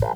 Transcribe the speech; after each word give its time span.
Hello 0.00 0.12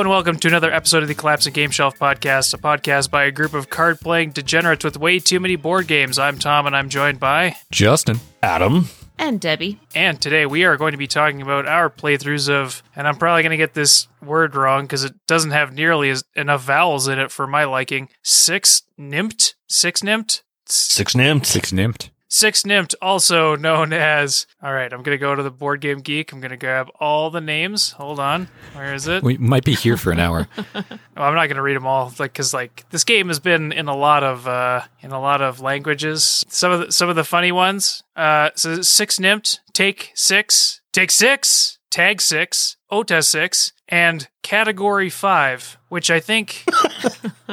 and 0.00 0.08
welcome 0.08 0.38
to 0.38 0.48
another 0.48 0.72
episode 0.72 1.02
of 1.02 1.08
the 1.08 1.14
Collapsing 1.14 1.52
Game 1.52 1.70
Shelf 1.70 1.98
podcast, 1.98 2.54
a 2.54 2.56
podcast 2.56 3.10
by 3.10 3.24
a 3.24 3.30
group 3.30 3.52
of 3.52 3.68
card 3.68 4.00
playing 4.00 4.30
degenerates 4.30 4.82
with 4.82 4.96
way 4.96 5.18
too 5.18 5.38
many 5.38 5.56
board 5.56 5.86
games. 5.86 6.18
I'm 6.18 6.38
Tom 6.38 6.66
and 6.66 6.74
I'm 6.74 6.88
joined 6.88 7.20
by. 7.20 7.56
Justin. 7.70 8.20
Adam. 8.42 8.88
And 9.18 9.40
Debbie. 9.40 9.80
And 9.94 10.20
today 10.20 10.46
we 10.46 10.64
are 10.64 10.76
going 10.76 10.92
to 10.92 10.98
be 10.98 11.08
talking 11.08 11.42
about 11.42 11.66
our 11.66 11.90
playthroughs 11.90 12.48
of, 12.48 12.82
and 12.94 13.08
I'm 13.08 13.16
probably 13.16 13.42
going 13.42 13.50
to 13.50 13.56
get 13.56 13.74
this 13.74 14.06
word 14.22 14.54
wrong 14.54 14.84
because 14.84 15.04
it 15.04 15.14
doesn't 15.26 15.50
have 15.50 15.74
nearly 15.74 16.10
as, 16.10 16.24
enough 16.36 16.62
vowels 16.62 17.08
in 17.08 17.18
it 17.18 17.30
for 17.30 17.46
my 17.46 17.64
liking. 17.64 18.08
Six 18.22 18.82
Nimmt? 18.98 19.54
Six 19.66 20.02
Nimmt? 20.02 20.42
Six 20.66 21.14
Nimmt. 21.14 21.46
Six 21.46 21.72
Nimmt. 21.72 22.10
Six 22.28 22.62
Nimmt, 22.62 22.94
also 23.00 23.56
known 23.56 23.92
as. 23.92 24.46
All 24.62 24.72
right, 24.72 24.92
I'm 24.92 25.02
going 25.02 25.14
to 25.14 25.18
go 25.20 25.34
to 25.34 25.42
the 25.42 25.50
Board 25.50 25.80
Game 25.80 26.00
Geek. 26.00 26.30
I'm 26.32 26.40
going 26.40 26.50
to 26.50 26.56
grab 26.58 26.90
all 27.00 27.30
the 27.30 27.40
names. 27.40 27.92
Hold 27.92 28.20
on. 28.20 28.48
Where 28.74 28.92
is 28.92 29.08
it? 29.08 29.22
We 29.22 29.38
might 29.38 29.64
be 29.64 29.74
here 29.74 29.96
for 29.96 30.10
an 30.12 30.20
hour. 30.20 30.48
Well, 31.16 31.26
I'm 31.26 31.34
not 31.34 31.46
going 31.46 31.56
to 31.56 31.62
read 31.62 31.74
them 31.74 31.84
all, 31.86 32.12
like 32.20 32.32
because 32.32 32.54
like 32.54 32.84
this 32.90 33.02
game 33.02 33.26
has 33.26 33.40
been 33.40 33.72
in 33.72 33.88
a 33.88 33.96
lot 33.96 34.22
of 34.22 34.46
uh, 34.46 34.82
in 35.00 35.10
a 35.10 35.20
lot 35.20 35.42
of 35.42 35.58
languages. 35.58 36.44
Some 36.48 36.70
of 36.70 36.80
the, 36.86 36.92
some 36.92 37.08
of 37.08 37.16
the 37.16 37.24
funny 37.24 37.50
ones. 37.50 38.04
Uh, 38.14 38.50
so 38.54 38.82
six 38.82 39.18
nimmt, 39.18 39.58
take 39.72 40.12
six, 40.14 40.80
take 40.92 41.10
six, 41.10 41.77
tag 41.90 42.20
six, 42.20 42.76
OTA 42.90 43.22
six, 43.22 43.72
and 43.88 44.28
category 44.42 45.10
five, 45.10 45.78
which 45.88 46.10
I 46.10 46.20
think 46.20 46.64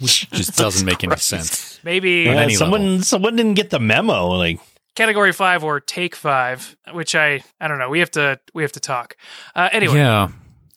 Which 0.00 0.30
just 0.30 0.56
doesn't 0.56 0.84
make 0.86 1.02
any 1.04 1.16
sense. 1.16 1.80
maybe 1.84 2.22
Yeah, 2.26 2.32
any 2.42 2.54
someone 2.54 2.82
level. 2.82 3.02
someone 3.04 3.36
didn't 3.36 3.54
get 3.54 3.70
the 3.70 3.80
memo. 3.80 4.28
Like 4.28 4.60
category 4.94 5.32
five 5.32 5.64
or 5.64 5.80
take 5.80 6.14
five, 6.16 6.76
which 6.92 7.14
I 7.14 7.42
I 7.60 7.68
don't 7.68 7.78
know. 7.78 7.88
We 7.88 7.98
have 8.00 8.10
to 8.12 8.38
we 8.54 8.62
have 8.62 8.72
to 8.72 8.80
talk. 8.80 9.16
Uh, 9.54 9.68
anyway, 9.72 9.96
Yeah, 9.96 10.28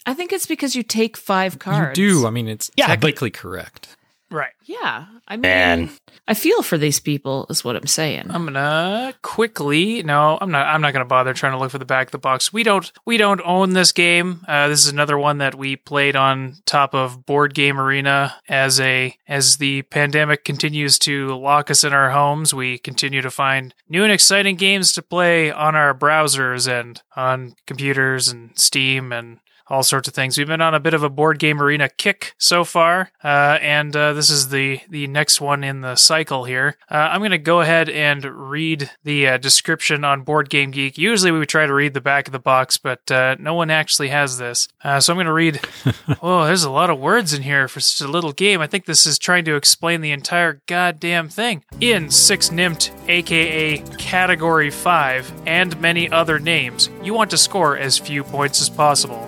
I 0.06 0.14
think 0.14 0.32
it's 0.34 0.46
because 0.46 0.76
you 0.76 0.84
take 0.84 1.18
five 1.18 1.60
cards. 1.60 1.98
you 2.00 2.10
do. 2.22 2.28
I 2.28 2.30
mean, 2.30 2.48
it's 2.48 2.70
Yeah, 2.76 2.88
but- 2.88 2.96
technically 3.02 3.32
correct. 3.32 3.96
Right. 4.34 4.52
Yeah. 4.66 5.06
I 5.28 5.36
mean, 5.36 5.42
man, 5.42 5.90
I 6.28 6.34
feel 6.34 6.62
for 6.62 6.78
these 6.78 7.00
people, 7.00 7.46
is 7.50 7.64
what 7.64 7.76
I'm 7.76 7.88
saying. 7.88 8.26
I'm 8.30 8.46
gonna 8.46 9.14
quickly. 9.22 10.04
No, 10.04 10.38
I'm 10.42 10.52
not. 10.52 10.68
I'm 10.68 10.82
not 10.82 10.94
gonna 10.94 11.06
bother 11.06 11.34
trying 11.34 11.54
to 11.54 11.60
look 11.60 11.72
for 11.72 11.78
the 11.78 11.86
back 11.86 12.08
of 12.08 12.12
the 12.12 12.18
box. 12.18 12.52
We 12.52 12.64
don't. 12.64 12.92
We 13.06 13.18
don't 13.18 13.42
own 13.46 13.74
this 13.74 13.92
game. 13.92 14.44
Uh, 14.48 14.68
this 14.68 14.86
is 14.86 14.92
another 14.92 15.18
one 15.18 15.38
that 15.38 15.56
we 15.56 15.76
played 15.76 16.16
on 16.16 16.56
top 16.66 16.94
of 16.94 17.26
Board 17.26 17.54
Game 17.54 17.80
Arena 17.80 18.36
as 18.50 18.80
a 18.80 19.16
as 19.28 19.58
the 19.58 19.84
pandemic 19.84 20.44
continues 20.44 21.00
to 21.00 21.36
lock 21.36 21.72
us 21.72 21.84
in 21.84 21.94
our 21.94 22.12
homes. 22.12 22.54
We 22.54 22.78
continue 22.78 23.22
to 23.22 23.32
find 23.32 23.74
new 23.88 24.04
and 24.04 24.12
exciting 24.12 24.56
games 24.56 24.92
to 24.94 25.02
play 25.02 25.52
on 25.52 25.76
our 25.76 25.94
browsers 25.94 26.68
and 26.68 27.02
on 27.16 27.56
computers 27.66 28.28
and 28.28 28.52
Steam 28.58 29.12
and 29.12 29.40
all 29.74 29.84
sorts 29.84 30.08
of 30.08 30.14
things. 30.14 30.38
We've 30.38 30.48
been 30.48 30.62
on 30.62 30.76
a 30.76 30.80
bit 30.80 30.94
of 30.94 31.02
a 31.02 31.10
board 31.10 31.40
game 31.40 31.60
arena 31.60 31.90
kick 31.90 32.36
so 32.38 32.64
far, 32.64 33.12
uh, 33.24 33.58
and 33.60 33.96
uh, 33.96 34.14
this 34.14 34.30
is 34.30 34.50
the 34.50 34.80
the 34.88 35.08
next 35.08 35.42
one 35.42 35.64
in 35.64 35.82
the 35.82 35.96
cycle 35.96 36.44
here. 36.44 36.78
Uh, 36.90 37.10
I'm 37.12 37.22
going 37.22 37.32
to 37.32 37.40
go 37.40 37.62
ahead 37.62 37.90
and 37.90 38.24
read 38.24 38.92
the 39.04 39.28
uh, 39.28 39.38
description 39.38 40.04
on 40.06 40.22
Board 40.22 40.50
Game 40.52 40.70
Geek. 40.70 40.98
Usually 40.98 41.32
we 41.32 41.40
would 41.40 41.50
try 41.50 41.66
to 41.66 41.74
read 41.74 41.96
the 41.96 42.02
back 42.02 42.28
of 42.28 42.32
the 42.32 42.40
box, 42.40 42.78
but 42.78 43.10
uh, 43.10 43.36
no 43.40 43.56
one 43.56 43.72
actually 43.72 44.10
has 44.10 44.38
this, 44.38 44.68
uh, 44.84 45.00
so 45.00 45.12
I'm 45.12 45.18
going 45.18 45.26
to 45.26 45.34
read. 45.34 45.60
oh, 46.22 46.46
there's 46.46 46.64
a 46.64 46.72
lot 46.72 46.92
of 46.92 47.00
words 47.00 47.34
in 47.34 47.42
here 47.42 47.68
for 47.68 47.80
such 47.80 48.08
a 48.08 48.12
little 48.12 48.32
game. 48.32 48.62
I 48.62 48.68
think 48.68 48.86
this 48.86 49.08
is 49.08 49.18
trying 49.18 49.46
to 49.46 49.56
explain 49.56 50.02
the 50.02 50.12
entire 50.12 50.62
goddamn 50.68 51.30
thing. 51.30 51.64
In 51.82 52.12
Six 52.12 52.50
Nimmt, 52.50 52.92
aka 53.10 53.80
Category 53.98 54.70
5, 54.70 55.42
and 55.48 55.82
many 55.82 56.12
other 56.12 56.38
names, 56.38 56.92
you 57.02 57.16
want 57.16 57.32
to 57.32 57.38
score 57.40 57.76
as 57.76 57.98
few 57.98 58.24
points 58.24 58.62
as 58.62 58.70
possible. 58.70 59.28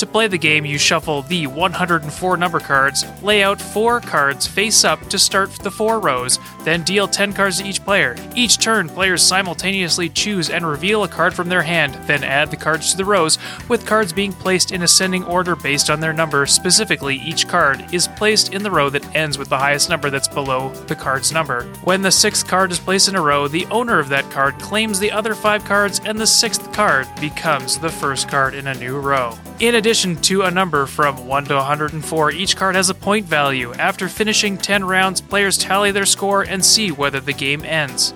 To 0.00 0.06
play 0.06 0.28
the 0.28 0.38
game, 0.38 0.64
you 0.64 0.78
shuffle 0.78 1.20
the 1.20 1.46
104 1.46 2.38
number 2.38 2.58
cards, 2.58 3.04
lay 3.22 3.42
out 3.42 3.60
four 3.60 4.00
cards 4.00 4.46
face 4.46 4.82
up 4.82 4.98
to 5.10 5.18
start 5.18 5.50
the 5.50 5.70
four 5.70 6.00
rows, 6.00 6.38
then 6.64 6.84
deal 6.84 7.06
10 7.06 7.34
cards 7.34 7.58
to 7.58 7.68
each 7.68 7.84
player. 7.84 8.16
Each 8.34 8.56
turn, 8.56 8.88
players 8.88 9.22
simultaneously 9.22 10.08
choose 10.08 10.48
and 10.48 10.66
reveal 10.66 11.04
a 11.04 11.08
card 11.08 11.34
from 11.34 11.50
their 11.50 11.60
hand, 11.60 11.98
then 12.06 12.24
add 12.24 12.50
the 12.50 12.56
cards 12.56 12.92
to 12.92 12.96
the 12.96 13.04
rows, 13.04 13.38
with 13.68 13.84
cards 13.84 14.10
being 14.10 14.32
placed 14.32 14.72
in 14.72 14.80
ascending 14.80 15.22
order 15.24 15.54
based 15.54 15.90
on 15.90 16.00
their 16.00 16.14
number. 16.14 16.46
Specifically, 16.46 17.16
each 17.16 17.46
card 17.46 17.84
is 17.92 18.08
placed 18.08 18.54
in 18.54 18.62
the 18.62 18.70
row 18.70 18.88
that 18.88 19.14
ends 19.14 19.36
with 19.36 19.50
the 19.50 19.58
highest 19.58 19.90
number 19.90 20.08
that's 20.08 20.28
below 20.28 20.70
the 20.86 20.96
card's 20.96 21.30
number. 21.30 21.64
When 21.84 22.00
the 22.00 22.10
sixth 22.10 22.48
card 22.48 22.72
is 22.72 22.80
placed 22.80 23.10
in 23.10 23.16
a 23.16 23.22
row, 23.22 23.48
the 23.48 23.66
owner 23.66 23.98
of 23.98 24.08
that 24.08 24.30
card 24.30 24.58
claims 24.60 24.98
the 24.98 25.12
other 25.12 25.34
five 25.34 25.62
cards, 25.66 26.00
and 26.06 26.18
the 26.18 26.26
sixth 26.26 26.72
card 26.72 27.06
becomes 27.20 27.78
the 27.78 27.90
first 27.90 28.30
card 28.30 28.54
in 28.54 28.66
a 28.66 28.74
new 28.76 28.98
row. 28.98 29.36
In 29.58 29.74
addition 29.74 29.89
to 29.90 30.42
a 30.42 30.50
number 30.52 30.86
from 30.86 31.26
1 31.26 31.46
to 31.46 31.56
104, 31.56 32.30
each 32.30 32.56
card 32.56 32.76
has 32.76 32.90
a 32.90 32.94
point 32.94 33.26
value. 33.26 33.72
After 33.72 34.08
finishing 34.08 34.56
10 34.56 34.84
rounds, 34.84 35.20
players 35.20 35.58
tally 35.58 35.90
their 35.90 36.06
score 36.06 36.42
and 36.42 36.64
see 36.64 36.92
whether 36.92 37.18
the 37.18 37.32
game 37.32 37.64
ends. 37.64 38.14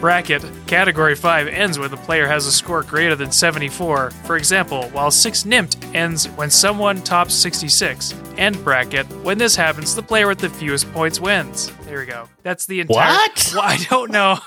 Bracket 0.00 0.42
Category 0.66 1.14
5 1.14 1.46
ends 1.46 1.78
when 1.78 1.92
the 1.92 1.96
player 1.98 2.26
has 2.26 2.46
a 2.46 2.52
score 2.52 2.82
greater 2.82 3.14
than 3.14 3.30
74. 3.30 4.10
For 4.10 4.36
example, 4.36 4.88
while 4.88 5.12
6 5.12 5.44
Nimmt 5.44 5.94
ends 5.94 6.26
when 6.30 6.50
someone 6.50 7.00
tops 7.02 7.32
66. 7.32 8.12
End 8.36 8.64
bracket 8.64 9.06
When 9.22 9.38
this 9.38 9.54
happens, 9.54 9.94
the 9.94 10.02
player 10.02 10.26
with 10.26 10.40
the 10.40 10.50
fewest 10.50 10.92
points 10.92 11.20
wins. 11.20 11.70
There 11.84 12.00
we 12.00 12.06
go. 12.06 12.28
That's 12.42 12.66
the 12.66 12.80
entire. 12.80 13.12
What? 13.12 13.52
Well, 13.54 13.62
I 13.64 13.86
don't 13.88 14.10
know. 14.10 14.38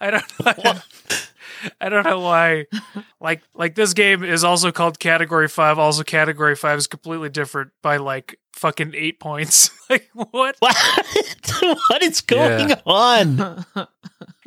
I 0.00 0.10
don't 0.10 0.44
know. 0.44 0.74
I 1.80 1.88
don't 1.88 2.04
know 2.04 2.20
why. 2.20 2.66
Like, 3.18 3.42
like 3.54 3.74
this 3.74 3.92
game 3.94 4.22
is 4.22 4.44
also 4.44 4.70
called 4.70 4.98
Category 5.00 5.48
Five. 5.48 5.78
Also, 5.78 6.04
Category 6.04 6.54
Five 6.54 6.78
is 6.78 6.86
completely 6.86 7.28
different 7.28 7.72
by 7.82 7.96
like 7.96 8.38
fucking 8.52 8.92
eight 8.94 9.18
points. 9.18 9.70
like, 9.90 10.08
what? 10.12 10.54
what? 10.60 10.76
what 11.88 12.02
is 12.02 12.20
going 12.20 12.68
Yeah. 12.68 12.80
on? 12.86 13.56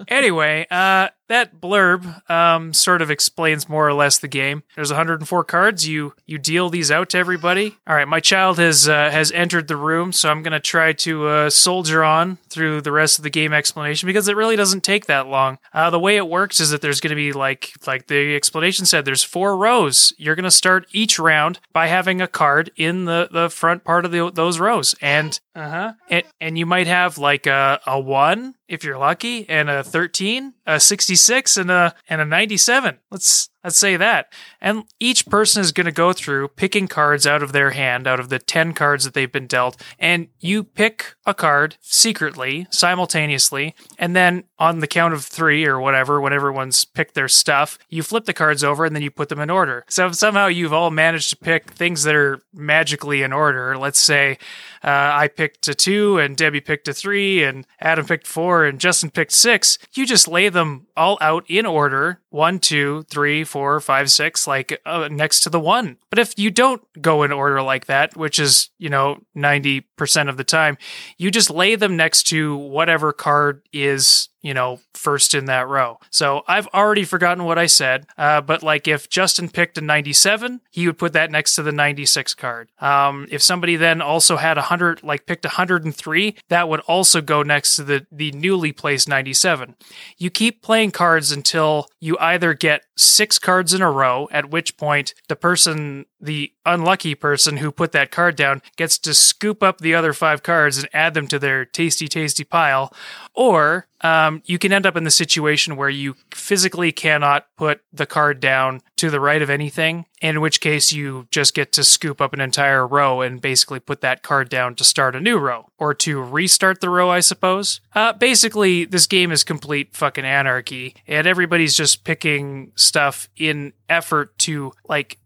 Anyway, 0.07 0.65
uh, 0.69 1.09
that 1.29 1.61
blurb 1.61 2.29
um, 2.29 2.73
sort 2.73 3.01
of 3.01 3.09
explains 3.09 3.69
more 3.69 3.87
or 3.87 3.93
less 3.93 4.17
the 4.17 4.27
game. 4.27 4.63
There's 4.75 4.89
104 4.89 5.43
cards. 5.45 5.87
You 5.87 6.13
you 6.25 6.37
deal 6.37 6.69
these 6.69 6.91
out 6.91 7.09
to 7.09 7.17
everybody. 7.17 7.77
All 7.87 7.95
right, 7.95 8.07
my 8.07 8.19
child 8.19 8.57
has 8.57 8.89
uh, 8.89 9.09
has 9.11 9.31
entered 9.31 9.67
the 9.67 9.77
room, 9.77 10.11
so 10.11 10.29
I'm 10.29 10.43
gonna 10.43 10.59
try 10.59 10.91
to 10.93 11.27
uh, 11.27 11.49
soldier 11.49 12.03
on 12.03 12.37
through 12.49 12.81
the 12.81 12.91
rest 12.91 13.19
of 13.19 13.23
the 13.23 13.29
game 13.29 13.53
explanation 13.53 14.07
because 14.07 14.27
it 14.27 14.35
really 14.35 14.55
doesn't 14.55 14.83
take 14.83 15.05
that 15.05 15.27
long. 15.27 15.59
Uh, 15.71 15.89
the 15.89 15.99
way 15.99 16.17
it 16.17 16.27
works 16.27 16.59
is 16.59 16.71
that 16.71 16.81
there's 16.81 16.99
gonna 16.99 17.15
be 17.15 17.31
like 17.31 17.73
like 17.85 18.07
the 18.07 18.35
explanation 18.35 18.85
said. 18.85 19.05
There's 19.05 19.23
four 19.23 19.55
rows. 19.55 20.13
You're 20.17 20.35
gonna 20.35 20.51
start 20.51 20.87
each 20.91 21.19
round 21.19 21.59
by 21.71 21.87
having 21.87 22.21
a 22.21 22.27
card 22.27 22.71
in 22.75 23.05
the 23.05 23.29
the 23.31 23.49
front 23.49 23.83
part 23.83 24.03
of 24.03 24.11
the, 24.11 24.31
those 24.31 24.59
rows, 24.59 24.95
and 25.01 25.39
uh 25.55 25.69
huh, 25.69 25.93
and, 26.09 26.23
and 26.41 26.57
you 26.57 26.65
might 26.65 26.87
have 26.87 27.17
like 27.19 27.45
a 27.45 27.79
a 27.85 27.99
one 27.99 28.55
if 28.69 28.83
you're 28.83 28.97
lucky, 28.97 29.49
and 29.49 29.69
a 29.69 29.83
13, 29.83 30.53
a 30.65 30.79
66, 30.79 31.57
and 31.57 31.71
a 31.71 31.95
and 32.07 32.21
a 32.21 32.25
97. 32.25 32.99
Let's 33.11 33.49
let's 33.63 33.77
say 33.77 33.97
that. 33.97 34.31
And 34.61 34.83
each 34.99 35.25
person 35.25 35.61
is 35.61 35.71
going 35.71 35.85
to 35.85 35.91
go 35.91 36.13
through 36.13 36.49
picking 36.49 36.87
cards 36.87 37.27
out 37.27 37.43
of 37.43 37.51
their 37.51 37.71
hand, 37.71 38.07
out 38.07 38.19
of 38.19 38.29
the 38.29 38.39
10 38.39 38.73
cards 38.73 39.03
that 39.03 39.13
they've 39.13 39.31
been 39.31 39.47
dealt, 39.47 39.81
and 39.97 40.27
you 40.39 40.63
pick 40.63 41.15
a 41.25 41.33
card 41.33 41.77
secretly, 41.81 42.67
simultaneously, 42.69 43.75
and 43.97 44.15
then 44.15 44.43
on 44.57 44.79
the 44.79 44.87
count 44.87 45.13
of 45.13 45.25
3 45.25 45.65
or 45.65 45.79
whatever, 45.79 46.19
when 46.19 46.33
everyone's 46.33 46.85
picked 46.85 47.15
their 47.15 47.27
stuff, 47.27 47.77
you 47.89 48.03
flip 48.03 48.25
the 48.25 48.33
cards 48.33 48.63
over 48.63 48.85
and 48.85 48.95
then 48.95 49.03
you 49.03 49.11
put 49.11 49.29
them 49.29 49.39
in 49.39 49.49
order. 49.49 49.85
So 49.89 50.11
somehow 50.11 50.47
you've 50.47 50.73
all 50.73 50.91
managed 50.91 51.29
to 51.31 51.37
pick 51.37 51.71
things 51.71 52.03
that 52.03 52.15
are 52.15 52.41
magically 52.53 53.21
in 53.21 53.33
order, 53.33 53.77
let's 53.77 53.99
say 53.99 54.37
uh, 54.83 55.11
I 55.13 55.27
picked 55.27 55.67
a 55.67 55.75
two, 55.75 56.17
and 56.17 56.37
Debbie 56.37 56.61
picked 56.61 56.87
a 56.87 56.93
three, 56.93 57.43
and 57.43 57.67
Adam 57.79 58.05
picked 58.05 58.27
four, 58.27 58.65
and 58.65 58.79
Justin 58.79 59.09
picked 59.09 59.33
six. 59.33 59.77
You 59.93 60.05
just 60.05 60.27
lay 60.27 60.49
them 60.49 60.87
all 60.95 61.17
out 61.21 61.43
in 61.49 61.65
order 61.65 62.21
one, 62.29 62.59
two, 62.59 63.03
three, 63.09 63.43
four, 63.49 63.79
five, 63.79 64.11
six, 64.11 64.45
like 64.45 64.79
uh, 64.85 65.09
next 65.11 65.41
to 65.41 65.49
the 65.49 65.59
one. 65.59 65.97
But 66.11 66.19
if 66.19 66.37
you 66.37 66.51
don't 66.51 66.81
go 67.01 67.23
in 67.23 67.31
order 67.31 67.61
like 67.63 67.87
that, 67.87 68.15
which 68.15 68.37
is, 68.37 68.69
you 68.77 68.89
know, 68.89 69.23
90% 69.35 70.29
of 70.29 70.37
the 70.37 70.43
time, 70.43 70.77
you 71.17 71.31
just 71.31 71.49
lay 71.49 71.75
them 71.75 71.97
next 71.97 72.23
to 72.27 72.55
whatever 72.55 73.11
card 73.11 73.63
is 73.73 74.28
you 74.41 74.53
know, 74.53 74.79
first 74.93 75.33
in 75.33 75.45
that 75.45 75.67
row. 75.67 75.99
So 76.09 76.43
I've 76.47 76.67
already 76.67 77.03
forgotten 77.03 77.43
what 77.43 77.57
I 77.57 77.65
said, 77.65 78.07
uh, 78.17 78.41
but 78.41 78.63
like 78.63 78.87
if 78.87 79.09
Justin 79.09 79.49
picked 79.49 79.77
a 79.77 79.81
97, 79.81 80.61
he 80.71 80.87
would 80.87 80.97
put 80.97 81.13
that 81.13 81.31
next 81.31 81.55
to 81.55 81.63
the 81.63 81.71
96 81.71 82.33
card. 82.35 82.69
Um, 82.79 83.27
if 83.29 83.41
somebody 83.41 83.75
then 83.75 84.01
also 84.01 84.37
had 84.37 84.57
100, 84.57 85.03
like 85.03 85.25
picked 85.25 85.45
103, 85.45 86.35
that 86.47 86.69
would 86.69 86.79
also 86.81 87.21
go 87.21 87.43
next 87.43 87.75
to 87.75 87.83
the, 87.83 88.07
the 88.11 88.31
newly 88.31 88.71
placed 88.71 89.09
97. 89.09 89.75
You 90.17 90.29
keep 90.29 90.61
playing 90.61 90.91
cards 90.91 91.31
until 91.31 91.87
you 91.99 92.17
either 92.19 92.53
get 92.53 92.83
six 92.95 93.39
cards 93.39 93.73
in 93.73 93.81
a 93.81 93.91
row, 93.91 94.27
at 94.31 94.49
which 94.49 94.77
point 94.77 95.13
the 95.27 95.35
person, 95.35 96.05
the 96.19 96.53
unlucky 96.65 97.15
person 97.15 97.57
who 97.57 97.71
put 97.71 97.91
that 97.91 98.11
card 98.11 98.35
down, 98.35 98.61
gets 98.77 98.97
to 98.99 99.13
scoop 99.13 99.61
up 99.61 99.79
the 99.79 99.95
other 99.95 100.13
five 100.13 100.43
cards 100.43 100.77
and 100.77 100.87
add 100.93 101.13
them 101.13 101.27
to 101.27 101.39
their 101.39 101.65
tasty, 101.65 102.07
tasty 102.07 102.43
pile. 102.43 102.93
Or 103.33 103.87
um, 104.01 104.41
you 104.45 104.57
can 104.57 104.71
end 104.71 104.85
up 104.85 104.95
in 104.95 105.03
the 105.03 105.11
situation 105.11 105.75
where 105.75 105.89
you 105.89 106.15
physically 106.31 106.91
cannot 106.91 107.47
put 107.57 107.81
the 107.91 108.05
card 108.05 108.39
down 108.39 108.81
to 108.97 109.09
the 109.09 109.19
right 109.19 109.41
of 109.41 109.49
anything, 109.49 110.05
in 110.21 110.41
which 110.41 110.61
case 110.61 110.91
you 110.91 111.27
just 111.31 111.53
get 111.53 111.71
to 111.73 111.83
scoop 111.83 112.21
up 112.21 112.33
an 112.33 112.41
entire 112.41 112.85
row 112.85 113.21
and 113.21 113.41
basically 113.41 113.79
put 113.79 114.01
that 114.01 114.23
card 114.23 114.49
down 114.49 114.75
to 114.75 114.83
start 114.83 115.15
a 115.15 115.19
new 115.19 115.37
row 115.37 115.67
or 115.77 115.93
to 115.93 116.21
restart 116.21 116.81
the 116.81 116.89
row, 116.89 117.09
I 117.09 117.19
suppose. 117.19 117.81
Uh, 117.93 118.13
basically, 118.13 118.85
this 118.85 119.07
game 119.07 119.31
is 119.31 119.43
complete 119.43 119.95
fucking 119.95 120.25
anarchy, 120.25 120.95
and 121.07 121.27
everybody's 121.27 121.75
just 121.75 122.03
picking 122.03 122.71
stuff 122.75 123.29
in 123.37 123.73
effort 123.89 124.37
to 124.39 124.71
like 124.87 125.17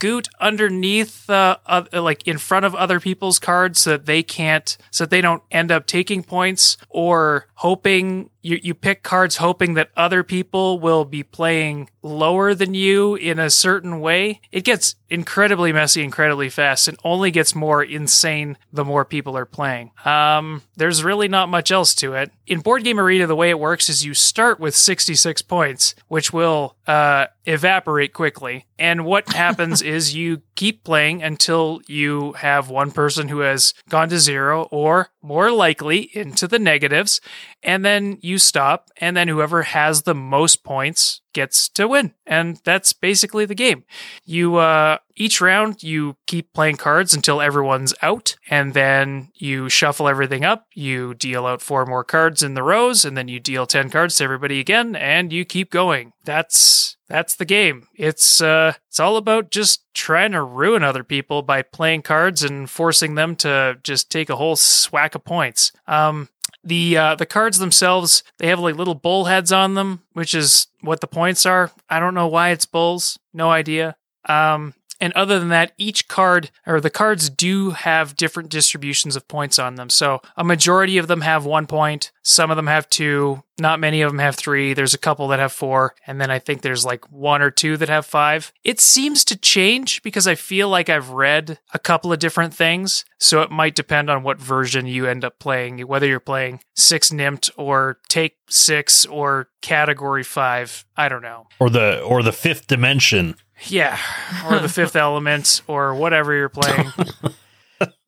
scoot 0.00 0.28
underneath 0.40 1.28
uh, 1.28 1.58
uh, 1.66 1.84
like 1.92 2.26
in 2.26 2.38
front 2.38 2.64
of 2.64 2.74
other 2.74 2.98
people's 3.00 3.38
cards 3.38 3.80
so 3.80 3.90
that 3.90 4.06
they 4.06 4.22
can't 4.22 4.78
so 4.90 5.04
that 5.04 5.10
they 5.10 5.20
don't 5.20 5.42
end 5.50 5.70
up 5.70 5.86
taking 5.86 6.22
points 6.22 6.78
or 6.88 7.46
hoping 7.56 8.29
you, 8.42 8.58
you 8.62 8.74
pick 8.74 9.02
cards 9.02 9.36
hoping 9.36 9.74
that 9.74 9.90
other 9.96 10.22
people 10.22 10.78
will 10.80 11.04
be 11.04 11.22
playing 11.22 11.90
lower 12.02 12.54
than 12.54 12.74
you 12.74 13.14
in 13.14 13.38
a 13.38 13.50
certain 13.50 14.00
way. 14.00 14.40
It 14.50 14.64
gets 14.64 14.96
incredibly 15.08 15.72
messy 15.72 16.02
incredibly 16.02 16.48
fast 16.48 16.88
and 16.88 16.98
only 17.04 17.30
gets 17.30 17.54
more 17.54 17.82
insane 17.82 18.56
the 18.72 18.84
more 18.84 19.04
people 19.04 19.36
are 19.36 19.44
playing. 19.44 19.90
Um, 20.04 20.62
there's 20.76 21.02
really 21.02 21.28
not 21.28 21.48
much 21.48 21.70
else 21.70 21.94
to 21.96 22.14
it. 22.14 22.30
In 22.46 22.60
board 22.60 22.84
game 22.84 23.00
arena 23.00 23.26
the 23.26 23.36
way 23.36 23.50
it 23.50 23.58
works 23.58 23.88
is 23.88 24.04
you 24.04 24.14
start 24.14 24.60
with 24.60 24.74
66 24.74 25.42
points 25.42 25.94
which 26.08 26.32
will 26.32 26.76
uh, 26.86 27.26
evaporate 27.44 28.12
quickly. 28.12 28.66
And 28.78 29.04
what 29.04 29.32
happens 29.32 29.82
is 29.82 30.14
you 30.14 30.42
keep 30.60 30.84
playing 30.84 31.22
until 31.22 31.80
you 31.86 32.32
have 32.34 32.68
one 32.68 32.90
person 32.90 33.28
who 33.28 33.38
has 33.38 33.72
gone 33.88 34.10
to 34.10 34.18
zero 34.18 34.64
or 34.64 35.08
more 35.22 35.50
likely 35.50 36.10
into 36.14 36.46
the 36.46 36.58
negatives 36.58 37.18
and 37.62 37.82
then 37.82 38.18
you 38.20 38.36
stop 38.36 38.90
and 38.98 39.16
then 39.16 39.26
whoever 39.26 39.62
has 39.62 40.02
the 40.02 40.14
most 40.14 40.62
points 40.62 41.22
gets 41.32 41.66
to 41.66 41.88
win. 41.88 42.12
And 42.26 42.60
that's 42.62 42.92
basically 42.92 43.46
the 43.46 43.54
game. 43.54 43.84
You 44.26 44.56
uh 44.56 44.98
each 45.16 45.40
round 45.40 45.82
you 45.82 46.16
keep 46.26 46.52
playing 46.52 46.76
cards 46.76 47.14
until 47.14 47.40
everyone's 47.40 47.94
out 48.02 48.36
and 48.50 48.74
then 48.74 49.30
you 49.36 49.70
shuffle 49.70 50.08
everything 50.08 50.44
up 50.44 50.66
you 50.74 51.14
deal 51.14 51.46
out 51.46 51.62
four 51.62 51.86
more 51.86 52.04
cards 52.04 52.42
in 52.42 52.52
the 52.52 52.62
rows 52.62 53.06
and 53.06 53.16
then 53.16 53.28
you 53.28 53.40
deal 53.40 53.66
10 53.66 53.88
cards 53.88 54.16
to 54.16 54.24
everybody 54.24 54.60
again 54.60 54.94
and 54.94 55.32
you 55.32 55.46
keep 55.46 55.70
going. 55.70 56.12
That's 56.26 56.98
that's 57.10 57.34
the 57.34 57.44
game. 57.44 57.88
It's 57.94 58.40
uh 58.40 58.74
it's 58.88 59.00
all 59.00 59.16
about 59.16 59.50
just 59.50 59.82
trying 59.92 60.30
to 60.32 60.42
ruin 60.42 60.84
other 60.84 61.02
people 61.02 61.42
by 61.42 61.60
playing 61.62 62.02
cards 62.02 62.44
and 62.44 62.70
forcing 62.70 63.16
them 63.16 63.34
to 63.36 63.78
just 63.82 64.10
take 64.10 64.30
a 64.30 64.36
whole 64.36 64.56
swack 64.56 65.14
of 65.16 65.24
points. 65.24 65.72
Um 65.88 66.28
the 66.62 66.96
uh, 66.96 67.14
the 67.16 67.26
cards 67.26 67.58
themselves 67.58 68.22
they 68.38 68.46
have 68.46 68.60
like 68.60 68.76
little 68.76 68.94
bull 68.94 69.24
heads 69.24 69.50
on 69.50 69.74
them 69.74 70.02
which 70.12 70.34
is 70.34 70.68
what 70.82 71.00
the 71.00 71.08
points 71.08 71.44
are. 71.44 71.72
I 71.88 71.98
don't 71.98 72.14
know 72.14 72.28
why 72.28 72.50
it's 72.50 72.66
bulls. 72.66 73.18
No 73.34 73.50
idea. 73.50 73.96
Um 74.26 74.74
and 75.00 75.12
other 75.14 75.38
than 75.38 75.48
that 75.48 75.72
each 75.78 76.08
card 76.08 76.50
or 76.66 76.80
the 76.80 76.90
cards 76.90 77.30
do 77.30 77.70
have 77.70 78.16
different 78.16 78.50
distributions 78.50 79.16
of 79.16 79.28
points 79.28 79.58
on 79.58 79.76
them. 79.76 79.90
So 79.90 80.20
a 80.36 80.44
majority 80.44 80.98
of 80.98 81.08
them 81.08 81.22
have 81.22 81.44
one 81.44 81.66
point 81.66 82.12
some 82.22 82.50
of 82.50 82.56
them 82.56 82.66
have 82.66 82.88
two 82.88 83.42
not 83.58 83.80
many 83.80 84.02
of 84.02 84.10
them 84.10 84.18
have 84.18 84.36
three 84.36 84.72
there's 84.74 84.94
a 84.94 84.98
couple 84.98 85.28
that 85.28 85.38
have 85.38 85.52
four 85.52 85.94
and 86.06 86.20
then 86.20 86.30
i 86.30 86.38
think 86.38 86.62
there's 86.62 86.84
like 86.84 87.10
one 87.10 87.42
or 87.42 87.50
two 87.50 87.76
that 87.76 87.88
have 87.88 88.06
five. 88.06 88.52
It 88.64 88.80
seems 88.80 89.24
to 89.24 89.36
change 89.36 90.02
because 90.02 90.26
i 90.26 90.34
feel 90.34 90.68
like 90.68 90.88
i've 90.88 91.10
read 91.10 91.58
a 91.72 91.78
couple 91.78 92.12
of 92.12 92.18
different 92.18 92.54
things 92.54 93.04
so 93.18 93.42
it 93.42 93.50
might 93.50 93.74
depend 93.74 94.10
on 94.10 94.22
what 94.22 94.38
version 94.38 94.86
you 94.86 95.06
end 95.06 95.24
up 95.24 95.38
playing 95.38 95.80
whether 95.80 96.06
you're 96.06 96.20
playing 96.20 96.60
six 96.74 97.10
nimmt 97.10 97.50
or 97.56 97.98
take 98.08 98.36
six 98.48 99.06
or 99.06 99.48
category 99.62 100.22
five 100.22 100.84
i 100.96 101.08
don't 101.08 101.22
know. 101.22 101.46
Or 101.58 101.70
the 101.70 102.00
or 102.02 102.22
the 102.22 102.32
fifth 102.32 102.66
dimension. 102.66 103.36
Yeah 103.68 103.98
or 104.46 104.58
the 104.58 104.68
fifth 104.68 104.96
element 104.96 105.62
or 105.66 105.94
whatever 105.94 106.34
you're 106.34 106.48
playing 106.48 106.90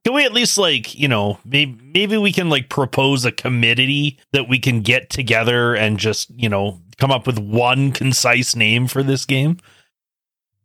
Can 0.05 0.15
we 0.15 0.25
at 0.25 0.33
least 0.33 0.59
like 0.59 0.95
you 0.99 1.07
know 1.07 1.39
maybe 1.45 1.79
maybe 1.95 2.17
we 2.17 2.33
can 2.33 2.51
like 2.51 2.69
propose 2.69 3.25
a 3.25 3.31
committee 3.31 4.19
that 4.33 4.49
we 4.49 4.59
can 4.59 4.81
get 4.81 5.11
together 5.11 5.75
and 5.75 5.97
just 5.97 6.29
you 6.31 6.49
know 6.49 6.81
come 6.99 7.13
up 7.13 7.25
with 7.27 7.39
one 7.39 7.93
concise 7.93 8.57
name 8.57 8.89
for 8.89 9.05
this 9.05 9.25
game? 9.25 9.59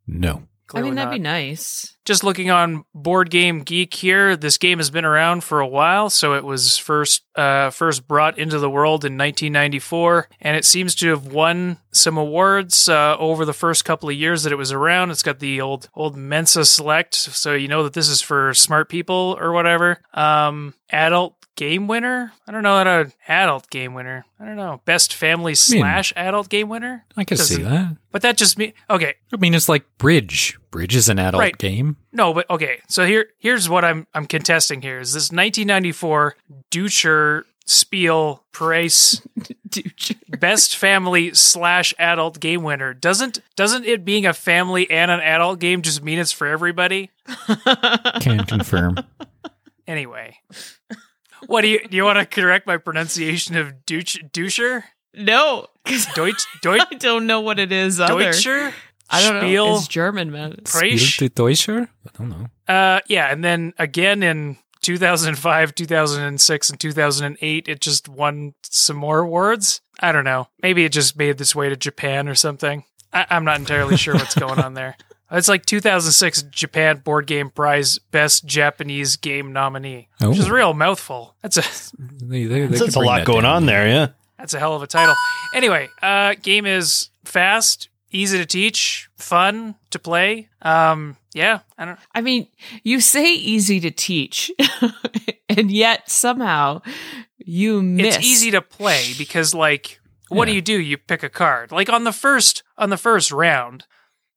No. 0.08 0.38
I 0.38 0.44
Clearly 0.68 0.90
mean, 0.90 0.96
that'd 0.96 1.10
not. 1.10 1.14
be 1.14 1.20
nice. 1.20 1.96
Just 2.08 2.24
looking 2.24 2.50
on 2.50 2.86
board 2.96 3.30
game 3.30 3.60
geek 3.64 3.94
here 3.94 4.38
this 4.38 4.58
game 4.58 4.78
has 4.78 4.90
been 4.90 5.04
around 5.04 5.44
for 5.44 5.60
a 5.60 5.68
while. 5.68 6.10
So 6.10 6.36
it 6.36 6.46
was 6.46 6.78
first 6.78 7.24
uh, 7.36 7.70
first 7.70 8.08
brought 8.08 8.40
into 8.40 8.60
the 8.60 8.70
world 8.70 9.04
in 9.04 9.18
1994 9.18 10.30
and 10.40 10.56
it 10.56 10.64
seems 10.64 10.96
to 10.96 11.10
have 11.10 11.28
won 11.28 11.78
some 11.92 12.18
awards 12.18 12.88
uh, 12.88 13.18
over 13.20 13.44
the 13.44 13.54
first 13.54 13.84
couple 13.84 14.08
of 14.08 14.16
years 14.16 14.44
that 14.44 14.54
it 14.54 14.58
was 14.58 14.72
around. 14.72 15.12
It's 15.12 15.22
got 15.22 15.40
the 15.40 15.60
old 15.60 15.90
old 15.94 16.16
mensa 16.16 16.64
select 16.64 17.14
so 17.14 17.54
you 17.54 17.68
know 17.68 17.84
that 17.84 17.92
this 17.94 18.08
is 18.08 18.22
for 18.22 18.54
smart 18.54 18.88
people 18.88 19.38
or 19.38 19.52
whatever. 19.52 20.00
Um 20.14 20.76
adult 20.90 21.36
game 21.58 21.88
winner? 21.88 22.32
I 22.48 22.54
don't 22.54 22.64
know 22.64 22.80
an 22.80 23.12
adult 23.28 23.70
game 23.70 23.94
winner. 23.94 24.26
I 24.40 24.46
don't 24.46 24.56
know. 24.56 24.82
Best 24.86 25.14
family 25.14 25.56
slash 25.56 26.14
adult 26.16 26.48
game 26.48 26.70
winner? 26.70 27.06
I 27.18 27.26
can 27.26 27.36
see 27.36 27.64
that. 27.64 27.98
but 28.14 28.22
that 28.22 28.38
just 28.38 28.58
me 28.58 28.74
okay. 28.90 29.16
I 29.34 29.36
mean, 29.36 29.54
it's 29.54 29.68
like 29.68 29.84
Bridge. 29.98 30.58
Bridge 30.72 30.96
is 30.96 31.10
an 31.10 31.20
adult 31.20 31.42
Right. 31.42 31.58
game. 31.58 31.98
No, 32.12 32.34
but 32.34 32.50
okay. 32.50 32.80
So 32.88 33.06
here, 33.06 33.28
here's 33.38 33.70
what 33.70 33.86
I'm 33.86 34.08
I'm 34.14 34.26
contesting 34.26 34.82
here 34.82 35.00
is 35.00 35.14
this 35.14 35.32
1994 35.32 36.36
Ducher 36.72 37.44
Spiel 37.66 38.44
Price 38.52 39.22
Best 40.40 40.76
Family 40.78 41.34
slash 41.34 41.94
Adult 42.00 42.40
Game 42.40 42.64
winner. 42.64 42.94
Doesn't 42.94 43.40
doesn't 43.56 43.86
it 43.86 44.06
being 44.06 44.26
a 44.26 44.34
family 44.34 44.90
and 44.90 45.12
an 45.12 45.20
adult 45.20 45.60
game 45.60 45.82
just 45.82 46.02
mean 46.04 46.20
it's 46.20 46.32
for 46.32 46.48
everybody? 46.48 47.12
Can 48.22 48.46
confirm. 48.46 48.98
Anyway, 49.88 50.38
what 51.48 51.62
do 51.62 51.68
you 51.70 51.88
do? 51.88 51.96
You 51.98 52.04
want 52.04 52.20
to 52.20 52.26
correct 52.26 52.68
my 52.68 52.78
pronunciation 52.78 53.56
of 53.56 53.86
Duch, 53.86 54.18
Ducher? 54.32 54.84
no, 55.14 55.68
'cause 55.86 56.06
Deutsch 56.14 56.46
Deutsch 56.62 56.82
I 56.92 56.96
don't 56.96 57.26
know 57.28 57.42
what 57.42 57.58
it 57.60 57.72
is. 57.72 58.00
Other. 58.00 58.32
Deutscher? 58.32 58.74
I 59.10 59.22
don't 59.22 59.42
Spiel 59.42 59.66
know. 59.68 59.76
It's 59.78 59.88
German, 59.88 60.32
man. 60.32 60.54
Preich? 60.64 61.00
Spiel 61.00 61.30
de 61.30 61.34
Deutscher? 61.34 61.90
I 62.06 62.10
don't 62.18 62.30
know. 62.30 62.48
Uh, 62.74 63.00
yeah, 63.08 63.32
and 63.32 63.44
then 63.44 63.74
again 63.78 64.22
in 64.24 64.58
2005, 64.82 65.76
2006, 65.76 66.70
and 66.70 66.80
2008, 66.80 67.68
it 67.68 67.80
just 67.82 68.08
won 68.10 68.54
some 68.64 68.98
more 68.98 69.20
awards. 69.20 69.82
I 70.00 70.12
don't 70.12 70.24
know. 70.26 70.48
Maybe 70.62 70.84
it 70.86 70.92
just 70.92 71.18
made 71.18 71.40
its 71.42 71.56
way 71.56 71.70
to 71.70 71.76
Japan 71.76 72.28
or 72.28 72.36
something. 72.36 72.84
I- 73.14 73.26
I'm 73.30 73.46
not 73.46 73.60
entirely 73.60 73.98
sure 73.98 74.16
what's 74.16 74.36
going 74.40 74.60
on 74.60 74.74
there. 74.74 74.96
It's 75.32 75.50
like 75.50 75.66
2006 75.66 76.44
Japan 76.44 76.98
Board 77.00 77.28
Game 77.28 77.50
Prize 77.50 78.00
Best 78.00 78.46
Japanese 78.46 79.18
Game 79.18 79.52
Nominee, 79.52 80.08
which 80.22 80.38
is 80.40 80.48
a 80.48 80.50
Oh. 80.52 80.54
real 80.54 80.74
mouthful. 80.74 81.36
That's 81.42 81.58
a 81.58 81.64
They, 82.24 82.46
they, 82.46 82.66
they 82.68 82.78
That's 82.78 82.96
a 82.96 83.00
lot 83.02 83.18
that 83.20 83.28
going 83.28 83.42
down. 83.44 83.56
on 83.56 83.66
there, 83.66 83.88
yeah. 83.88 84.08
that's 84.38 84.54
a 84.54 84.60
hell 84.60 84.76
of 84.76 84.84
a 84.84 84.88
title. 84.88 85.16
Anyway, 85.54 85.90
uh, 86.02 86.36
game 86.42 86.66
is 86.66 87.10
fast, 87.26 87.90
easy 88.12 88.38
to 88.38 88.46
teach, 88.46 89.10
fun 89.18 89.76
to 89.92 90.00
play. 90.00 90.50
Um, 90.62 91.18
yeah, 91.34 91.60
I 91.78 91.86
don't. 91.86 92.00
I 92.14 92.22
mean, 92.22 92.48
you 92.84 93.00
say 93.02 93.34
easy 93.34 93.80
to 93.82 93.92
teach, 93.92 94.52
and 95.50 95.72
yet 95.72 96.10
somehow 96.10 96.82
you 97.38 97.82
miss. 97.82 98.18
it's 98.18 98.26
easy 98.26 98.52
to 98.52 98.62
play 98.62 99.14
because 99.18 99.54
like 99.54 100.00
what 100.30 100.46
do 100.46 100.54
you 100.54 100.62
do 100.62 100.80
you 100.80 100.98
pick 100.98 101.24
a 101.24 101.30
card 101.30 101.72
like 101.72 101.90
on 101.90 102.04
the 102.04 102.12
first 102.12 102.62
on 102.78 102.90
the 102.90 102.98
first 102.98 103.32
round 103.32 103.86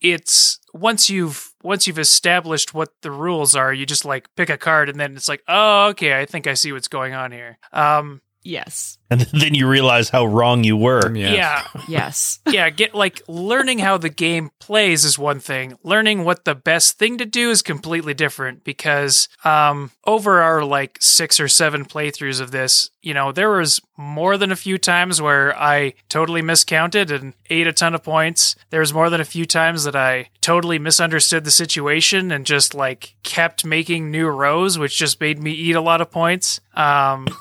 it's 0.01 0.61
once 0.73 1.11
you've 1.11 1.53
once 1.65 1.87
you've 1.87 1.99
established 1.99 2.73
what 2.73 2.91
the 3.03 3.11
rules 3.11 3.57
are 3.57 3.73
you 3.73 3.85
just 3.85 4.05
like 4.05 4.29
pick 4.37 4.49
a 4.49 4.57
card 4.57 4.89
and 4.89 5.01
then 5.01 5.17
it's 5.17 5.29
like 5.29 5.43
oh 5.49 5.89
okay 5.89 6.19
i 6.21 6.25
think 6.25 6.47
i 6.47 6.55
see 6.55 6.73
what's 6.73 6.89
going 6.89 7.13
on 7.13 7.33
here 7.33 7.59
um 7.73 8.21
Yes. 8.43 8.99
and 9.11 9.21
then 9.33 9.55
you 9.55 9.69
realize 9.69 10.09
how 10.11 10.25
wrong 10.25 10.65
you 10.65 10.77
were. 10.77 11.15
Yeah. 11.15 11.33
yeah. 11.35 11.63
Yes. 11.89 12.39
yeah, 12.49 12.71
get 12.71 12.95
like 12.95 13.21
learning 13.29 13.81
how 13.81 13.99
the 13.99 14.09
game 14.09 14.51
plays 14.61 15.05
is 15.05 15.19
one 15.19 15.41
thing. 15.41 15.77
Learning 15.83 16.25
what 16.25 16.45
the 16.45 16.55
best 16.55 16.99
thing 16.99 17.19
to 17.19 17.27
do 17.27 17.51
is 17.51 17.63
completely 17.63 18.15
different 18.15 18.63
because 18.65 19.29
um 19.45 19.91
over 20.07 20.41
our 20.41 20.65
like 20.65 20.99
6 21.01 21.41
or 21.41 21.49
7 21.49 21.85
playthroughs 21.85 22.41
of 22.41 22.51
this, 22.53 22.91
you 23.03 23.13
know, 23.13 23.33
there 23.33 23.51
was 23.51 23.81
more 23.97 24.37
than 24.37 24.53
a 24.53 24.57
few 24.57 24.79
times 24.79 25.21
where 25.21 25.57
I 25.59 25.95
totally 26.09 26.43
miscounted 26.43 27.11
and 27.11 27.35
ate 27.51 27.67
a 27.67 27.73
ton 27.73 27.95
of 27.95 28.03
points. 28.03 28.55
There 28.71 28.81
was 28.81 28.95
more 28.95 29.11
than 29.11 29.21
a 29.21 29.25
few 29.25 29.45
times 29.47 29.85
that 29.85 29.97
I 29.97 30.31
totally 30.41 30.79
misunderstood 30.79 31.45
the 31.45 31.51
situation 31.51 32.31
and 32.31 32.47
just 32.47 32.75
like 32.75 33.17
kept 33.25 33.65
making 33.65 34.11
new 34.11 34.29
rows 34.29 34.79
which 34.79 34.97
just 34.97 35.21
made 35.21 35.39
me 35.43 35.51
eat 35.53 35.75
a 35.77 35.81
lot 35.81 36.01
of 36.01 36.11
points. 36.11 36.61
Um 36.75 37.27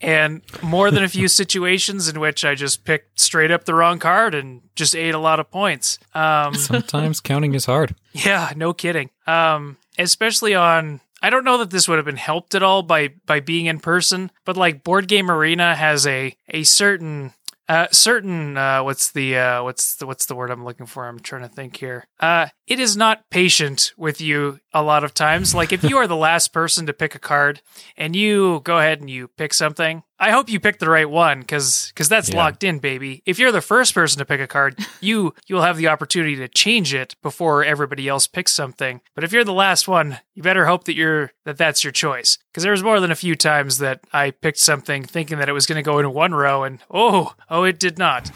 and 0.00 0.42
more 0.62 0.90
than 0.90 1.02
a 1.04 1.08
few 1.08 1.28
situations 1.42 2.08
in 2.08 2.20
which 2.20 2.44
I 2.44 2.54
just 2.54 2.84
picked 2.84 3.20
straight 3.20 3.50
up 3.50 3.64
the 3.64 3.74
wrong 3.74 3.98
card 3.98 4.34
and 4.34 4.62
just 4.74 4.94
ate 4.94 5.14
a 5.14 5.18
lot 5.18 5.40
of 5.40 5.50
points. 5.50 5.98
Um, 6.14 6.54
Sometimes 6.54 7.20
counting 7.20 7.54
is 7.54 7.66
hard. 7.66 7.94
yeah, 8.12 8.52
no 8.56 8.72
kidding. 8.72 9.10
Um, 9.26 9.76
especially 9.98 10.54
on. 10.54 11.00
I 11.22 11.30
don't 11.30 11.44
know 11.44 11.56
that 11.56 11.70
this 11.70 11.88
would 11.88 11.96
have 11.96 12.04
been 12.04 12.18
helped 12.18 12.54
at 12.54 12.62
all 12.62 12.82
by 12.82 13.14
by 13.24 13.40
being 13.40 13.64
in 13.64 13.80
person, 13.80 14.30
but 14.44 14.58
like 14.58 14.84
Board 14.84 15.08
Game 15.08 15.30
Arena 15.30 15.74
has 15.74 16.06
a 16.06 16.36
a 16.48 16.64
certain 16.64 17.32
uh 17.68 17.86
certain 17.90 18.56
uh 18.56 18.82
what's 18.82 19.12
the 19.12 19.36
uh 19.36 19.62
what's 19.62 19.96
the 19.96 20.06
what's 20.06 20.26
the 20.26 20.34
word 20.34 20.50
I'm 20.50 20.64
looking 20.64 20.86
for? 20.86 21.06
I'm 21.06 21.20
trying 21.20 21.42
to 21.42 21.48
think 21.48 21.76
here. 21.76 22.04
Uh 22.20 22.48
it 22.66 22.78
is 22.80 22.96
not 22.96 23.28
patient 23.30 23.92
with 23.96 24.20
you 24.20 24.60
a 24.72 24.82
lot 24.82 25.04
of 25.04 25.14
times. 25.14 25.54
Like 25.54 25.72
if 25.72 25.82
you 25.84 25.96
are 25.96 26.06
the 26.06 26.16
last 26.16 26.52
person 26.52 26.86
to 26.86 26.92
pick 26.92 27.14
a 27.14 27.18
card 27.18 27.62
and 27.96 28.14
you 28.14 28.60
go 28.64 28.78
ahead 28.78 29.00
and 29.00 29.08
you 29.10 29.28
pick 29.28 29.54
something, 29.54 30.02
I 30.24 30.30
hope 30.30 30.48
you 30.48 30.58
pick 30.58 30.78
the 30.78 30.88
right 30.88 31.08
one 31.08 31.40
because 31.40 31.88
because 31.88 32.08
that's 32.08 32.30
Yeah. 32.30 32.36
locked 32.38 32.64
in, 32.64 32.78
baby. 32.78 33.22
If 33.26 33.38
you're 33.38 33.52
the 33.52 33.60
first 33.60 33.92
person 33.94 34.18
to 34.20 34.24
pick 34.24 34.40
a 34.40 34.46
card, 34.46 34.78
you 35.00 35.34
you'll 35.46 35.62
have 35.62 35.76
the 35.76 35.88
opportunity 35.88 36.36
to 36.36 36.48
change 36.48 36.94
it 36.94 37.14
before 37.22 37.62
everybody 37.64 38.08
else 38.08 38.26
picks 38.26 38.52
something. 38.52 39.00
But 39.14 39.24
if 39.24 39.32
you're 39.32 39.44
the 39.44 39.52
last 39.52 39.86
one, 39.86 40.18
you 40.34 40.42
better 40.42 40.66
hope 40.66 40.84
that 40.84 40.94
you're 40.96 41.32
that 41.44 41.58
that's 41.58 41.84
your 41.84 41.92
choice. 41.92 42.38
Because 42.50 42.62
there 42.62 42.72
was 42.72 42.82
more 42.82 43.00
than 43.00 43.10
a 43.10 43.16
few 43.16 43.34
times 43.34 43.78
that 43.78 44.00
I 44.12 44.30
picked 44.30 44.58
something 44.58 45.04
thinking 45.04 45.38
that 45.38 45.48
it 45.48 45.52
was 45.52 45.66
going 45.66 45.76
to 45.76 45.82
go 45.90 45.98
in 45.98 46.10
one 46.12 46.34
row, 46.34 46.64
and 46.64 46.78
oh 46.90 47.34
oh, 47.50 47.64
it 47.64 47.78
did 47.78 47.98
not. 47.98 48.30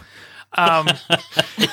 Um, 0.57 0.89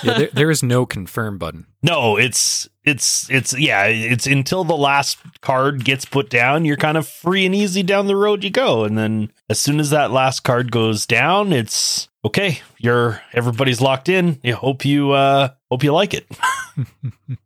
Yeah, 0.04 0.18
there, 0.18 0.30
there 0.34 0.52
is 0.52 0.62
no 0.64 0.86
confirm 0.86 1.38
button. 1.38 1.66
No, 1.82 2.18
it's 2.18 2.68
it's 2.84 3.30
it's 3.30 3.58
yeah, 3.58 3.86
it's 3.86 4.28
until 4.28 4.64
the 4.64 4.76
last 4.76 5.18
card 5.42 5.84
gets 5.84 6.06
put 6.06 6.30
down, 6.30 6.66
you're 6.66 6.78
kind 6.78 6.98
of 6.98 7.08
free 7.08 7.46
and 7.46 7.56
easy 7.56 7.84
down 7.84 8.08
the 8.08 8.16
road 8.16 8.44
you 8.44 8.50
go. 8.50 8.84
And 8.84 8.98
then 8.98 9.32
as 9.50 9.60
soon 9.60 9.80
as 9.80 9.90
that 9.92 10.12
last 10.12 10.42
card 10.44 10.72
goes 10.72 11.06
down, 11.06 11.54
it's 11.54 12.08
okay, 12.24 12.62
you're 12.86 13.22
everybody's 13.34 13.82
locked 13.82 14.08
in. 14.08 14.40
You 14.44 14.56
hope 14.56 14.86
you 14.86 15.12
uh 15.12 15.50
hope 15.70 15.84
you 15.84 15.92
like 15.92 16.14
it. 16.14 16.28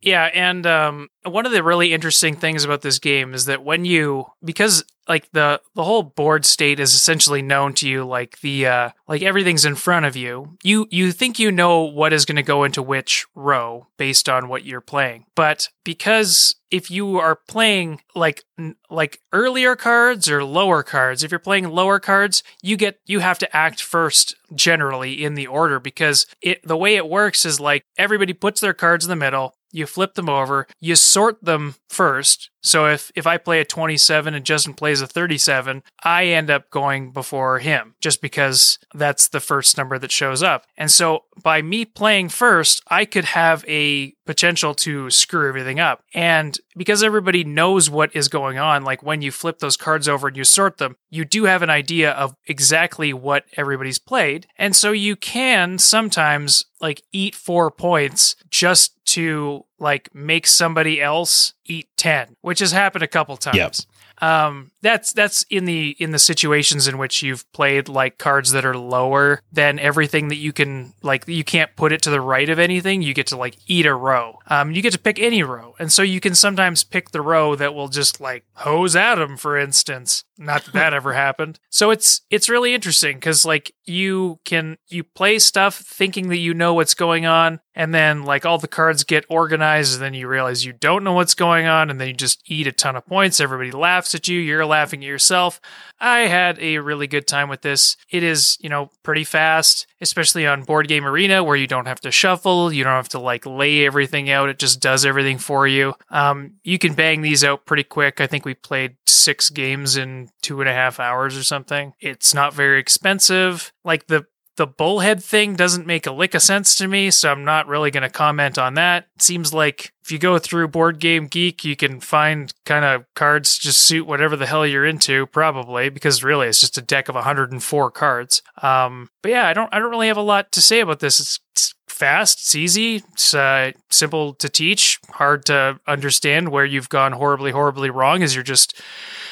Yeah, 0.02 0.30
and 0.34 0.66
um, 0.66 1.10
one 1.24 1.46
of 1.46 1.52
the 1.52 1.64
really 1.64 1.94
interesting 1.94 2.36
things 2.36 2.64
about 2.64 2.82
this 2.82 3.00
game 3.00 3.34
is 3.34 3.46
that 3.46 3.64
when 3.64 3.86
you 3.86 4.26
because 4.44 4.84
like 5.08 5.32
the 5.32 5.62
the 5.76 5.84
whole 5.84 6.04
board 6.04 6.46
state 6.46 6.80
is 6.80 6.94
essentially 6.94 7.42
known 7.42 7.74
to 7.76 7.88
you, 7.90 8.06
like 8.06 8.40
the 8.42 8.68
uh, 8.68 8.90
like 9.08 9.22
everything's 9.22 9.66
in 9.66 9.76
front 9.76 10.06
of 10.06 10.16
you. 10.16 10.58
You 10.64 10.88
you 10.90 11.12
think 11.12 11.40
you 11.40 11.52
know 11.52 11.82
what 11.82 12.14
is 12.14 12.26
going 12.26 12.36
to 12.38 12.44
go 12.44 12.64
into 12.64 12.82
which 12.82 13.26
row 13.36 13.88
based 13.98 14.28
on 14.28 14.48
what 14.48 14.66
you're 14.66 14.82
playing, 14.82 15.26
but 15.36 15.70
because 15.84 16.56
if 16.72 16.92
you 16.92 17.18
are 17.18 17.40
playing 17.48 18.02
like 18.16 18.44
like 18.90 19.20
earlier 19.34 19.76
cards 19.76 20.30
or 20.30 20.44
lower 20.44 20.84
cards, 20.84 21.24
if 21.24 21.32
you're 21.32 21.40
playing 21.40 21.70
lower 21.70 22.00
cards, 22.00 22.44
you 22.62 22.78
get 22.78 23.00
you 23.06 23.20
have 23.20 23.40
to 23.40 23.56
act 23.56 23.82
first 23.82 24.36
generally 24.54 25.24
in 25.24 25.29
the 25.36 25.48
order 25.48 25.80
because 25.80 26.26
it 26.42 26.66
the 26.68 26.78
way 26.78 26.96
it 26.96 27.10
works 27.10 27.46
is 27.46 27.60
like 27.60 27.84
everybody 27.98 28.34
puts 28.34 28.62
their 28.62 28.74
cards 28.74 29.06
in 29.06 29.10
the 29.10 29.16
middle 29.16 29.56
you 29.72 29.86
flip 29.86 30.16
them 30.16 30.30
over 30.30 30.68
you 30.80 30.96
sort 30.96 31.44
them 31.44 31.76
first 31.90 32.50
so 32.62 32.88
if 32.88 33.12
if 33.16 33.26
i 33.28 33.38
play 33.38 33.60
a 33.60 33.66
27 33.66 34.34
and 34.34 34.46
justin 34.46 34.74
plays 34.74 35.02
a 35.02 35.08
37 35.08 35.84
i 36.04 36.26
end 36.26 36.50
up 36.50 36.70
going 36.70 37.12
before 37.12 37.60
him 37.60 37.96
just 38.02 38.22
because 38.22 38.80
that's 38.94 39.28
the 39.28 39.40
first 39.40 39.78
number 39.78 40.00
that 40.00 40.12
shows 40.12 40.42
up. 40.42 40.66
And 40.78 40.90
so 40.90 41.26
by 41.44 41.62
me 41.62 41.86
playing 41.86 42.30
first 42.30 42.82
i 42.88 43.06
could 43.06 43.26
have 43.26 43.64
a 43.68 44.14
potential 44.26 44.76
to 44.76 45.10
screw 45.10 45.48
everything 45.48 45.80
up. 45.80 46.04
And 46.14 46.56
because 46.78 47.02
everybody 47.02 47.44
knows 47.44 47.90
what 47.90 48.16
is 48.16 48.28
going 48.28 48.60
on 48.60 48.84
like 48.84 49.02
when 49.02 49.22
you 49.22 49.32
flip 49.32 49.60
those 49.60 49.78
cards 49.78 50.08
over 50.08 50.28
and 50.28 50.38
you 50.38 50.44
sort 50.44 50.78
them 50.78 50.96
you 51.10 51.26
do 51.26 51.46
have 51.46 51.62
an 51.62 51.70
idea 51.70 52.12
of 52.12 52.36
exactly 52.46 53.14
what 53.14 53.46
everybody's 53.58 54.00
played. 54.00 54.48
And 54.58 54.76
so 54.76 54.92
you 54.92 55.16
can 55.16 55.78
sometimes 55.78 56.66
like 56.80 57.04
eat 57.12 57.36
four 57.36 57.72
points 57.72 58.36
just 58.50 58.94
to 59.06 59.66
like 59.80 60.10
make 60.14 60.46
somebody 60.48 61.02
else 61.02 61.54
eat 61.66 61.88
10 61.98 62.36
which 62.42 62.60
has 62.60 62.72
happened 62.72 63.04
a 63.04 63.08
couple 63.08 63.36
times 63.38 63.88
Yep. 64.22 64.24
um 64.30 64.72
that's 64.82 65.14
that's 65.14 65.44
in 65.50 65.66
the 65.66 65.96
in 66.00 66.12
the 66.12 66.20
situations 66.20 66.88
in 66.88 66.98
which 66.98 67.22
you've 67.22 67.50
played 67.54 67.88
like 67.88 68.18
cards 68.18 68.52
that 68.52 68.66
are 68.66 68.78
lower 68.78 69.42
than 69.52 69.80
everything 69.80 70.28
that 70.30 70.38
you 70.38 70.52
can 70.52 70.94
like 71.02 71.28
you 71.28 71.44
can't 71.44 71.76
put 71.76 71.92
it 71.92 72.02
to 72.02 72.10
the 72.10 72.22
right 72.22 72.50
of 72.50 72.60
anything 72.60 73.02
you 73.02 73.14
get 73.14 73.28
to 73.28 73.38
like 73.38 73.58
eat 73.68 73.86
a 73.86 73.94
row. 73.94 74.40
Um 74.48 74.72
you 74.72 74.82
get 74.82 74.94
to 74.94 75.00
pick 75.00 75.20
any 75.20 75.44
row. 75.44 75.76
And 75.80 75.92
so 75.92 76.02
you 76.02 76.20
can 76.20 76.36
sometimes 76.36 76.84
pick 76.84 77.12
the 77.12 77.22
row 77.22 77.56
that 77.56 77.74
will 77.74 77.90
just 77.90 78.20
like 78.20 78.46
hose 78.54 78.96
adam 78.96 79.38
for 79.38 79.58
instance. 79.58 80.24
Not 80.38 80.66
that 80.66 80.74
that 80.74 80.94
ever 80.94 81.14
happened. 81.14 81.60
So 81.70 81.92
it's 81.92 82.22
it's 82.30 82.50
really 82.50 82.74
interesting 82.74 83.18
because 83.18 83.46
like 83.46 83.74
you 83.86 84.40
can 84.46 84.78
you 84.88 85.04
play 85.04 85.40
stuff 85.40 85.76
thinking 85.80 86.30
that 86.30 86.38
you 86.38 86.54
know 86.54 86.74
what's 86.74 86.94
going 86.94 87.26
on 87.26 87.60
and 87.76 87.94
then 87.94 88.24
like 88.24 88.46
all 88.46 88.58
the 88.58 88.68
cards 88.68 89.04
get 89.04 89.26
organized 89.30 89.94
and 89.94 90.02
then 90.02 90.14
you 90.14 90.28
realize 90.28 90.66
you 90.66 90.74
don't 90.74 91.04
know 91.04 91.14
what's 91.14 91.34
going 91.34 91.66
on 91.66 91.90
and 91.90 92.00
then 92.00 92.08
you 92.08 92.14
just 92.14 92.42
eat 92.46 92.68
a 92.68 92.72
ton 92.72 92.96
of 92.96 93.06
points. 93.06 93.40
Everybody 93.40 93.72
laughs 93.72 94.16
at 94.16 94.28
you. 94.28 94.40
You're 94.40 94.66
laughing 94.70 95.04
at 95.04 95.08
yourself. 95.08 95.60
I 96.00 96.20
had 96.22 96.58
a 96.60 96.78
really 96.78 97.08
good 97.08 97.28
time 97.28 97.50
with 97.50 97.62
this. 97.62 97.98
It 98.10 98.24
is 98.24 98.58
you 98.62 98.70
know 98.70 98.92
pretty 99.04 99.26
fast 99.26 99.88
especially 100.02 100.48
on 100.48 100.64
board 100.64 100.88
game 100.88 101.06
arena 101.06 101.44
where 101.44 101.58
you 101.58 101.68
don't 101.68 101.88
have 101.88 102.00
to 102.00 102.10
shuffle 102.10 102.72
you 102.72 102.84
don't 102.86 102.94
have 102.94 103.10
to 103.10 103.20
like 103.20 103.46
lay 103.46 103.86
everything 103.86 104.30
out. 104.30 104.50
It 104.50 104.60
just 104.60 104.80
does 104.80 105.06
everything 105.06 105.38
for 105.38 105.68
you. 105.68 105.94
Um, 106.10 106.54
you 106.64 106.80
can 106.80 106.94
bang 106.94 107.22
these 107.22 107.44
out 107.44 107.66
pretty 107.66 107.84
quick. 107.84 108.22
I 108.22 108.28
think 108.28 108.46
we 108.46 108.54
played 108.54 108.96
six 109.06 109.50
games 109.50 109.98
in 109.98 110.30
two 110.42 110.62
and 110.62 110.70
a 110.70 110.74
half 110.74 111.00
hours 111.00 111.38
or 111.38 111.44
something. 111.44 111.94
It's 112.00 112.34
not 112.34 112.54
very 112.54 112.80
expensive. 112.80 113.74
Like 113.84 114.08
the 114.08 114.26
the 114.60 114.68
bullhead 114.68 115.24
thing 115.24 115.56
doesn't 115.56 115.88
make 115.88 116.06
a 116.06 116.12
lick 116.12 116.36
of 116.36 116.42
sense 116.42 116.76
to 116.76 116.86
me, 116.86 117.10
so 117.12 117.32
I'm 117.32 117.46
not 117.46 117.66
really 117.66 117.92
going 117.92 118.04
to 118.04 118.10
comment 118.10 118.58
on 118.58 118.74
that. 118.74 119.08
It 119.16 119.22
seems 119.22 119.54
like 119.54 119.94
if 120.04 120.12
you 120.12 120.20
go 120.20 120.38
through 120.38 120.68
Board 120.68 121.00
Game 121.00 121.28
Geek, 121.28 121.64
you 121.64 121.78
can 121.78 122.02
find 122.02 122.54
kind 122.66 122.84
of 122.84 123.06
cards 123.16 123.58
just 123.58 123.80
suit 123.80 124.06
whatever 124.06 124.36
the 124.36 124.46
hell 124.46 124.68
you're 124.68 124.86
into, 124.86 125.28
probably 125.28 125.88
because 125.88 126.26
really 126.26 126.48
it's 126.48 126.60
just 126.60 126.78
a 126.78 126.82
deck 126.82 127.08
of 127.08 127.16
104 127.16 127.92
cards. 127.92 128.44
Um, 128.62 129.10
but 129.22 129.32
yeah, 129.32 129.48
I 129.48 129.54
don't 129.54 129.74
I 129.74 129.80
don't 129.80 129.92
really 129.92 130.10
have 130.10 130.18
a 130.18 130.22
lot 130.22 130.52
to 130.52 130.62
say 130.62 130.82
about 130.82 131.00
this. 131.00 131.22
It's, 131.22 131.40
it's 131.54 131.74
fast, 132.00 132.40
it's 132.40 132.56
easy, 132.56 133.04
it's 133.12 133.34
uh, 133.34 133.72
simple 133.90 134.34
to 134.36 134.50
teach, 134.50 135.00
hard 135.10 135.46
to 135.46 135.80
understand 135.86 136.50
where 136.50 136.66
you've 136.66 136.90
gone 136.90 137.12
horribly, 137.12 137.52
horribly 137.52 137.90
wrong 137.90 138.24
as 138.24 138.34
you're 138.34 138.44
just 138.44 138.82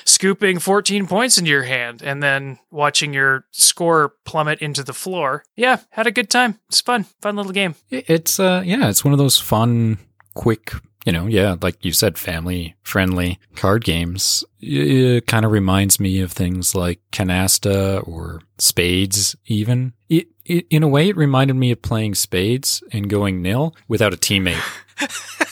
scooping 0.06 0.60
14 0.60 1.08
points 1.08 1.38
into 1.38 1.50
your 1.50 1.64
hand 1.64 2.02
and 2.02 2.22
then 2.22 2.60
watching 2.70 3.14
your 3.14 3.46
score 3.52 4.14
plummet 4.26 4.60
into 4.60 4.84
the 4.84 4.94
floor. 4.94 5.44
Yeah, 5.56 5.80
had 5.92 6.08
a 6.08 6.12
good 6.12 6.30
time. 6.30 6.60
It's 6.68 6.82
fun. 6.82 7.06
Fun 7.22 7.36
little 7.36 7.52
game. 7.52 7.76
It's 7.90 8.40
uh 8.40 8.64
yeah, 8.66 8.90
it's 8.90 9.04
one 9.04 9.14
of 9.14 9.18
those 9.18 9.38
fun, 9.38 9.98
quick, 10.34 10.72
you 11.06 11.14
know, 11.14 11.26
yeah, 11.26 11.56
like 11.62 11.86
you 11.86 11.94
said, 11.94 12.18
family 12.18 12.76
friendly 12.84 13.40
card 13.56 13.84
games. 13.84 14.44
It, 14.60 15.26
kind 15.26 15.46
of 15.46 15.52
reminds 15.52 16.00
me 16.00 16.20
of 16.20 16.32
things 16.32 16.76
like 16.76 17.00
Canasta 17.12 18.06
or 18.08 18.42
Spades, 18.58 19.36
even. 19.46 19.94
It, 20.10 20.28
it, 20.46 20.66
in 20.70 20.84
a 20.84 20.88
way, 20.88 21.10
it 21.10 21.18
reminded 21.18 21.56
me 21.56 21.72
of 21.72 21.82
playing 21.82 22.16
Spades 22.16 22.82
and 22.92 23.10
going 23.10 23.42
nil 23.42 23.76
without 23.88 24.14
a 24.14 24.18
teammate. 24.18 24.62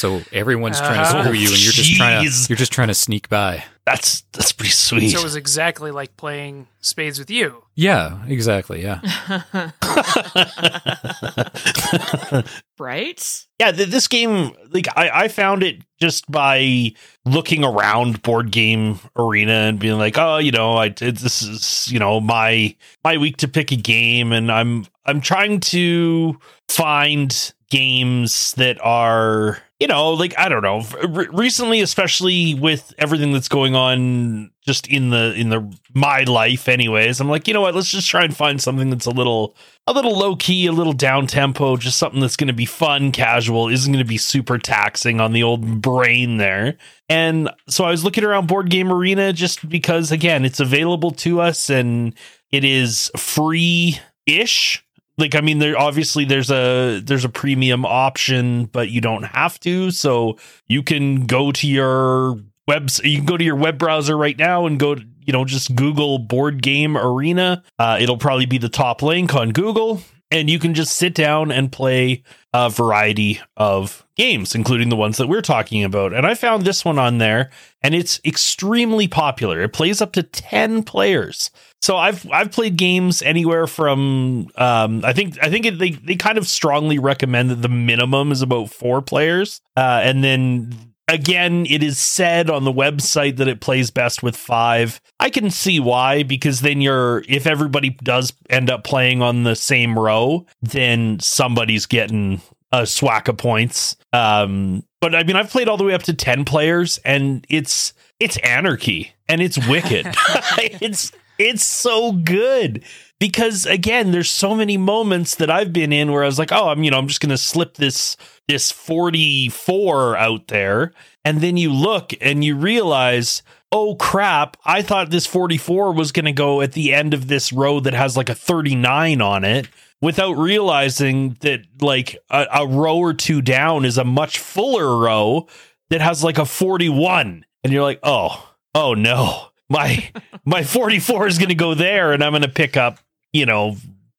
so 0.00 0.22
everyone's 0.32 0.80
uh, 0.80 0.86
trying 0.86 1.04
to 1.04 1.10
screw 1.10 1.38
you, 1.38 1.48
and 1.48 1.62
you're 1.62 1.72
just 1.72 1.94
trying 1.94 2.26
to 2.26 2.32
you're 2.48 2.56
just 2.56 2.72
trying 2.72 2.88
to 2.88 2.94
sneak 2.94 3.28
by. 3.28 3.62
That's 3.84 4.22
that's 4.32 4.52
pretty 4.52 4.72
sweet. 4.72 5.10
So 5.10 5.20
it 5.20 5.24
was 5.24 5.36
exactly 5.36 5.90
like 5.90 6.16
playing 6.16 6.68
spades 6.80 7.18
with 7.18 7.30
you. 7.30 7.64
Yeah, 7.74 8.24
exactly. 8.26 8.82
Yeah. 8.82 9.02
right? 12.78 13.46
yeah, 13.60 13.72
th- 13.72 13.90
this 13.90 14.08
game, 14.08 14.52
like 14.70 14.86
I, 14.96 15.24
I 15.24 15.28
found 15.28 15.62
it 15.62 15.82
just 16.00 16.30
by 16.30 16.94
looking 17.26 17.62
around 17.62 18.22
board 18.22 18.50
game 18.50 18.98
arena 19.16 19.52
and 19.52 19.78
being 19.78 19.98
like, 19.98 20.16
oh, 20.16 20.38
you 20.38 20.50
know, 20.50 20.78
I 20.78 20.88
did 20.88 21.18
this 21.18 21.42
is 21.42 21.92
you 21.92 21.98
know 21.98 22.20
my 22.20 22.74
my 23.04 23.18
week 23.18 23.36
to 23.38 23.48
pick 23.48 23.70
a 23.70 23.76
game, 23.76 24.32
and 24.32 24.50
I'm 24.50 24.86
I'm 25.04 25.20
trying 25.20 25.60
to 25.60 26.38
find 26.70 27.52
games 27.68 28.54
that 28.54 28.80
are 28.80 29.58
you 29.80 29.86
know, 29.86 30.10
like 30.10 30.38
I 30.38 30.50
don't 30.50 30.62
know, 30.62 30.82
re- 31.08 31.28
recently, 31.32 31.80
especially 31.80 32.52
with 32.52 32.92
everything 32.98 33.32
that's 33.32 33.48
going 33.48 33.74
on 33.74 34.50
just 34.60 34.86
in 34.86 35.08
the 35.08 35.32
in 35.34 35.48
the 35.48 35.74
my 35.94 36.20
life, 36.24 36.68
anyways. 36.68 37.18
I'm 37.18 37.30
like, 37.30 37.48
you 37.48 37.54
know 37.54 37.62
what? 37.62 37.74
Let's 37.74 37.90
just 37.90 38.08
try 38.08 38.22
and 38.22 38.36
find 38.36 38.60
something 38.60 38.90
that's 38.90 39.06
a 39.06 39.10
little 39.10 39.56
a 39.86 39.94
little 39.94 40.16
low 40.16 40.36
key, 40.36 40.66
a 40.66 40.72
little 40.72 40.92
down 40.92 41.26
tempo, 41.26 41.78
just 41.78 41.96
something 41.96 42.20
that's 42.20 42.36
going 42.36 42.48
to 42.48 42.52
be 42.52 42.66
fun, 42.66 43.10
casual, 43.10 43.68
isn't 43.70 43.90
going 43.90 44.04
to 44.04 44.08
be 44.08 44.18
super 44.18 44.58
taxing 44.58 45.18
on 45.18 45.32
the 45.32 45.42
old 45.42 45.80
brain 45.80 46.36
there. 46.36 46.76
And 47.08 47.50
so 47.66 47.84
I 47.84 47.90
was 47.90 48.04
looking 48.04 48.22
around 48.22 48.48
Board 48.48 48.68
Game 48.68 48.92
Arena 48.92 49.32
just 49.32 49.66
because, 49.66 50.12
again, 50.12 50.44
it's 50.44 50.60
available 50.60 51.10
to 51.12 51.40
us 51.40 51.70
and 51.70 52.14
it 52.52 52.64
is 52.64 53.10
free 53.16 53.98
ish 54.26 54.84
like 55.20 55.34
i 55.34 55.40
mean 55.40 55.58
there 55.58 55.78
obviously 55.78 56.24
there's 56.24 56.50
a 56.50 57.00
there's 57.04 57.24
a 57.24 57.28
premium 57.28 57.84
option 57.84 58.64
but 58.66 58.90
you 58.90 59.00
don't 59.00 59.24
have 59.24 59.58
to. 59.60 59.90
So 59.90 60.38
you 60.66 60.82
can 60.82 61.26
go 61.26 61.52
to 61.52 61.66
your 61.66 62.38
web 62.66 62.90
you 63.04 63.18
can 63.18 63.26
go 63.26 63.36
to 63.36 63.44
your 63.44 63.56
web 63.56 63.78
browser 63.78 64.16
right 64.16 64.38
now 64.38 64.66
and 64.66 64.78
go 64.78 64.94
to, 64.94 65.04
you 65.20 65.32
know 65.32 65.44
just 65.44 65.74
google 65.74 66.18
board 66.18 66.62
game 66.62 66.96
arena. 66.96 67.62
Uh, 67.78 67.98
it'll 68.00 68.18
probably 68.18 68.46
be 68.46 68.58
the 68.58 68.68
top 68.68 69.02
link 69.02 69.34
on 69.34 69.50
google 69.50 70.02
and 70.32 70.48
you 70.48 70.60
can 70.60 70.74
just 70.74 70.94
sit 70.94 71.12
down 71.14 71.50
and 71.50 71.72
play 71.72 72.22
a 72.54 72.70
variety 72.70 73.40
of 73.56 74.06
games 74.16 74.54
including 74.54 74.88
the 74.88 74.96
ones 74.96 75.16
that 75.16 75.28
we're 75.28 75.42
talking 75.42 75.84
about. 75.84 76.12
And 76.12 76.26
i 76.26 76.34
found 76.34 76.64
this 76.64 76.84
one 76.84 76.98
on 76.98 77.18
there 77.18 77.50
and 77.82 77.94
it's 77.94 78.20
extremely 78.24 79.08
popular. 79.08 79.60
It 79.62 79.72
plays 79.72 80.00
up 80.00 80.12
to 80.12 80.22
10 80.22 80.82
players 80.84 81.50
so 81.82 81.96
I've 81.96 82.30
I've 82.30 82.52
played 82.52 82.76
games 82.76 83.22
anywhere 83.22 83.66
from 83.66 84.48
um, 84.56 85.04
I 85.04 85.12
think 85.12 85.42
I 85.42 85.48
think 85.48 85.64
it, 85.64 85.78
they 85.78 85.92
they 85.92 86.16
kind 86.16 86.36
of 86.36 86.46
strongly 86.46 86.98
recommend 86.98 87.50
that 87.50 87.62
the 87.62 87.68
minimum 87.68 88.32
is 88.32 88.42
about 88.42 88.70
four 88.70 89.00
players, 89.00 89.60
uh, 89.76 90.00
and 90.02 90.22
then 90.22 90.92
again 91.08 91.66
it 91.68 91.82
is 91.82 91.98
said 91.98 92.50
on 92.50 92.64
the 92.64 92.72
website 92.72 93.38
that 93.38 93.48
it 93.48 93.60
plays 93.60 93.90
best 93.90 94.22
with 94.22 94.36
five. 94.36 95.00
I 95.18 95.30
can 95.30 95.50
see 95.50 95.80
why 95.80 96.22
because 96.22 96.60
then 96.60 96.82
you're 96.82 97.24
if 97.26 97.46
everybody 97.46 97.90
does 97.90 98.34
end 98.50 98.70
up 98.70 98.84
playing 98.84 99.22
on 99.22 99.44
the 99.44 99.56
same 99.56 99.98
row, 99.98 100.46
then 100.60 101.18
somebody's 101.18 101.86
getting 101.86 102.42
a 102.72 102.86
swack 102.86 103.26
of 103.26 103.38
points. 103.38 103.96
Um, 104.12 104.84
but 105.00 105.14
I 105.14 105.22
mean 105.22 105.36
I've 105.36 105.50
played 105.50 105.68
all 105.68 105.78
the 105.78 105.84
way 105.84 105.94
up 105.94 106.02
to 106.04 106.14
ten 106.14 106.44
players, 106.44 106.98
and 107.06 107.46
it's 107.48 107.94
it's 108.18 108.36
anarchy 108.38 109.12
and 109.30 109.40
it's 109.40 109.56
wicked. 109.66 110.06
it's 110.58 111.10
it's 111.40 111.64
so 111.64 112.12
good 112.12 112.84
because 113.18 113.66
again, 113.66 114.10
there's 114.12 114.30
so 114.30 114.54
many 114.54 114.76
moments 114.76 115.34
that 115.36 115.50
I've 115.50 115.72
been 115.72 115.92
in 115.92 116.12
where 116.12 116.22
I 116.22 116.26
was 116.26 116.38
like, 116.38 116.52
oh, 116.52 116.68
I'm 116.68 116.82
you 116.84 116.90
know, 116.90 116.98
I'm 116.98 117.08
just 117.08 117.20
gonna 117.20 117.38
slip 117.38 117.74
this 117.74 118.16
this 118.46 118.70
44 118.70 120.16
out 120.16 120.48
there, 120.48 120.92
and 121.24 121.40
then 121.40 121.56
you 121.56 121.72
look 121.72 122.12
and 122.20 122.44
you 122.44 122.56
realize. 122.56 123.42
Oh 123.72 123.94
crap, 123.94 124.56
I 124.64 124.82
thought 124.82 125.10
this 125.10 125.26
44 125.26 125.92
was 125.92 126.10
to 126.10 126.32
go 126.32 126.60
at 126.60 126.72
the 126.72 126.92
end 126.92 127.14
of 127.14 127.28
this 127.28 127.52
row 127.52 127.78
that 127.78 127.94
has 127.94 128.16
like 128.16 128.28
a 128.28 128.34
39 128.34 129.22
on 129.22 129.44
it 129.44 129.68
without 130.02 130.32
realizing 130.32 131.36
that 131.42 131.60
like 131.80 132.16
a, 132.30 132.46
a 132.52 132.66
row 132.66 132.98
or 132.98 133.14
two 133.14 133.40
down 133.40 133.84
is 133.84 133.96
a 133.96 134.02
much 134.02 134.40
fuller 134.40 134.98
row 134.98 135.46
that 135.88 136.00
has 136.00 136.24
like 136.24 136.36
a 136.36 136.44
41 136.44 137.44
and 137.62 137.72
you're 137.72 137.84
like, 137.84 138.00
"Oh, 138.02 138.54
oh 138.74 138.94
no." 138.94 139.49
My 139.70 140.10
my 140.44 140.62
44 140.62 141.28
is 141.28 141.38
going 141.38 141.48
to 141.48 141.54
go 141.54 141.72
there 141.72 142.12
and 142.12 142.22
I'm 142.22 142.32
going 142.32 142.42
to 142.42 142.48
pick 142.48 142.76
up, 142.76 142.98
you 143.32 143.46
know, 143.46 143.76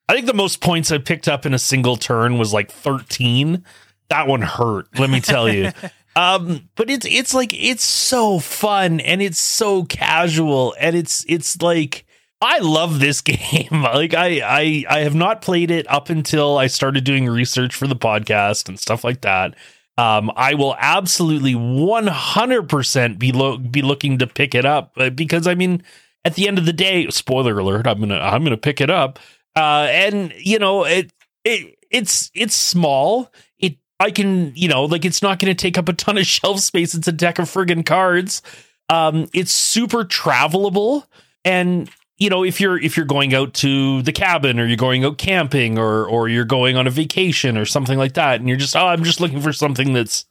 I 0.10 0.14
think 0.14 0.26
the 0.26 0.34
most 0.34 0.62
points 0.62 0.92
I 0.92 0.98
picked 0.98 1.28
up 1.28 1.46
in 1.46 1.54
a 1.54 1.60
single 1.60 1.98
turn 1.98 2.38
was 2.40 2.54
like 2.54 2.72
13. 2.72 3.64
That 4.10 4.28
one 4.28 4.42
hurt, 4.42 4.88
let 4.98 5.10
me 5.10 5.22
tell 5.22 5.48
you. 5.48 5.72
um 6.16 6.68
but 6.76 6.90
it's 6.90 7.06
it's 7.06 7.34
like 7.34 7.54
it's 7.54 7.86
so 7.86 8.38
fun 8.38 9.00
and 9.00 9.22
it's 9.22 9.40
so 9.40 9.86
casual 9.86 10.76
and 10.78 10.94
it's 10.94 11.24
it's 11.30 11.62
like 11.62 12.06
I 12.42 12.60
love 12.60 13.00
this 13.00 13.22
game. 13.22 13.70
like 13.72 14.14
I 14.14 14.42
I 14.44 14.86
I 14.90 15.00
have 15.02 15.16
not 15.16 15.42
played 15.42 15.72
it 15.72 15.90
up 15.90 16.10
until 16.10 16.58
I 16.58 16.68
started 16.68 17.04
doing 17.04 17.28
research 17.28 17.76
for 17.76 17.88
the 17.88 17.96
podcast 17.96 18.68
and 18.68 18.80
stuff 18.80 19.04
like 19.04 19.22
that. 19.22 19.56
Um, 20.02 20.32
I 20.36 20.56
will 20.56 20.76
absolutely 20.80 21.54
100% 21.54 23.20
be 23.20 23.32
lo- 23.32 23.60
be 23.60 23.84
looking 23.84 24.18
to 24.18 24.26
pick 24.26 24.56
it 24.56 24.66
up 24.66 24.94
uh, 24.98 25.12
because 25.12 25.46
I 25.46 25.54
mean, 25.54 25.84
at 26.26 26.34
the 26.34 26.48
end 26.48 26.58
of 26.58 26.66
the 26.66 26.74
day, 26.74 27.08
spoiler 27.10 27.60
alert, 27.60 27.86
I'm 27.86 28.00
gonna 28.00 28.18
I'm 28.18 28.44
gonna 28.44 28.58
pick 28.58 28.82
it 28.82 28.90
up. 28.90 29.20
Uh, 29.56 29.88
and 29.92 30.34
you 30.40 30.58
know 30.58 30.86
it 30.86 31.12
it 31.44 31.78
it's 31.92 32.32
it's 32.34 32.56
small. 32.56 33.32
It 33.60 33.78
I 34.00 34.10
can 34.10 34.54
you 34.56 34.68
know 34.68 34.86
like 34.86 35.06
it's 35.06 35.22
not 35.22 35.38
gonna 35.38 35.54
take 35.54 35.78
up 35.78 35.88
a 35.88 35.94
ton 35.94 36.18
of 36.18 36.26
shelf 36.36 36.62
space. 36.62 36.96
It's 36.96 37.08
a 37.08 37.12
deck 37.12 37.38
of 37.38 37.46
friggin' 37.46 37.86
cards. 37.86 38.42
Um, 38.90 39.30
it's 39.36 39.52
super 39.52 40.04
travelable 40.04 41.06
and 41.46 41.92
you 42.22 42.30
know 42.30 42.44
if 42.44 42.62
you're 42.62 42.78
if 42.80 42.96
you're 42.96 43.06
going 43.06 43.34
out 43.34 43.52
to 43.56 44.04
the 44.04 44.12
cabin 44.12 44.60
or 44.60 44.66
you're 44.68 44.78
going 44.78 45.04
out 45.04 45.18
camping 45.18 45.80
or 45.80 46.06
or 46.06 46.30
you're 46.30 46.46
going 46.46 46.78
on 46.78 46.86
a 46.86 46.92
vacation 46.92 47.58
or 47.58 47.66
something 47.66 47.98
like 47.98 48.14
that 48.14 48.40
and 48.40 48.48
you're 48.48 48.60
just 48.60 48.76
oh 48.76 48.86
I'm 48.86 49.04
just 49.04 49.20
looking 49.20 49.42
for 49.42 49.52
something 49.52 49.92
that's 49.94 50.26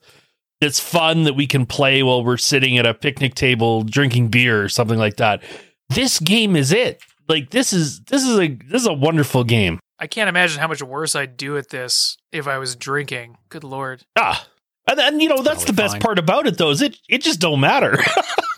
that's 0.61 0.79
fun 0.79 1.23
that 1.23 1.33
we 1.33 1.45
can 1.45 1.65
play 1.65 2.01
while 2.01 2.23
we're 2.23 2.37
sitting 2.37 2.77
at 2.77 2.85
a 2.85 2.93
picnic 2.93 3.35
table 3.35 3.83
drinking 3.83 4.29
beer 4.29 4.63
or 4.63 4.69
something 4.69 4.97
like 4.97 5.17
that. 5.17 5.43
This 5.89 6.19
game 6.19 6.55
is 6.55 6.71
it. 6.71 7.01
Like 7.27 7.49
this 7.49 7.73
is 7.73 7.99
this 8.03 8.23
is 8.23 8.39
a 8.39 8.47
this 8.47 8.83
is 8.83 8.87
a 8.87 8.93
wonderful 8.93 9.43
game. 9.43 9.77
I 9.99 10.07
can't 10.07 10.29
imagine 10.29 10.61
how 10.61 10.69
much 10.69 10.81
worse 10.81 11.13
I'd 11.13 11.35
do 11.35 11.57
at 11.57 11.69
this 11.69 12.17
if 12.31 12.47
I 12.47 12.57
was 12.57 12.77
drinking. 12.77 13.37
Good 13.49 13.65
lord. 13.65 14.03
Ah. 14.15 14.47
And, 14.87 14.99
and 14.99 15.21
you 15.21 15.27
know 15.27 15.41
that's 15.41 15.65
the 15.65 15.73
best 15.73 15.95
fine. 15.95 16.01
part 16.01 16.19
about 16.19 16.47
it 16.47 16.57
though 16.57 16.69
is 16.69 16.81
it 16.81 16.97
it 17.09 17.21
just 17.21 17.41
don't 17.41 17.59
matter. 17.59 17.97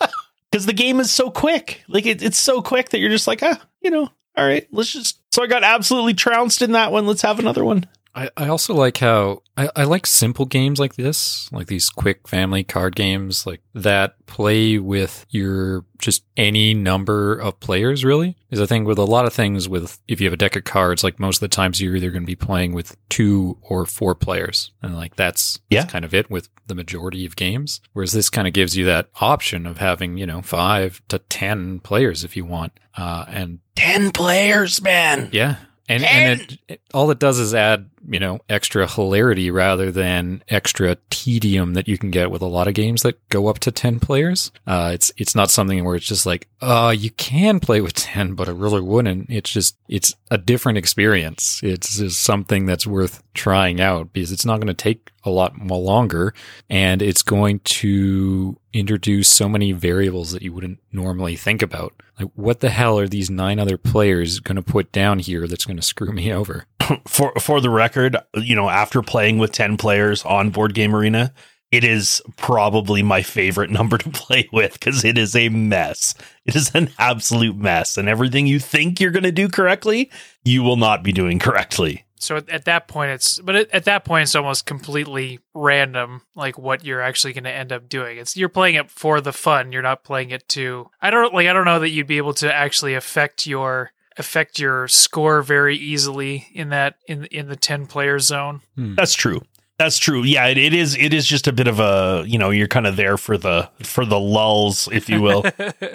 because 0.53 0.67
the 0.67 0.73
game 0.73 0.99
is 0.99 1.09
so 1.09 1.31
quick. 1.31 1.83
Like 1.87 2.05
it, 2.05 2.21
it's 2.21 2.37
so 2.37 2.61
quick 2.61 2.89
that 2.89 2.99
you're 2.99 3.09
just 3.09 3.25
like, 3.25 3.41
ah, 3.41 3.59
you 3.81 3.89
know, 3.89 4.07
all 4.37 4.45
right, 4.45 4.67
let's 4.71 4.93
just. 4.93 5.19
So 5.33 5.41
I 5.41 5.47
got 5.47 5.63
absolutely 5.63 6.13
trounced 6.13 6.61
in 6.61 6.73
that 6.73 6.91
one. 6.91 7.07
Let's 7.07 7.23
have 7.23 7.39
another 7.39 7.65
one. 7.65 7.87
I, 8.15 8.29
I 8.37 8.47
also 8.47 8.73
like 8.75 8.97
how 8.97 9.41
I, 9.57 9.69
I 9.75 9.83
like 9.85 10.05
simple 10.05 10.45
games 10.45 10.79
like 10.79 10.95
this, 10.95 11.51
like 11.51 11.65
these 11.67 11.89
quick 11.89 12.27
family 12.27 12.63
card 12.63 12.95
games, 12.95 13.47
like 13.47 13.61
that 13.73 14.23
play 14.27 14.77
with 14.77 15.25
your 15.29 15.85
just 15.97 16.23
any 16.37 16.73
number 16.75 17.33
of 17.35 17.59
players, 17.59 18.05
really. 18.05 18.37
Is 18.51 18.61
I 18.61 18.67
think 18.67 18.87
with 18.87 18.99
a 18.99 19.03
lot 19.05 19.25
of 19.25 19.33
things, 19.33 19.67
with 19.67 19.99
if 20.07 20.21
you 20.21 20.27
have 20.27 20.33
a 20.33 20.37
deck 20.37 20.55
of 20.55 20.63
cards, 20.63 21.03
like 21.03 21.19
most 21.19 21.37
of 21.37 21.41
the 21.41 21.47
times 21.55 21.81
you're 21.81 21.95
either 21.95 22.11
going 22.11 22.21
to 22.23 22.27
be 22.27 22.35
playing 22.35 22.73
with 22.73 22.95
two 23.09 23.57
or 23.61 23.85
four 23.85 24.13
players, 24.13 24.71
and 24.83 24.95
like 24.95 25.15
that's, 25.15 25.59
Yeah. 25.71 25.81
that's 25.81 25.91
kind 25.91 26.05
of 26.05 26.13
it 26.13 26.29
with 26.29 26.49
the 26.67 26.75
majority 26.75 27.25
of 27.25 27.35
games. 27.35 27.81
Whereas 27.93 28.11
this 28.11 28.29
kind 28.29 28.47
of 28.47 28.53
gives 28.53 28.77
you 28.77 28.85
that 28.85 29.09
option 29.21 29.65
of 29.65 29.77
having 29.79 30.17
you 30.17 30.27
know 30.27 30.41
five 30.43 31.01
to 31.07 31.17
ten 31.19 31.79
players 31.79 32.23
if 32.23 32.35
you 32.37 32.45
want, 32.45 32.73
uh, 32.95 33.25
and 33.27 33.59
Ten 33.75 34.11
players, 34.11 34.83
man. 34.83 35.29
yeah. 35.31 35.55
And, 35.93 36.03
and 36.05 36.41
it, 36.41 36.57
it, 36.67 36.81
all 36.93 37.11
it 37.11 37.19
does 37.19 37.39
is 37.39 37.53
add, 37.53 37.89
you 38.07 38.19
know, 38.19 38.39
extra 38.49 38.87
hilarity 38.87 39.51
rather 39.51 39.91
than 39.91 40.43
extra 40.49 40.97
tedium 41.09 41.73
that 41.75 41.87
you 41.87 41.97
can 41.97 42.11
get 42.11 42.31
with 42.31 42.41
a 42.41 42.47
lot 42.47 42.67
of 42.67 42.73
games 42.73 43.03
that 43.03 43.17
go 43.29 43.47
up 43.47 43.59
to 43.59 43.71
10 43.71 43.99
players. 43.99 44.51
Uh, 44.65 44.91
it's, 44.93 45.11
it's 45.17 45.35
not 45.35 45.51
something 45.51 45.83
where 45.85 45.95
it's 45.95 46.05
just 46.05 46.25
like, 46.25 46.47
uh, 46.61 46.93
you 46.97 47.11
can 47.11 47.59
play 47.59 47.81
with 47.81 47.93
10, 47.93 48.33
but 48.35 48.49
I 48.49 48.51
really 48.51 48.81
wouldn't. 48.81 49.29
It's 49.29 49.51
just, 49.51 49.77
it's 49.87 50.15
a 50.31 50.37
different 50.37 50.77
experience. 50.77 51.61
It's 51.63 51.97
just 51.97 52.21
something 52.21 52.65
that's 52.65 52.87
worth 52.87 53.23
trying 53.33 53.79
out 53.79 54.13
because 54.13 54.31
it's 54.31 54.45
not 54.45 54.57
going 54.57 54.67
to 54.67 54.73
take 54.73 55.11
a 55.23 55.29
lot 55.29 55.57
more 55.57 55.79
longer 55.79 56.33
and 56.69 57.01
it's 57.01 57.21
going 57.21 57.59
to 57.59 58.57
introduce 58.73 59.29
so 59.29 59.47
many 59.47 59.71
variables 59.71 60.31
that 60.31 60.41
you 60.41 60.51
wouldn't 60.51 60.79
normally 60.91 61.35
think 61.35 61.61
about. 61.61 61.93
Like, 62.19 62.29
what 62.35 62.59
the 62.59 62.69
hell 62.69 62.99
are 62.99 63.07
these 63.07 63.29
nine 63.29 63.59
other 63.59 63.77
players 63.77 64.39
going 64.39 64.55
to 64.55 64.61
put 64.61 64.91
down 64.91 65.19
here 65.19 65.47
that's 65.47 65.65
going 65.65 65.77
to 65.77 65.83
screw 65.83 66.11
me 66.11 66.31
over? 66.31 66.65
For 67.07 67.31
for 67.39 67.61
the 67.61 67.69
record, 67.69 68.17
you 68.35 68.57
know, 68.57 68.69
after 68.69 69.01
playing 69.01 69.37
with 69.37 69.53
ten 69.53 69.77
players 69.77 70.21
on 70.25 70.49
Board 70.49 70.73
Game 70.73 70.93
Arena, 70.93 71.33
it 71.71 71.85
is 71.85 72.21
probably 72.35 73.01
my 73.01 73.23
favorite 73.23 73.69
number 73.71 73.97
to 73.97 74.09
play 74.09 74.49
with 74.51 74.73
because 74.73 75.05
it 75.05 75.17
is 75.17 75.35
a 75.35 75.47
mess. 75.47 76.13
It 76.45 76.57
is 76.57 76.75
an 76.75 76.89
absolute 76.99 77.55
mess, 77.55 77.97
and 77.97 78.09
everything 78.09 78.47
you 78.47 78.59
think 78.59 78.99
you're 78.99 79.11
going 79.11 79.23
to 79.23 79.31
do 79.31 79.47
correctly, 79.47 80.11
you 80.43 80.61
will 80.61 80.75
not 80.75 81.03
be 81.03 81.13
doing 81.13 81.39
correctly. 81.39 82.05
So 82.23 82.37
at, 82.37 82.49
at 82.49 82.65
that 82.65 82.87
point, 82.87 83.11
it's 83.11 83.39
but 83.39 83.55
at, 83.55 83.71
at 83.71 83.85
that 83.85 84.05
point, 84.05 84.23
it's 84.23 84.35
almost 84.35 84.65
completely 84.65 85.39
random, 85.53 86.21
like 86.35 86.57
what 86.57 86.83
you're 86.83 87.01
actually 87.01 87.33
going 87.33 87.43
to 87.43 87.51
end 87.51 87.71
up 87.71 87.89
doing. 87.89 88.17
It's 88.17 88.37
you're 88.37 88.49
playing 88.49 88.75
it 88.75 88.89
for 88.89 89.21
the 89.21 89.33
fun. 89.33 89.71
You're 89.71 89.81
not 89.81 90.03
playing 90.03 90.31
it 90.31 90.47
to. 90.49 90.89
I 91.01 91.09
don't 91.09 91.33
like. 91.33 91.47
I 91.47 91.53
don't 91.53 91.65
know 91.65 91.79
that 91.79 91.89
you'd 91.89 92.07
be 92.07 92.17
able 92.17 92.33
to 92.35 92.53
actually 92.53 92.95
affect 92.95 93.45
your 93.45 93.91
affect 94.17 94.59
your 94.59 94.87
score 94.87 95.41
very 95.41 95.75
easily 95.75 96.47
in 96.53 96.69
that 96.69 96.95
in 97.07 97.25
in 97.25 97.47
the 97.47 97.55
ten 97.55 97.85
player 97.85 98.19
zone. 98.19 98.61
Hmm. 98.75 98.95
That's 98.95 99.13
true. 99.13 99.41
That's 99.83 99.97
true. 99.97 100.23
Yeah, 100.23 100.47
it, 100.47 100.57
it 100.57 100.73
is. 100.73 100.95
It 100.95 101.13
is 101.13 101.27
just 101.27 101.45
a 101.45 101.51
bit 101.51 101.67
of 101.67 101.81
a 101.81 102.23
you 102.25 102.37
know 102.37 102.51
you're 102.51 102.69
kind 102.69 102.87
of 102.87 102.95
there 102.95 103.17
for 103.17 103.37
the 103.37 103.69
for 103.81 104.05
the 104.05 104.17
lulls, 104.17 104.87
if 104.93 105.09
you 105.09 105.21
will. 105.21 105.43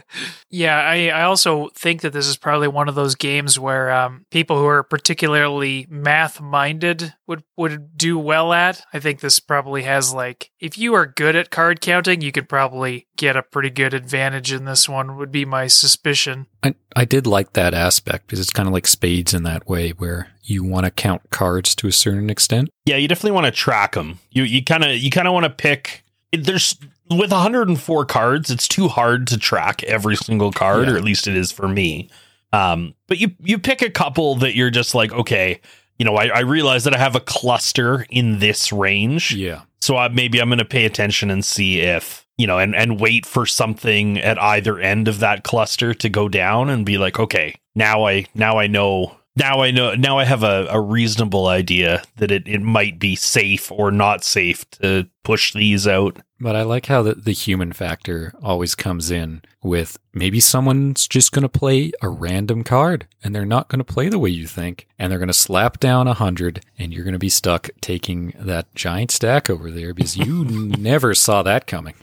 yeah, 0.51 0.77
I, 0.77 1.09
I 1.09 1.23
also 1.23 1.71
think 1.75 2.03
that 2.03 2.13
this 2.13 2.27
is 2.27 2.37
probably 2.37 2.69
one 2.69 2.91
of 2.91 2.95
those 2.95 3.15
games 3.15 3.59
where 3.59 3.91
um, 3.91 4.27
people 4.31 4.59
who 4.59 4.67
are 4.67 4.83
particularly 4.83 5.87
math 5.89 6.39
minded 6.39 7.15
would 7.27 7.45
would 7.57 7.97
do 7.97 8.19
well 8.19 8.53
at. 8.53 8.83
I 8.93 8.99
think 8.99 9.21
this 9.21 9.41
probably 9.41 9.85
has 9.85 10.13
like 10.13 10.51
if 10.61 10.77
you 10.77 10.93
are 10.93 11.07
good 11.07 11.35
at 11.35 11.51
card 11.51 11.81
counting, 11.81 12.21
you 12.21 12.31
could 12.31 12.47
probably 12.47 13.07
get 13.17 13.37
a 13.37 13.43
pretty 13.43 13.71
good 13.71 13.95
advantage 13.95 14.53
in 14.53 14.67
this 14.67 14.87
one. 14.87 15.17
Would 15.17 15.33
be 15.33 15.47
my 15.47 15.67
suspicion. 15.67 16.47
I 16.63 16.75
I 16.95 17.07
did 17.07 17.27
like 17.27 17.55
that 17.55 17.73
aspect 17.73 18.27
because 18.27 18.41
it's 18.41 18.53
kind 18.53 18.69
of 18.69 18.75
like 18.75 18.87
spades 18.87 19.33
in 19.33 19.45
that 19.45 19.67
way 19.67 19.93
where 19.93 20.29
you 20.49 20.65
want 20.65 20.85
to 20.85 20.91
count 20.91 21.23
cards 21.31 21.75
to 21.77 21.87
a 21.89 21.93
certain 21.93 22.31
extent. 22.31 22.69
yeah, 22.87 22.97
you 22.97 23.07
definitely 23.09 23.33
want 23.33 23.47
to 23.47 23.53
track 23.53 23.93
them. 23.93 24.19
You 24.31 24.43
you 24.45 24.65
kind 24.65 24.85
of 24.85 24.97
you 24.97 25.11
kind 25.11 25.29
of 25.29 25.35
want 25.35 25.45
to 25.45 25.51
pick. 25.51 26.05
There's 26.33 26.77
with 27.11 27.33
104 27.33 28.05
cards, 28.05 28.51
it's 28.51 28.69
too 28.69 28.89
hard 28.89 29.27
to 29.29 29.39
track 29.39 29.83
every 29.85 30.15
single 30.17 30.53
card, 30.53 30.87
Yeah. 30.87 30.95
or 30.95 30.97
at 30.99 31.05
least 31.05 31.27
it 31.27 31.35
is 31.37 31.51
for 31.51 31.67
me. 31.69 32.11
Um, 32.53 32.95
but 33.07 33.19
you 33.19 33.33
you 33.41 33.59
pick 33.59 33.83
a 33.83 33.91
couple 33.91 34.35
that 34.37 34.55
you're 34.55 34.71
just 34.71 34.95
like, 34.95 35.13
okay, 35.13 35.61
you 35.99 36.05
know, 36.05 36.17
I, 36.17 36.27
I 36.29 36.41
realize 36.41 36.85
that 36.85 36.95
I 36.95 36.99
have 36.99 37.17
a 37.17 37.21
cluster 37.21 38.07
in 38.11 38.39
this 38.41 38.73
range. 38.73 39.35
Yeah. 39.35 39.63
So 39.81 39.97
I, 39.97 40.09
maybe 40.09 40.41
I'm 40.41 40.49
going 40.49 40.59
to 40.59 40.65
pay 40.65 40.85
attention 40.85 41.31
and 41.31 41.45
see 41.45 41.81
if 41.81 42.27
you 42.37 42.47
know, 42.47 42.59
and 42.59 42.75
and 42.75 43.01
wait 43.01 43.27
for 43.27 43.47
something 43.47 44.19
at 44.19 44.41
either 44.41 44.79
end 44.79 45.09
of 45.09 45.19
that 45.21 45.45
cluster 45.45 45.93
to 45.95 46.09
go 46.09 46.29
down, 46.29 46.69
and 46.71 46.87
be 46.87 46.97
like, 46.99 47.19
okay, 47.19 47.55
now 47.75 48.07
I 48.07 48.27
now 48.35 48.59
I 48.59 48.67
know. 48.67 49.17
Now 49.39 49.61
I 49.61 49.71
know. 49.71 49.95
Now 49.95 50.19
I 50.19 50.25
have 50.25 50.43
a, 50.43 50.67
a 50.69 50.81
reasonable 50.81 51.47
idea 51.47 52.03
that 52.17 52.33
it, 52.33 52.49
it 52.49 52.61
might 52.61 52.99
be 52.99 53.15
safe 53.15 53.71
or 53.71 53.93
not 53.93 54.25
safe 54.25 54.69
to 54.83 55.09
push 55.23 55.53
these 55.53 55.87
out. 55.87 56.19
But 56.41 56.57
I 56.57 56.63
like 56.63 56.87
how 56.87 57.03
the, 57.03 57.15
the 57.15 57.33
human 57.33 57.73
factor 57.73 58.33
always 58.43 58.75
comes 58.75 59.11
in 59.11 59.43
with 59.63 59.99
maybe 60.13 60.41
someone's 60.41 61.07
just 61.07 61.31
going 61.31 61.43
to 61.43 61.49
play 61.49 61.93
a 62.03 62.09
random 62.09 62.65
card 62.65 63.07
and 63.23 63.35
they're 63.35 63.45
not 63.45 63.69
going 63.69 63.79
to 63.79 63.85
play 63.85 64.09
the 64.09 64.19
way 64.19 64.31
you 64.31 64.47
think. 64.47 64.89
And 64.99 65.11
they're 65.11 65.19
going 65.21 65.29
to 65.29 65.35
slap 65.35 65.79
down 65.79 66.09
a 66.09 66.15
hundred 66.15 66.65
and 66.77 66.93
you're 66.93 67.05
going 67.05 67.13
to 67.13 67.19
be 67.19 67.29
stuck 67.29 67.71
taking 67.81 68.35
that 68.39 68.75
giant 68.75 69.13
stack 69.13 69.49
over 69.49 69.71
there 69.71 69.95
because 69.95 70.17
you 70.17 70.45
never 70.45 71.15
saw 71.15 71.43
that 71.45 71.67
coming. 71.69 71.95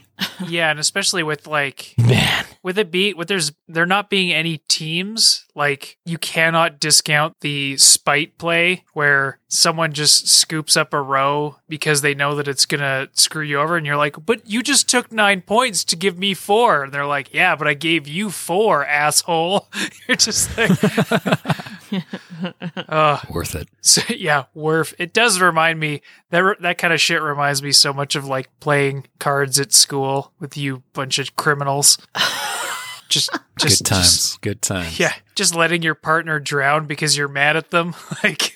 yeah, 0.48 0.70
and 0.70 0.80
especially 0.80 1.22
with 1.22 1.46
like 1.46 1.94
Man, 1.98 2.46
with 2.62 2.78
it 2.78 2.90
be 2.90 3.12
with 3.12 3.28
there's 3.28 3.52
there 3.68 3.84
not 3.84 4.08
being 4.08 4.32
any 4.32 4.58
teams 4.68 5.45
like 5.56 5.98
you 6.04 6.18
cannot 6.18 6.78
discount 6.78 7.34
the 7.40 7.76
spite 7.78 8.38
play 8.38 8.84
where 8.92 9.40
someone 9.48 9.92
just 9.92 10.28
scoops 10.28 10.76
up 10.76 10.92
a 10.92 11.00
row 11.00 11.56
because 11.68 12.02
they 12.02 12.14
know 12.14 12.34
that 12.34 12.46
it's 12.46 12.66
gonna 12.66 13.08
screw 13.12 13.42
you 13.42 13.58
over 13.58 13.76
and 13.76 13.86
you're 13.86 13.96
like 13.96 14.16
but 14.24 14.48
you 14.48 14.62
just 14.62 14.88
took 14.88 15.10
nine 15.10 15.40
points 15.40 15.82
to 15.84 15.96
give 15.96 16.18
me 16.18 16.34
four. 16.34 16.84
And 16.84 16.92
they're 16.92 17.06
like 17.06 17.32
yeah 17.32 17.56
but 17.56 17.66
i 17.66 17.74
gave 17.74 18.06
you 18.06 18.30
four 18.30 18.84
asshole. 18.86 19.68
You're 20.06 20.16
just 20.16 20.56
like 20.58 20.70
uh, 22.88 23.20
Worth 23.30 23.54
it. 23.54 23.68
so, 23.80 24.02
yeah 24.14 24.44
worth 24.54 24.94
it 24.98 25.12
does 25.12 25.40
remind 25.40 25.80
me 25.80 26.02
that 26.30 26.56
that 26.60 26.78
kind 26.78 26.92
of 26.92 27.00
shit 27.00 27.22
reminds 27.22 27.62
me 27.62 27.72
so 27.72 27.92
much 27.92 28.14
of 28.14 28.24
like 28.26 28.48
playing 28.60 29.06
cards 29.18 29.58
at 29.58 29.72
school 29.72 30.32
with 30.38 30.56
you 30.56 30.82
bunch 30.92 31.18
of 31.18 31.34
criminals 31.36 31.98
just 33.08 33.30
just 33.58 33.82
Good 33.82 33.86
times. 33.86 34.12
just- 34.12 34.40
Good 34.42 34.62
times. 34.62 34.98
yeah 35.00 35.12
just 35.34 35.54
letting 35.54 35.82
your 35.82 35.94
partner 35.94 36.40
drown 36.40 36.86
because 36.86 37.16
you're 37.16 37.28
mad 37.28 37.56
at 37.56 37.70
them 37.70 37.94
like 38.24 38.52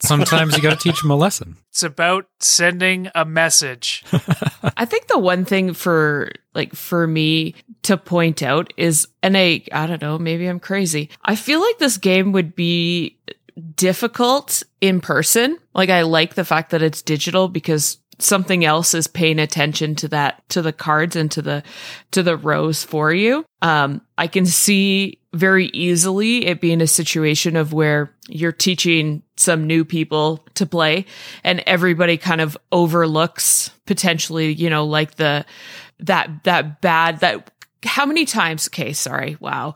Sometimes 0.00 0.56
you 0.56 0.62
got 0.62 0.78
to 0.78 0.88
teach 0.88 1.00
them 1.00 1.10
a 1.10 1.16
lesson. 1.16 1.56
it's 1.70 1.82
about 1.82 2.26
sending 2.40 3.08
a 3.14 3.24
message 3.24 4.04
I 4.76 4.84
think 4.84 5.06
the 5.06 5.18
one 5.18 5.44
thing 5.44 5.72
for 5.74 6.30
like 6.54 6.74
for 6.74 7.06
me 7.06 7.54
to 7.84 7.96
point 7.96 8.42
out 8.42 8.72
is, 8.76 9.06
and 9.22 9.36
I, 9.36 9.62
I 9.72 9.86
don't 9.86 10.02
know, 10.02 10.18
maybe 10.18 10.46
I'm 10.46 10.58
crazy. 10.60 11.10
I 11.24 11.36
feel 11.36 11.60
like 11.60 11.78
this 11.78 11.96
game 11.96 12.32
would 12.32 12.54
be 12.56 13.16
difficult 13.76 14.62
in 14.80 15.00
person. 15.00 15.58
Like 15.74 15.90
I 15.90 16.02
like 16.02 16.34
the 16.34 16.44
fact 16.44 16.70
that 16.70 16.82
it's 16.82 17.02
digital 17.02 17.48
because 17.48 17.98
something 18.18 18.64
else 18.64 18.94
is 18.94 19.06
paying 19.06 19.38
attention 19.38 19.94
to 19.96 20.08
that, 20.08 20.42
to 20.50 20.62
the 20.62 20.72
cards 20.72 21.16
and 21.16 21.30
to 21.30 21.42
the, 21.42 21.62
to 22.10 22.22
the 22.22 22.36
rows 22.36 22.84
for 22.84 23.12
you. 23.12 23.44
Um, 23.62 24.00
I 24.16 24.26
can 24.26 24.46
see 24.46 25.20
very 25.32 25.66
easily 25.66 26.46
it 26.46 26.60
being 26.60 26.80
a 26.80 26.86
situation 26.86 27.56
of 27.56 27.72
where 27.72 28.14
you're 28.28 28.52
teaching 28.52 29.22
some 29.36 29.66
new 29.66 29.84
people 29.84 30.44
to 30.54 30.66
play 30.66 31.04
and 31.44 31.62
everybody 31.66 32.16
kind 32.16 32.40
of 32.40 32.56
overlooks 32.72 33.70
potentially, 33.86 34.52
you 34.52 34.70
know, 34.70 34.84
like 34.84 35.14
the, 35.14 35.44
that, 36.00 36.44
that 36.44 36.80
bad, 36.80 37.20
that, 37.20 37.50
how 37.84 38.06
many 38.06 38.24
times, 38.24 38.68
okay, 38.68 38.92
sorry, 38.92 39.36
wow. 39.40 39.74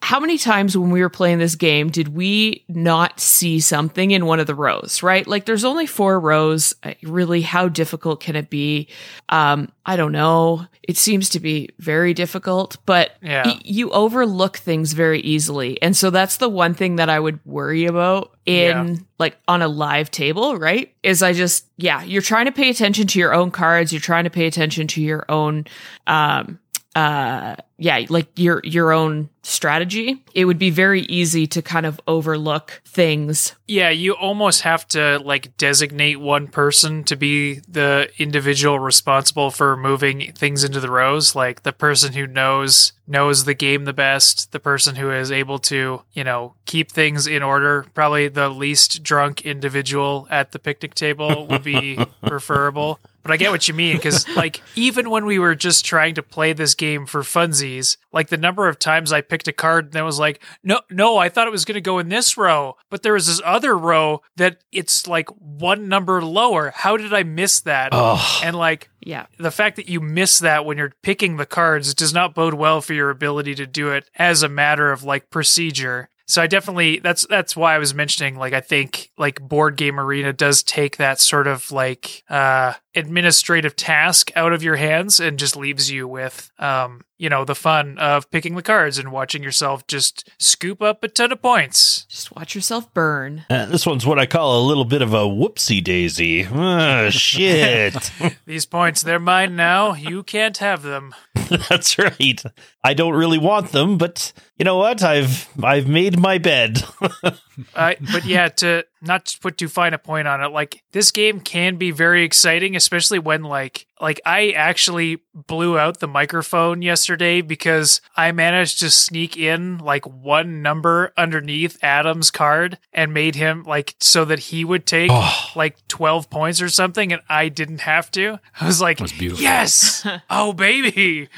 How 0.00 0.20
many 0.20 0.38
times 0.38 0.76
when 0.78 0.90
we 0.90 1.00
were 1.02 1.08
playing 1.10 1.38
this 1.38 1.56
game 1.56 1.90
did 1.90 2.08
we 2.14 2.64
not 2.68 3.18
see 3.20 3.58
something 3.60 4.12
in 4.12 4.26
one 4.26 4.38
of 4.40 4.46
the 4.46 4.54
rows, 4.54 5.02
right? 5.02 5.26
Like 5.26 5.44
there's 5.44 5.64
only 5.64 5.86
four 5.86 6.18
rows. 6.20 6.72
Really, 7.02 7.42
how 7.42 7.68
difficult 7.68 8.20
can 8.20 8.36
it 8.36 8.48
be? 8.48 8.88
Um, 9.28 9.70
I 9.84 9.96
don't 9.96 10.12
know. 10.12 10.66
It 10.82 10.96
seems 10.96 11.28
to 11.30 11.40
be 11.40 11.70
very 11.78 12.14
difficult, 12.14 12.76
but 12.86 13.16
Yeah. 13.22 13.42
y- 13.46 13.60
you 13.64 13.90
overlook 13.90 14.56
things 14.58 14.92
very 14.92 15.20
easily. 15.20 15.80
And 15.82 15.96
so 15.96 16.10
that's 16.10 16.36
the 16.38 16.48
one 16.48 16.74
thing 16.74 16.96
that 16.96 17.10
I 17.10 17.18
would 17.20 17.40
worry 17.44 17.84
about 17.84 18.30
in 18.46 18.88
Yeah. 18.88 18.94
like 19.18 19.36
on 19.48 19.62
a 19.62 19.68
live 19.68 20.10
table, 20.10 20.56
right? 20.56 20.92
Is 21.02 21.22
I 21.22 21.32
just, 21.32 21.66
yeah, 21.76 22.02
you're 22.04 22.22
trying 22.22 22.46
to 22.46 22.52
pay 22.52 22.70
attention 22.70 23.06
to 23.08 23.18
your 23.18 23.34
own 23.34 23.50
cards. 23.50 23.92
You're 23.92 24.00
trying 24.00 24.24
to 24.24 24.30
pay 24.30 24.46
attention 24.46 24.86
to 24.88 25.02
your 25.02 25.26
own, 25.28 25.66
um, 26.06 26.58
uh, 26.98 27.54
yeah, 27.76 28.04
like 28.08 28.26
your, 28.36 28.60
your 28.64 28.92
own 28.92 29.28
strategy. 29.42 30.24
It 30.34 30.46
would 30.46 30.58
be 30.58 30.70
very 30.70 31.02
easy 31.02 31.46
to 31.46 31.62
kind 31.62 31.86
of 31.86 32.00
overlook 32.08 32.82
things. 32.84 33.54
Yeah, 33.68 33.90
you 33.90 34.14
almost 34.14 34.62
have 34.62 34.88
to 34.88 35.20
like 35.20 35.56
designate 35.56 36.18
one 36.18 36.48
person 36.48 37.04
to 37.04 37.14
be 37.14 37.60
the 37.68 38.10
individual 38.18 38.80
responsible 38.80 39.52
for 39.52 39.76
moving 39.76 40.32
things 40.32 40.64
into 40.64 40.80
the 40.80 40.90
rows, 40.90 41.36
like 41.36 41.62
the 41.62 41.72
person 41.72 42.14
who 42.14 42.26
knows 42.26 42.92
knows 43.06 43.44
the 43.44 43.54
game 43.54 43.84
the 43.84 43.92
best, 43.92 44.50
the 44.52 44.60
person 44.60 44.96
who 44.96 45.10
is 45.10 45.30
able 45.30 45.58
to, 45.58 46.02
you 46.12 46.24
know, 46.24 46.54
keep 46.66 46.90
things 46.90 47.26
in 47.28 47.42
order. 47.42 47.86
Probably 47.94 48.26
the 48.26 48.48
least 48.48 49.04
drunk 49.04 49.42
individual 49.42 50.26
at 50.30 50.50
the 50.50 50.58
picnic 50.58 50.94
table 50.94 51.46
would 51.46 51.62
be 51.62 52.04
preferable. 52.26 52.98
But 53.28 53.34
I 53.34 53.36
get 53.36 53.50
what 53.50 53.68
you 53.68 53.74
mean 53.74 53.96
because, 53.96 54.26
like, 54.36 54.62
even 54.74 55.10
when 55.10 55.26
we 55.26 55.38
were 55.38 55.54
just 55.54 55.84
trying 55.84 56.14
to 56.14 56.22
play 56.22 56.54
this 56.54 56.74
game 56.74 57.04
for 57.04 57.20
funsies, 57.20 57.98
like 58.10 58.28
the 58.28 58.38
number 58.38 58.68
of 58.68 58.78
times 58.78 59.12
I 59.12 59.20
picked 59.20 59.48
a 59.48 59.52
card 59.52 59.92
that 59.92 60.02
was 60.02 60.18
like, 60.18 60.42
no, 60.64 60.80
no, 60.90 61.18
I 61.18 61.28
thought 61.28 61.46
it 61.46 61.50
was 61.50 61.66
going 61.66 61.74
to 61.74 61.80
go 61.82 61.98
in 61.98 62.08
this 62.08 62.38
row, 62.38 62.76
but 62.88 63.02
there 63.02 63.12
was 63.12 63.26
this 63.26 63.42
other 63.44 63.76
row 63.76 64.22
that 64.36 64.58
it's 64.72 65.06
like 65.06 65.28
one 65.38 65.88
number 65.88 66.22
lower. 66.22 66.72
How 66.74 66.96
did 66.96 67.12
I 67.12 67.22
miss 67.22 67.60
that? 67.60 67.90
oh, 67.92 68.40
And 68.42 68.56
like 68.56 68.88
Yeah. 69.04 69.26
the 69.38 69.50
fact 69.50 69.76
that 69.76 69.90
you 69.90 70.00
miss 70.00 70.38
that 70.38 70.64
when 70.64 70.78
you're 70.78 70.94
picking 71.02 71.36
the 71.36 71.44
cards 71.46 71.92
does 71.92 72.14
not 72.14 72.34
bode 72.34 72.54
well 72.54 72.80
for 72.80 72.94
your 72.94 73.10
ability 73.10 73.54
to 73.56 73.66
do 73.66 73.90
it 73.90 74.08
as 74.16 74.42
a 74.42 74.48
matter 74.48 74.90
of 74.90 75.04
like 75.04 75.28
procedure. 75.28 76.08
So 76.26 76.42
I 76.42 76.46
definitely 76.46 76.98
that's 76.98 77.26
that's 77.26 77.56
why 77.56 77.74
I 77.74 77.78
was 77.78 77.94
mentioning 77.94 78.36
like 78.36 78.52
I 78.52 78.60
think 78.60 79.10
like 79.16 79.40
board 79.40 79.76
game 79.76 79.98
arena 79.98 80.30
does 80.34 80.62
take 80.62 80.98
that 80.98 81.20
sort 81.20 81.46
of 81.46 81.72
like 81.72 82.22
uh 82.28 82.74
administrative 82.98 83.76
task 83.76 84.30
out 84.36 84.52
of 84.52 84.62
your 84.62 84.76
hands 84.76 85.20
and 85.20 85.38
just 85.38 85.56
leaves 85.56 85.90
you 85.90 86.06
with 86.08 86.50
um 86.58 87.02
you 87.18 87.28
know 87.28 87.44
the 87.44 87.54
fun 87.54 87.98
of 87.98 88.30
picking 88.30 88.54
the 88.54 88.62
cards 88.62 88.98
and 88.98 89.10
watching 89.12 89.42
yourself 89.42 89.86
just 89.86 90.30
scoop 90.38 90.80
up 90.80 91.02
a 91.02 91.08
ton 91.08 91.32
of 91.32 91.42
points. 91.42 92.04
Just 92.08 92.34
watch 92.34 92.54
yourself 92.54 92.92
burn. 92.94 93.44
Uh, 93.50 93.66
this 93.66 93.84
one's 93.84 94.06
what 94.06 94.18
I 94.18 94.26
call 94.26 94.60
a 94.60 94.66
little 94.66 94.84
bit 94.84 95.02
of 95.02 95.12
a 95.12 95.22
whoopsie 95.22 95.82
daisy. 95.82 96.46
oh, 96.46 97.10
shit. 97.10 98.10
These 98.46 98.66
points 98.66 99.02
they're 99.02 99.18
mine 99.18 99.56
now. 99.56 99.94
You 99.94 100.22
can't 100.22 100.56
have 100.58 100.82
them. 100.82 101.14
That's 101.68 101.98
right. 101.98 102.42
I 102.84 102.94
don't 102.94 103.14
really 103.14 103.38
want 103.38 103.72
them, 103.72 103.98
but 103.98 104.32
you 104.58 104.64
know 104.64 104.76
what? 104.76 105.02
I've 105.02 105.48
I've 105.62 105.88
made 105.88 106.18
my 106.18 106.38
bed. 106.38 106.82
Uh, 107.74 107.94
but 108.12 108.24
yeah, 108.24 108.48
to 108.48 108.84
not 109.00 109.26
to 109.26 109.38
put 109.38 109.56
too 109.58 109.68
fine 109.68 109.94
a 109.94 109.98
point 109.98 110.26
on 110.28 110.42
it, 110.42 110.48
like 110.48 110.82
this 110.92 111.10
game 111.10 111.40
can 111.40 111.76
be 111.76 111.90
very 111.90 112.24
exciting, 112.24 112.74
especially 112.76 113.18
when 113.18 113.42
like 113.42 113.86
like 114.00 114.20
I 114.24 114.50
actually 114.50 115.20
blew 115.34 115.78
out 115.78 115.98
the 116.00 116.06
microphone 116.06 116.82
yesterday 116.82 117.40
because 117.40 118.00
I 118.16 118.30
managed 118.32 118.78
to 118.80 118.90
sneak 118.90 119.36
in 119.36 119.78
like 119.78 120.06
one 120.06 120.62
number 120.62 121.12
underneath 121.16 121.78
Adam's 121.82 122.30
card 122.30 122.78
and 122.92 123.12
made 123.14 123.34
him 123.34 123.64
like 123.64 123.94
so 124.00 124.24
that 124.24 124.38
he 124.38 124.64
would 124.64 124.86
take 124.86 125.10
Oh. 125.12 125.50
like 125.56 125.76
twelve 125.88 126.30
points 126.30 126.60
or 126.62 126.68
something, 126.68 127.12
and 127.12 127.22
I 127.28 127.48
didn't 127.48 127.80
have 127.82 128.10
to. 128.12 128.38
I 128.60 128.66
was 128.66 128.80
like, 128.80 129.00
was 129.00 129.12
beautiful. 129.12 129.42
yes, 129.42 130.06
oh 130.30 130.52
baby, 130.52 131.28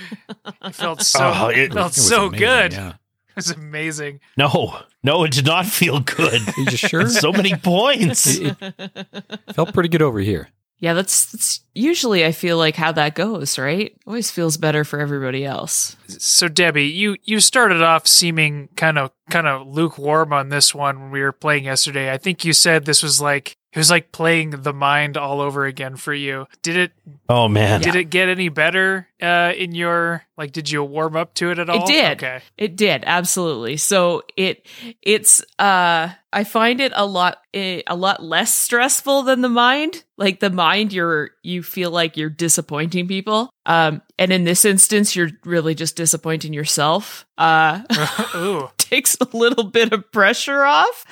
it 0.64 0.74
felt 0.74 1.02
so 1.02 1.32
Oh, 1.34 1.48
it- 1.48 1.58
it 1.58 1.72
felt 1.72 1.92
It 1.96 2.00
so 2.00 2.26
amazing, 2.26 2.38
good. 2.38 2.72
Yeah. 2.72 2.88
It 3.30 3.36
was 3.36 3.50
amazing. 3.52 4.20
no, 4.36 4.80
no, 5.02 5.24
it 5.24 5.32
did 5.32 5.46
not 5.46 5.66
feel 5.66 6.00
good. 6.00 6.42
Are 6.48 6.60
you 6.60 6.76
sure? 6.76 7.08
so 7.08 7.32
many 7.32 7.54
points. 7.54 8.38
it, 8.38 8.56
it 8.60 9.54
felt 9.54 9.72
pretty 9.72 9.88
good 9.88 10.02
over 10.02 10.20
here. 10.20 10.48
Yeah, 10.80 10.94
that's 10.94 11.30
that's 11.30 11.60
usually 11.74 12.24
I 12.24 12.32
feel 12.32 12.56
like 12.56 12.74
how 12.74 12.90
that 12.92 13.14
goes, 13.14 13.58
right? 13.58 13.94
Always 14.06 14.30
feels 14.30 14.56
better 14.56 14.82
for 14.82 14.98
everybody 14.98 15.44
else. 15.44 15.94
So 16.06 16.48
Debbie, 16.48 16.86
you 16.86 17.16
you 17.22 17.40
started 17.40 17.82
off 17.82 18.06
seeming 18.06 18.68
kind 18.76 18.98
of 18.98 19.10
kind 19.28 19.46
of 19.46 19.66
lukewarm 19.66 20.32
on 20.32 20.48
this 20.48 20.74
one 20.74 20.98
when 20.98 21.10
we 21.10 21.20
were 21.20 21.32
playing 21.32 21.64
yesterday. 21.64 22.10
I 22.10 22.16
think 22.16 22.46
you 22.46 22.54
said 22.54 22.86
this 22.86 23.02
was 23.02 23.20
like 23.20 23.58
it 23.72 23.78
was 23.78 23.90
like 23.90 24.12
playing 24.12 24.50
the 24.50 24.72
mind 24.72 25.16
all 25.16 25.40
over 25.40 25.64
again 25.64 25.96
for 25.96 26.12
you. 26.14 26.46
Did 26.62 26.76
it 26.76 26.92
Oh 27.28 27.48
man. 27.48 27.80
did 27.80 27.94
it 27.94 28.04
get 28.04 28.28
any 28.28 28.48
better 28.48 29.08
uh 29.22 29.52
in 29.56 29.74
your 29.74 30.24
like 30.36 30.52
did 30.52 30.70
you 30.70 30.82
warm 30.82 31.16
up 31.16 31.34
to 31.34 31.50
it 31.50 31.58
at 31.58 31.70
all? 31.70 31.84
It 31.84 31.86
did. 31.86 32.12
Okay. 32.12 32.40
It 32.56 32.76
did 32.76 33.04
absolutely. 33.06 33.76
So 33.76 34.22
it 34.36 34.66
it's 35.02 35.40
uh 35.58 36.10
I 36.32 36.44
find 36.44 36.80
it 36.80 36.92
a 36.94 37.06
lot 37.06 37.38
eh, 37.54 37.82
a 37.86 37.96
lot 37.96 38.22
less 38.22 38.54
stressful 38.54 39.22
than 39.24 39.40
the 39.40 39.48
mind. 39.48 40.04
Like 40.16 40.40
the 40.40 40.50
mind, 40.50 40.92
you're 40.92 41.30
you 41.42 41.62
feel 41.62 41.90
like 41.90 42.16
you're 42.16 42.30
disappointing 42.30 43.08
people. 43.08 43.50
Um, 43.66 44.02
and 44.18 44.32
in 44.32 44.44
this 44.44 44.64
instance, 44.64 45.16
you're 45.16 45.30
really 45.44 45.74
just 45.74 45.96
disappointing 45.96 46.52
yourself. 46.52 47.26
Uh, 47.38 47.82
Ooh. 48.36 48.68
takes 48.78 49.16
a 49.20 49.36
little 49.36 49.64
bit 49.64 49.92
of 49.92 50.10
pressure 50.12 50.62
off. 50.62 51.04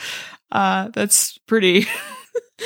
Uh, 0.53 0.89
that's 0.93 1.39
pretty. 1.39 1.87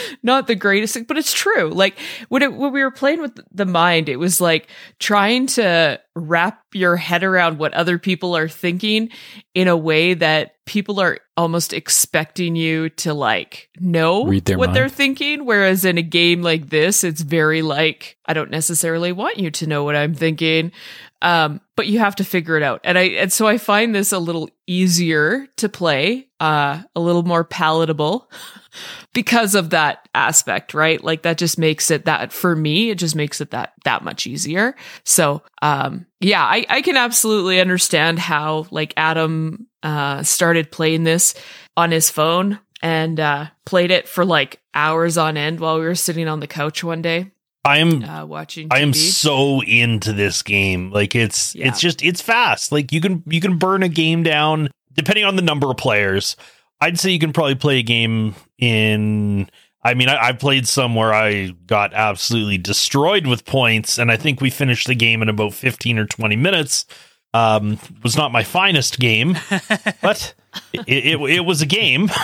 not 0.22 0.46
the 0.46 0.55
greatest 0.55 0.94
thing, 0.94 1.05
but 1.05 1.18
it's 1.18 1.33
true. 1.33 1.70
Like 1.70 1.98
when 2.28 2.42
it, 2.42 2.52
when 2.52 2.72
we 2.72 2.83
were 2.83 2.90
playing 2.90 3.20
with 3.20 3.38
the 3.52 3.66
mind, 3.66 4.09
it 4.09 4.16
was 4.16 4.40
like 4.40 4.68
trying 4.98 5.46
to 5.48 6.00
wrap 6.14 6.62
your 6.74 6.96
head 6.96 7.24
around 7.24 7.58
what 7.58 7.74
other 7.74 7.98
people 7.98 8.37
are 8.37 8.48
thinking 8.48 9.11
in 9.54 9.68
a 9.68 9.76
way 9.76 10.14
that 10.14 10.54
people 10.64 11.00
are 11.00 11.18
almost 11.37 11.72
expecting 11.72 12.54
you 12.54 12.88
to 12.90 13.12
like 13.14 13.68
know 13.80 14.20
what 14.22 14.48
mind. 14.48 14.76
they're 14.76 14.88
thinking. 14.88 15.44
Whereas 15.44 15.85
in 15.85 15.98
a 15.98 16.02
game 16.02 16.42
like 16.42 16.70
this, 16.70 17.04
it's 17.04 17.20
very 17.20 17.62
like, 17.62 18.16
I 18.26 18.32
don't 18.32 18.50
necessarily 18.50 19.12
want 19.12 19.38
you 19.38 19.50
to 19.50 19.66
know 19.66 19.85
what 19.85 19.96
I'm 19.96 20.14
thinking. 20.14 20.72
Um, 21.20 21.61
but 21.76 21.87
you 21.87 22.00
have 22.00 22.16
to 22.16 22.24
figure 22.24 22.56
it 22.56 22.64
out. 22.64 22.80
And 22.82 22.98
I, 22.98 23.02
and 23.02 23.32
so 23.32 23.46
I 23.46 23.56
find 23.56 23.94
this 23.94 24.11
a 24.11 24.18
little 24.18 24.50
easier 24.66 25.46
to 25.56 25.68
play, 25.68 26.28
uh, 26.40 26.82
a 26.96 27.00
little 27.00 27.22
more 27.22 27.44
palatable 27.44 28.28
because 29.14 29.54
of 29.54 29.70
that 29.70 30.08
aspect, 30.16 30.74
right? 30.74 31.02
Like 31.02 31.22
that 31.22 31.38
just 31.38 31.58
makes 31.58 31.92
it 31.92 32.06
that 32.06 32.32
for 32.32 32.56
me, 32.56 32.90
it 32.90 32.98
just 32.98 33.14
makes 33.14 33.40
it 33.40 33.52
that, 33.52 33.72
that 33.85 34.02
much 34.02 34.26
easier. 34.26 34.74
So, 35.04 35.42
um, 35.62 36.06
yeah, 36.18 36.42
I, 36.42 36.62
I 36.68 36.83
can 36.83 36.96
absolutely 36.96 37.61
understand 37.61 38.18
how 38.18 38.66
like 38.70 38.94
Adam, 38.96 39.66
uh, 39.83 40.22
started 40.22 40.70
playing 40.70 41.05
this 41.05 41.35
on 41.77 41.90
his 41.90 42.11
phone 42.11 42.59
and, 42.83 43.18
uh, 43.18 43.46
played 43.66 43.90
it 43.90 44.09
for 44.09 44.25
like 44.25 44.61
hours 44.75 45.18
on 45.18 45.37
end 45.37 45.61
while 45.61 45.79
we 45.79 45.85
were 45.85 45.94
sitting 45.94 46.29
on 46.29 46.40
the 46.40 46.46
couch 46.46 46.83
one 46.85 47.03
day, 47.03 47.31
I'm 47.64 48.03
uh, 48.03 48.27
watching. 48.27 48.68
I 48.70 48.81
am 48.81 48.92
so 48.92 49.62
into 49.62 50.12
this 50.12 50.42
game. 50.42 50.90
Like 50.90 51.14
it's 51.14 51.55
Yeah. 51.55 51.68
it's 51.68 51.81
just 51.81 52.03
it's 52.03 52.20
fast. 52.20 52.72
Like 52.72 52.92
you 52.92 53.01
can 53.01 53.22
you 53.27 53.40
can 53.40 53.59
burn 53.59 53.83
a 53.83 53.88
game 53.88 54.22
down 54.22 54.70
depending 54.92 55.25
on 55.25 55.37
the 55.37 55.42
number 55.42 55.70
of 55.70 55.77
players. 55.77 56.37
I'd 56.81 56.98
say 56.98 57.11
you 57.11 57.20
can 57.20 57.33
probably 57.33 57.55
play 57.55 57.79
a 57.79 57.83
game 57.85 58.35
in 58.59 59.48
I 59.82 59.94
mean, 59.94 60.08
I, 60.08 60.28
I 60.28 60.32
played 60.32 60.68
some 60.68 60.94
where 60.94 61.12
I 61.12 61.48
got 61.66 61.92
absolutely 61.92 62.58
destroyed 62.58 63.26
with 63.26 63.44
points, 63.44 63.98
and 63.98 64.10
I 64.10 64.16
think 64.16 64.40
we 64.40 64.50
finished 64.50 64.86
the 64.86 64.94
game 64.94 65.22
in 65.22 65.28
about 65.28 65.54
15 65.54 65.98
or 65.98 66.06
20 66.06 66.36
minutes. 66.36 66.86
Um, 67.34 67.78
was 68.02 68.16
not 68.16 68.30
my 68.30 68.44
finest 68.44 68.98
game, 68.98 69.38
but 70.02 70.34
it, 70.74 70.84
it, 70.86 71.20
it 71.20 71.40
was 71.46 71.62
a 71.62 71.66
game. 71.66 72.10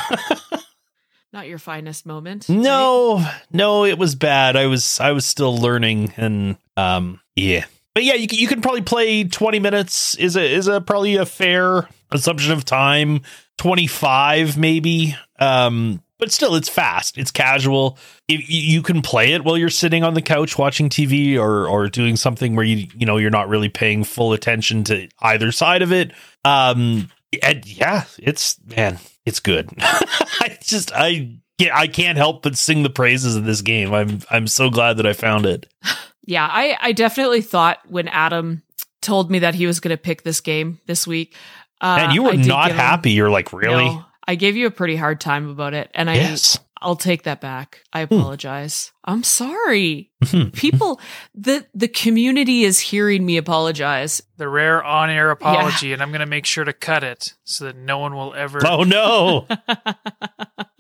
Not 1.33 1.47
your 1.47 1.59
finest 1.59 2.07
moment. 2.07 2.47
right? 2.49 2.59
No, 2.59 3.27
no, 3.53 3.85
it 3.85 3.99
was 3.99 4.15
bad. 4.15 4.57
I 4.57 4.67
was 4.67 4.99
I 4.99 5.13
was 5.13 5.27
still 5.27 5.57
learning, 5.57 6.15
and 6.17 6.57
um, 6.77 7.21
yeah, 7.37 7.67
but 7.95 8.03
yeah, 8.03 8.15
you 8.15 8.27
can, 8.27 8.39
you 8.39 8.49
can 8.49 8.63
probably 8.63 8.81
play 8.81 9.25
twenty 9.25 9.61
minutes. 9.61 10.15
Is 10.15 10.37
a 10.37 10.43
is 10.43 10.69
a 10.69 10.81
probably 10.81 11.17
a 11.17 11.27
fair 11.27 11.87
assumption 12.11 12.53
of 12.53 12.65
time. 12.65 13.21
Twenty 13.59 13.87
five 13.87 14.57
maybe. 14.57 15.17
Um, 15.39 16.03
but 16.19 16.33
still, 16.33 16.55
it's 16.55 16.69
fast. 16.69 17.17
It's 17.17 17.31
casual. 17.31 17.99
If 18.27 18.49
you, 18.49 18.83
can 18.83 19.03
play 19.03 19.33
it 19.33 19.45
while 19.45 19.57
you're 19.57 19.71
sitting 19.71 20.05
on 20.05 20.15
the 20.15 20.23
couch 20.23 20.59
watching 20.59 20.89
TV 20.89 21.39
or 21.39 21.69
or 21.69 21.89
doing 21.89 22.17
something 22.17 22.57
where 22.57 22.65
you 22.65 22.89
you 22.95 23.07
know 23.07 23.17
you're 23.17 23.31
not 23.31 23.49
really 23.49 23.69
paying 23.69 24.05
full 24.05 24.33
attention 24.33 24.85
to 24.85 25.09
either 25.21 25.53
side 25.53 25.83
of 25.83 25.93
it. 25.93 26.13
Um, 26.45 27.11
and 27.43 27.67
yeah, 27.67 28.05
it's 28.19 28.59
man, 28.67 28.99
it's 29.25 29.41
good. 29.41 29.71
I 29.79 30.59
just 30.61 30.93
I 30.95 31.39
yeah, 31.59 31.77
I 31.77 31.87
can't 31.89 32.19
help 32.19 32.43
but 32.43 32.57
sing 32.57 32.83
the 32.83 32.91
praises 32.91 33.37
of 33.37 33.45
this 33.45 33.63
game. 33.63 33.93
I'm 33.95 34.21
I'm 34.31 34.47
so 34.47 34.71
glad 34.71 34.97
that 34.99 35.07
I 35.07 35.13
found 35.13 35.47
it. 35.47 35.67
Yeah, 36.31 36.47
I, 36.47 36.77
I 36.79 36.93
definitely 36.93 37.41
thought 37.41 37.79
when 37.89 38.07
Adam 38.07 38.63
told 39.01 39.31
me 39.31 39.39
that 39.39 39.55
he 39.55 39.67
was 39.67 39.81
going 39.81 39.97
to 39.97 40.03
pick 40.03 40.25
this 40.25 40.43
game 40.43 40.79
this 40.85 41.07
week. 41.07 41.35
Uh, 41.81 42.01
and 42.01 42.13
you 42.13 42.23
were 42.25 42.35
not 42.35 42.67
give 42.67 42.77
him- 42.77 42.81
happy. 42.81 43.13
You're 43.13 43.31
like, 43.31 43.51
really? 43.51 43.87
No, 43.87 44.05
I 44.29 44.35
gave 44.37 44.57
you 44.57 44.67
a 44.67 44.71
pretty 44.71 44.95
hard 44.95 45.21
time 45.21 45.49
about 45.49 45.73
it, 45.75 45.91
and 45.95 46.09
I 46.11 46.15
yes. 46.17 46.59
I'll 46.81 46.95
take 46.97 47.25
that 47.25 47.41
back. 47.41 47.81
I 47.93 48.05
Hmm. 48.05 48.15
apologize. 48.15 48.93
I'm 49.05 49.25
sorry. 49.25 50.13
Mhm. 50.23 50.53
People, 50.57 51.01
the 51.35 51.67
the 51.75 51.89
community 51.89 52.63
is 52.63 52.79
hearing 52.79 53.25
me 53.27 53.37
apologize. 53.39 54.23
The 54.37 54.49
rare 54.49 54.85
on 54.85 55.11
air 55.11 55.31
apology, 55.33 55.93
and 55.93 56.01
I'm 56.03 56.13
gonna 56.13 56.27
make 56.27 56.47
sure 56.47 56.65
to 56.65 56.73
cut 56.75 57.03
it 57.03 57.35
so 57.45 57.65
that 57.65 57.77
no 57.77 57.99
one 57.99 58.15
will 58.15 58.33
ever 58.35 58.61
oh 58.67 58.85
no. 58.85 59.47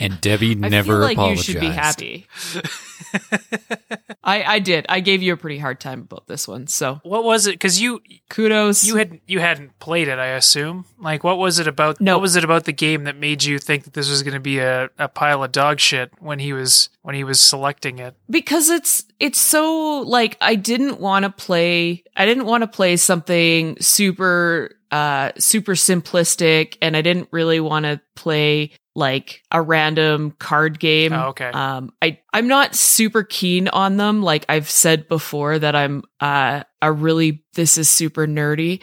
And 0.00 0.20
Debbie 0.20 0.54
never 0.54 0.66
I 0.66 0.68
never 0.68 0.92
feel 0.92 1.00
like 1.00 1.16
apologized. 1.16 1.48
you 1.48 1.52
should 1.54 1.60
be 1.60 1.66
happy. 1.68 2.26
I 4.24 4.42
I 4.42 4.58
did. 4.58 4.86
I 4.88 5.00
gave 5.00 5.22
you 5.22 5.32
a 5.32 5.36
pretty 5.36 5.58
hard 5.58 5.80
time 5.80 6.00
about 6.00 6.26
this 6.26 6.48
one. 6.48 6.66
So 6.66 7.00
What 7.02 7.24
was 7.24 7.46
it? 7.46 7.52
Because 7.52 7.80
you 7.80 8.00
kudos. 8.30 8.84
you 8.84 8.96
had 8.96 9.20
you 9.26 9.40
hadn't 9.40 9.78
played 9.78 10.08
it, 10.08 10.18
I 10.18 10.28
assume. 10.28 10.86
Like, 10.98 11.22
what 11.24 11.38
was 11.38 11.58
it 11.58 11.66
about? 11.68 12.00
No. 12.00 12.14
What 12.16 12.22
was 12.22 12.36
it 12.36 12.44
about 12.44 12.64
the 12.64 12.72
game 12.72 13.04
that 13.04 13.16
made 13.16 13.44
you 13.44 13.58
think 13.58 13.84
that 13.84 13.92
this 13.92 14.08
was 14.10 14.22
going 14.22 14.34
to 14.34 14.40
be 14.40 14.58
a, 14.58 14.88
a 14.98 15.08
pile 15.08 15.44
of 15.44 15.52
dog 15.52 15.78
shit 15.80 16.10
when 16.18 16.38
he 16.38 16.52
was 16.52 16.88
when 17.02 17.14
he 17.14 17.24
was 17.24 17.40
selecting 17.40 17.98
it? 17.98 18.14
because 18.30 18.70
it's 18.70 19.04
it's 19.20 19.38
so 19.38 20.00
like 20.00 20.36
I 20.40 20.54
didn't 20.54 21.00
want 21.00 21.24
to 21.24 21.30
play 21.30 22.02
I 22.16 22.24
didn't 22.26 22.46
want 22.46 22.62
to 22.62 22.68
play 22.68 22.96
something 22.96 23.76
super 23.80 24.70
uh 24.90 25.32
super 25.38 25.72
simplistic 25.72 26.76
and 26.80 26.96
I 26.96 27.02
didn't 27.02 27.28
really 27.30 27.60
want 27.60 27.84
to 27.84 28.00
play 28.14 28.70
like 28.94 29.42
a 29.50 29.60
random 29.60 30.32
card 30.38 30.78
game. 30.78 31.12
Oh, 31.12 31.28
okay. 31.28 31.50
Um 31.52 31.92
I 32.02 32.18
I'm 32.34 32.48
not 32.48 32.74
super 32.74 33.22
keen 33.22 33.68
on 33.68 33.96
them 33.96 34.20
like 34.20 34.44
I've 34.48 34.68
said 34.68 35.06
before 35.06 35.58
that 35.58 35.76
I'm 35.76 36.02
uh 36.20 36.64
a 36.82 36.92
really 36.92 37.44
this 37.54 37.78
is 37.78 37.88
super 37.88 38.26
nerdy. 38.26 38.80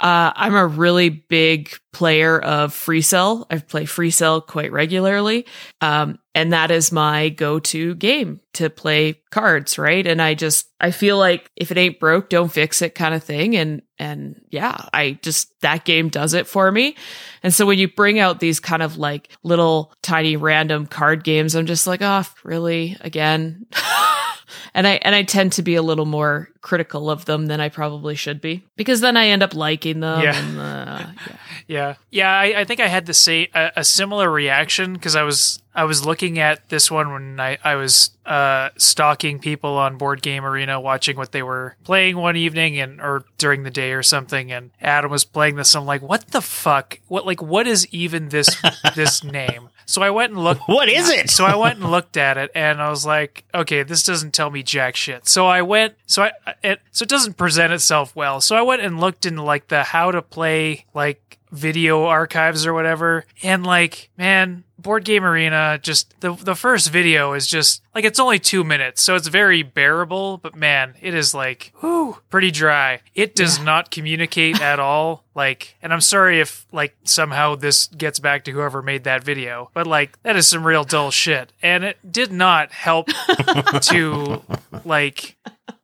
Uh 0.00 0.32
I'm 0.34 0.54
a 0.56 0.66
really 0.66 1.08
big 1.08 1.70
player 1.92 2.38
of 2.38 2.72
Free 2.72 3.02
Cell. 3.02 3.46
I 3.50 3.58
play 3.58 3.84
Free 3.84 4.10
Cell 4.10 4.40
quite 4.40 4.70
regularly. 4.70 5.46
Um, 5.80 6.20
and 6.32 6.52
that 6.52 6.70
is 6.70 6.92
my 6.92 7.30
go-to 7.30 7.96
game 7.96 8.40
to 8.54 8.70
play 8.70 9.20
cards, 9.30 9.76
right? 9.78 10.06
And 10.06 10.22
I 10.22 10.34
just 10.34 10.68
I 10.78 10.92
feel 10.92 11.18
like 11.18 11.50
if 11.56 11.72
it 11.72 11.76
ain't 11.76 11.98
broke, 11.98 12.28
don't 12.28 12.52
fix 12.52 12.82
it 12.82 12.94
kind 12.94 13.14
of 13.14 13.24
thing. 13.24 13.56
And 13.56 13.82
and 13.98 14.40
yeah, 14.50 14.76
I 14.92 15.18
just 15.22 15.60
that 15.62 15.84
game 15.84 16.08
does 16.08 16.34
it 16.34 16.46
for 16.46 16.70
me. 16.70 16.94
And 17.42 17.52
so 17.52 17.66
when 17.66 17.78
you 17.80 17.88
bring 17.88 18.20
out 18.20 18.38
these 18.38 18.60
kind 18.60 18.82
of 18.82 18.96
like 18.96 19.30
little 19.42 19.92
tiny 20.02 20.36
random 20.36 20.86
card 20.86 21.24
games, 21.24 21.56
I'm 21.56 21.66
just 21.66 21.88
like, 21.88 22.00
oh, 22.02 22.22
really? 22.44 22.87
Again? 23.00 23.66
and 24.74 24.86
I 24.86 24.92
and 25.02 25.14
I 25.14 25.22
tend 25.22 25.52
to 25.52 25.62
be 25.62 25.74
a 25.74 25.82
little 25.82 26.06
more 26.06 26.48
critical 26.60 27.10
of 27.10 27.24
them 27.24 27.46
than 27.46 27.60
I 27.60 27.68
probably 27.68 28.14
should 28.14 28.40
be 28.40 28.64
because 28.76 29.00
then 29.00 29.16
I 29.16 29.28
end 29.28 29.42
up 29.42 29.54
liking 29.54 30.00
them. 30.00 30.22
Yeah. 30.22 30.36
And, 30.36 30.58
uh, 30.58 31.06
yeah. 31.26 31.36
Yeah, 31.68 31.96
yeah. 32.10 32.32
I, 32.32 32.60
I 32.60 32.64
think 32.64 32.80
I 32.80 32.88
had 32.88 33.04
the 33.04 33.14
same 33.14 33.48
a, 33.54 33.70
a 33.76 33.84
similar 33.84 34.30
reaction 34.30 34.94
because 34.94 35.14
I 35.14 35.22
was 35.22 35.62
I 35.74 35.84
was 35.84 36.04
looking 36.04 36.38
at 36.38 36.70
this 36.70 36.90
one 36.90 37.12
when 37.12 37.38
I 37.38 37.58
I 37.62 37.74
was 37.74 38.10
uh, 38.24 38.70
stalking 38.78 39.38
people 39.38 39.76
on 39.76 39.98
Board 39.98 40.22
Game 40.22 40.46
Arena, 40.46 40.80
watching 40.80 41.18
what 41.18 41.32
they 41.32 41.42
were 41.42 41.76
playing 41.84 42.16
one 42.16 42.36
evening 42.36 42.80
and 42.80 43.02
or 43.02 43.26
during 43.36 43.64
the 43.64 43.70
day 43.70 43.92
or 43.92 44.02
something, 44.02 44.50
and 44.50 44.70
Adam 44.80 45.10
was 45.10 45.24
playing 45.24 45.56
this. 45.56 45.74
And 45.74 45.82
I'm 45.82 45.86
like, 45.86 46.00
what 46.00 46.28
the 46.28 46.40
fuck? 46.40 47.00
What 47.06 47.26
like 47.26 47.42
what 47.42 47.66
is 47.66 47.86
even 47.88 48.30
this 48.30 48.48
this 48.96 49.22
name? 49.22 49.68
So 49.84 50.00
I 50.00 50.08
went 50.08 50.32
and 50.32 50.42
looked. 50.42 50.62
What 50.68 50.88
is 50.88 51.10
it? 51.10 51.28
So 51.28 51.44
I 51.44 51.54
went 51.56 51.80
and 51.80 51.90
looked 51.90 52.16
at 52.16 52.38
it, 52.38 52.50
and 52.54 52.80
I 52.80 52.88
was 52.88 53.04
like, 53.04 53.44
okay, 53.54 53.82
this 53.82 54.04
doesn't 54.04 54.32
tell 54.32 54.50
me 54.50 54.62
jack 54.62 54.96
shit. 54.96 55.28
So 55.28 55.46
I 55.46 55.60
went, 55.60 55.96
so 56.06 56.22
I, 56.22 56.32
it, 56.62 56.80
so 56.92 57.02
it 57.02 57.08
doesn't 57.10 57.36
present 57.36 57.74
itself 57.74 58.16
well. 58.16 58.40
So 58.40 58.56
I 58.56 58.62
went 58.62 58.80
and 58.80 58.98
looked 58.98 59.26
into 59.26 59.42
like 59.42 59.68
the 59.68 59.82
how 59.84 60.10
to 60.10 60.22
play 60.22 60.86
like 60.94 61.37
video 61.50 62.04
archives 62.04 62.66
or 62.66 62.72
whatever, 62.74 63.24
and 63.42 63.66
like, 63.66 64.10
man, 64.16 64.64
Board 64.78 65.04
Game 65.04 65.24
Arena, 65.24 65.78
just 65.82 66.18
the 66.20 66.34
the 66.34 66.54
first 66.54 66.90
video 66.90 67.32
is 67.32 67.48
just 67.48 67.82
like 67.94 68.04
it's 68.04 68.20
only 68.20 68.38
two 68.38 68.62
minutes, 68.62 69.02
so 69.02 69.16
it's 69.16 69.26
very 69.26 69.64
bearable. 69.64 70.38
But 70.38 70.54
man, 70.54 70.94
it 71.00 71.14
is 71.14 71.34
like 71.34 71.72
whew, 71.80 72.18
pretty 72.30 72.52
dry. 72.52 73.00
It 73.14 73.34
does 73.34 73.58
not 73.58 73.90
communicate 73.90 74.60
at 74.60 74.78
all. 74.78 75.24
Like, 75.34 75.76
and 75.82 75.92
I'm 75.92 76.00
sorry 76.00 76.40
if 76.40 76.64
like 76.70 76.96
somehow 77.02 77.56
this 77.56 77.88
gets 77.88 78.20
back 78.20 78.44
to 78.44 78.52
whoever 78.52 78.80
made 78.80 79.02
that 79.04 79.24
video, 79.24 79.70
but 79.74 79.86
like 79.86 80.22
that 80.22 80.36
is 80.36 80.46
some 80.46 80.64
real 80.64 80.84
dull 80.84 81.10
shit, 81.10 81.52
and 81.60 81.82
it 81.82 82.12
did 82.12 82.30
not 82.30 82.70
help 82.70 83.08
to 83.82 84.42
like 84.84 85.36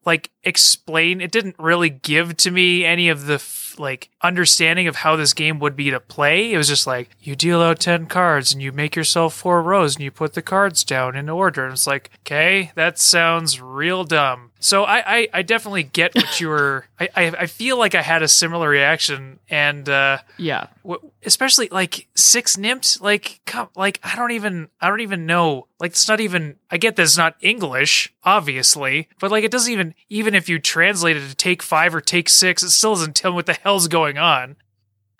like 0.06 0.30
explain 0.42 1.20
it 1.20 1.32
didn't 1.32 1.56
really 1.58 1.90
give 1.90 2.36
to 2.36 2.50
me 2.50 2.84
any 2.84 3.08
of 3.08 3.26
the 3.26 3.34
f- 3.34 3.63
like 3.78 4.10
understanding 4.22 4.86
of 4.86 4.96
how 4.96 5.16
this 5.16 5.32
game 5.32 5.58
would 5.58 5.76
be 5.76 5.90
to 5.90 6.00
play 6.00 6.52
it 6.52 6.56
was 6.56 6.68
just 6.68 6.86
like 6.86 7.10
you 7.20 7.36
deal 7.36 7.60
out 7.60 7.80
10 7.80 8.06
cards 8.06 8.52
and 8.52 8.62
you 8.62 8.72
make 8.72 8.96
yourself 8.96 9.34
four 9.34 9.62
rows 9.62 9.96
and 9.96 10.04
you 10.04 10.10
put 10.10 10.34
the 10.34 10.42
cards 10.42 10.84
down 10.84 11.16
in 11.16 11.28
order. 11.28 11.64
And 11.64 11.72
it's 11.72 11.86
like 11.86 12.10
okay 12.20 12.72
that 12.74 12.98
sounds 12.98 13.60
real 13.60 14.04
dumb 14.04 14.50
so 14.64 14.84
I, 14.84 15.16
I, 15.18 15.28
I 15.34 15.42
definitely 15.42 15.82
get 15.82 16.14
what 16.14 16.40
you 16.40 16.48
were. 16.48 16.86
I, 16.98 17.08
I, 17.16 17.46
feel 17.46 17.76
like 17.78 17.94
I 17.94 18.00
had 18.00 18.22
a 18.22 18.28
similar 18.28 18.66
reaction, 18.66 19.38
and 19.50 19.86
uh, 19.86 20.18
Yeah. 20.38 20.68
w- 20.82 21.10
especially 21.22 21.68
like 21.70 22.08
six 22.14 22.56
nimped. 22.56 23.02
Like, 23.02 23.40
come, 23.44 23.68
like 23.76 24.00
I 24.02 24.16
don't 24.16 24.30
even, 24.30 24.68
I 24.80 24.88
don't 24.88 25.02
even 25.02 25.26
know. 25.26 25.66
Like, 25.78 25.90
it's 25.90 26.08
not 26.08 26.20
even. 26.20 26.56
I 26.70 26.78
get 26.78 26.96
that 26.96 27.02
it's 27.02 27.18
not 27.18 27.36
English, 27.42 28.14
obviously, 28.24 29.08
but 29.20 29.30
like 29.30 29.44
it 29.44 29.50
doesn't 29.50 29.70
even. 29.70 29.94
Even 30.08 30.34
if 30.34 30.48
you 30.48 30.58
translate 30.58 31.18
it 31.18 31.28
to 31.28 31.34
take 31.34 31.62
five 31.62 31.94
or 31.94 32.00
take 32.00 32.30
six, 32.30 32.62
it 32.62 32.70
still 32.70 32.94
doesn't 32.94 33.14
tell 33.14 33.32
me 33.32 33.36
what 33.36 33.46
the 33.46 33.52
hell's 33.52 33.86
going 33.86 34.16
on. 34.16 34.56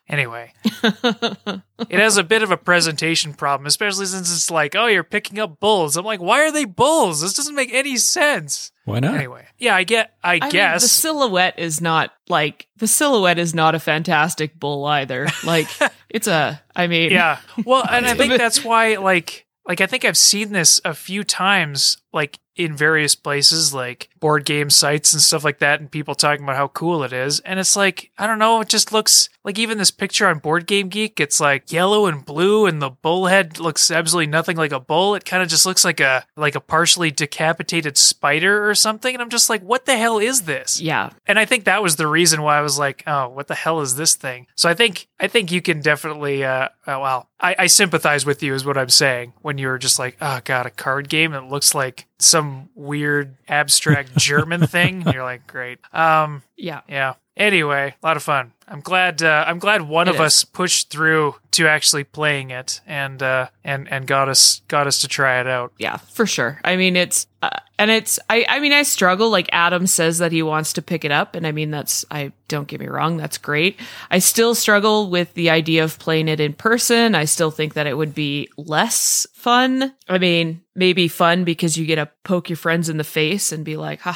Anyway, 0.07 0.53
it 0.83 1.62
has 1.99 2.19
a 2.19 2.25
bit 2.25 2.43
of 2.43 2.51
a 2.51 2.59
presentation 2.59 3.33
problem, 3.33 3.67
especially 3.67 4.05
since 4.05 4.31
it's 4.31 4.51
like, 4.51 4.77
oh, 4.77 4.87
you're 4.87 5.03
picking 5.03 5.38
up 5.38 5.59
bulls. 5.61 5.97
I'm 5.97 6.05
like, 6.05 6.21
why 6.21 6.43
are 6.43 6.53
they 6.53 6.67
bulls? 6.67 7.23
This 7.23 7.33
doesn't 7.33 7.55
make 7.55 7.73
any 7.73 7.97
sense. 7.97 8.71
Why 8.85 9.01
not? 9.01 9.14
Anyway, 9.14 9.47
yeah, 9.59 9.75
I 9.75 9.85
get. 9.85 10.14
I, 10.23 10.35
I 10.35 10.40
mean, 10.40 10.51
guess 10.51 10.83
the 10.83 10.88
silhouette 10.88 11.59
is 11.59 11.81
not 11.81 12.12
like 12.29 12.69
the 12.77 12.87
silhouette 12.87 13.38
is 13.38 13.55
not 13.55 13.75
a 13.75 13.79
fantastic 13.79 14.59
bull 14.61 14.85
either. 14.85 15.27
Like 15.45 15.69
it's 16.11 16.27
a. 16.27 16.62
I 16.77 16.87
mean, 16.87 17.11
yeah. 17.11 17.38
Well, 17.64 17.85
and 17.88 18.07
I 18.07 18.14
think 18.19 18.37
that's 18.37 18.62
why, 18.64 18.97
like, 18.97 19.47
like 19.67 19.81
I 19.81 19.87
think 19.87 20.05
I've 20.05 20.17
seen 20.17 20.53
this 20.53 20.81
a 20.85 20.95
few 20.95 21.25
times, 21.25 21.99
like 22.14 22.38
in 22.57 22.77
various 22.77 23.16
places, 23.16 23.74
like 23.74 24.09
board 24.20 24.44
game 24.44 24.70
sites 24.70 25.12
and 25.12 25.20
stuff 25.20 25.44
like 25.44 25.59
that, 25.59 25.81
and 25.81 25.90
people 25.90 26.14
talking 26.14 26.44
about 26.44 26.57
how 26.57 26.68
cool 26.68 27.03
it 27.03 27.12
is. 27.12 27.40
And 27.40 27.59
it's 27.59 27.74
like, 27.74 28.12
I 28.16 28.27
don't 28.29 28.38
know, 28.38 28.61
it 28.61 28.68
just 28.68 28.92
looks 28.92 29.29
like 29.42 29.59
even 29.59 29.77
this 29.77 29.90
picture 29.90 30.29
on 30.29 30.38
Board 30.38 30.66
Game 30.66 30.88
Geek, 30.88 31.18
it's 31.18 31.40
like 31.40 31.72
yellow 31.72 32.07
and 32.07 32.24
blue, 32.24 32.66
and 32.66 32.81
the 32.81 32.90
bull 32.90 33.27
head 33.27 33.59
looks 33.59 33.90
absolutely 33.90 34.31
nothing 34.31 34.57
like 34.57 34.72
a 34.72 34.79
bull. 34.81 35.14
It 35.16 35.24
kind 35.24 35.42
of 35.42 35.48
just 35.48 35.66
looks 35.66 35.85
like 35.85 35.98
a 36.00 36.24
like 36.37 36.55
a 36.55 36.61
partially 36.61 37.11
decapitated 37.11 37.96
spider 37.96 38.68
or 38.68 38.74
something. 38.77 39.14
And 39.14 39.20
I'm 39.20 39.31
just 39.31 39.50
like, 39.50 39.62
what 39.62 39.85
the 39.85 39.96
hell 39.96 40.18
is 40.18 40.42
this? 40.42 40.81
Yeah. 40.81 41.11
and 41.27 41.38
I 41.38 41.44
think 41.44 41.64
that 41.64 41.83
was 41.83 41.96
the 41.96 42.07
reason 42.07 42.42
why 42.42 42.57
I 42.59 42.62
was 42.62 42.79
like, 42.79 43.03
"Oh, 43.07 43.29
what 43.29 43.48
the 43.48 43.55
hell 43.55 43.81
is 43.81 43.96
this 43.96 44.14
thing?" 44.14 44.46
So 44.55 44.68
I 44.68 44.74
think 44.74 45.09
I 45.18 45.27
think 45.27 45.50
you 45.50 45.61
can 45.61 45.81
definitely, 45.81 46.44
uh, 46.44 46.68
uh, 46.87 46.98
well, 47.00 47.29
I, 47.40 47.57
I 47.59 47.66
sympathize 47.66 48.24
with 48.24 48.42
you, 48.42 48.55
is 48.55 48.64
what 48.64 48.79
I'm 48.79 48.88
saying. 48.88 49.33
When 49.42 49.59
you're 49.59 49.79
just 49.79 49.98
like, 49.98 50.16
"Oh 50.20 50.40
God, 50.44 50.66
a 50.66 50.70
card 50.70 51.09
game 51.09 51.33
that 51.33 51.48
looks 51.48 51.74
like 51.74 52.04
some 52.19 52.69
weird 52.75 53.37
abstract 53.49 54.17
German 54.17 54.67
thing," 54.67 55.03
and 55.05 55.14
you're 55.14 55.25
like, 55.25 55.47
"Great." 55.47 55.79
Um, 55.93 56.43
Yeah. 56.57 56.81
yeah. 56.88 57.14
Anyway, 57.37 57.93
a 58.01 58.07
lot 58.07 58.17
of 58.17 58.23
fun. 58.23 58.53
I'm 58.69 58.81
glad. 58.81 59.21
Uh, 59.21 59.45
I'm 59.47 59.59
glad 59.59 59.83
one 59.83 60.07
It 60.07 60.11
of 60.11 60.14
is. 60.17 60.21
us 60.21 60.45
pushed 60.45 60.88
through 60.90 61.35
to 61.51 61.67
actually 61.67 62.05
playing 62.05 62.51
it, 62.51 62.81
and 62.87 63.21
uh, 63.21 63.49
and 63.64 63.88
and 63.90 64.07
got 64.07 64.29
us 64.29 64.62
got 64.69 64.87
us 64.87 65.01
to 65.01 65.09
try 65.09 65.40
it 65.40 65.49
out. 65.49 65.73
Yeah, 65.77 65.97
for 65.97 66.27
sure. 66.27 66.61
I 66.64 66.77
mean, 66.77 66.95
it's 66.95 67.27
uh, 67.43 67.51
and 67.77 67.90
it's 67.90 68.21
I 68.31 68.47
I 68.49 68.61
mean, 68.61 68.73
I 68.73 68.85
struggle 68.85 69.31
like 69.31 69.49
Adam 69.53 69.88
says 69.88 70.19
that 70.19 70.31
he 70.31 70.45
wants 70.45 70.73
to 70.75 70.83
pick 70.83 71.05
it 71.05 71.11
up 71.11 71.35
and 71.35 71.45
I 71.45 71.51
mean 71.51 71.73
that's 71.73 72.05
I 72.09 72.31
don't 72.47 72.69
get 72.69 72.79
me 72.79 72.87
wrong, 72.87 73.17
that's 73.17 73.37
great. 73.37 73.81
I 74.12 74.21
still 74.21 74.55
struggle 74.55 75.11
with 75.11 75.35
the 75.35 75.51
idea 75.51 75.83
of 75.83 75.99
playing 75.99 76.29
it 76.29 76.38
in 76.38 76.53
person. 76.53 77.17
I 77.17 77.25
still 77.25 77.51
think 77.51 77.75
that 77.75 77.88
it 77.88 77.97
would 77.99 78.14
be 78.14 78.49
less 78.57 79.27
fun. 79.35 79.93
I 80.09 80.19
mean, 80.19 80.62
maybe 80.75 81.09
fun 81.09 81.45
because 81.45 81.77
you 81.77 81.87
get 81.87 81.97
to 81.97 82.09
poke 82.25 82.49
your 82.49 82.57
friends 82.57 82.89
in 82.89 82.97
the 82.97 83.05
face 83.05 83.53
and 83.53 83.65
be 83.65 83.77
like, 83.77 84.01
"Ha 84.01 84.13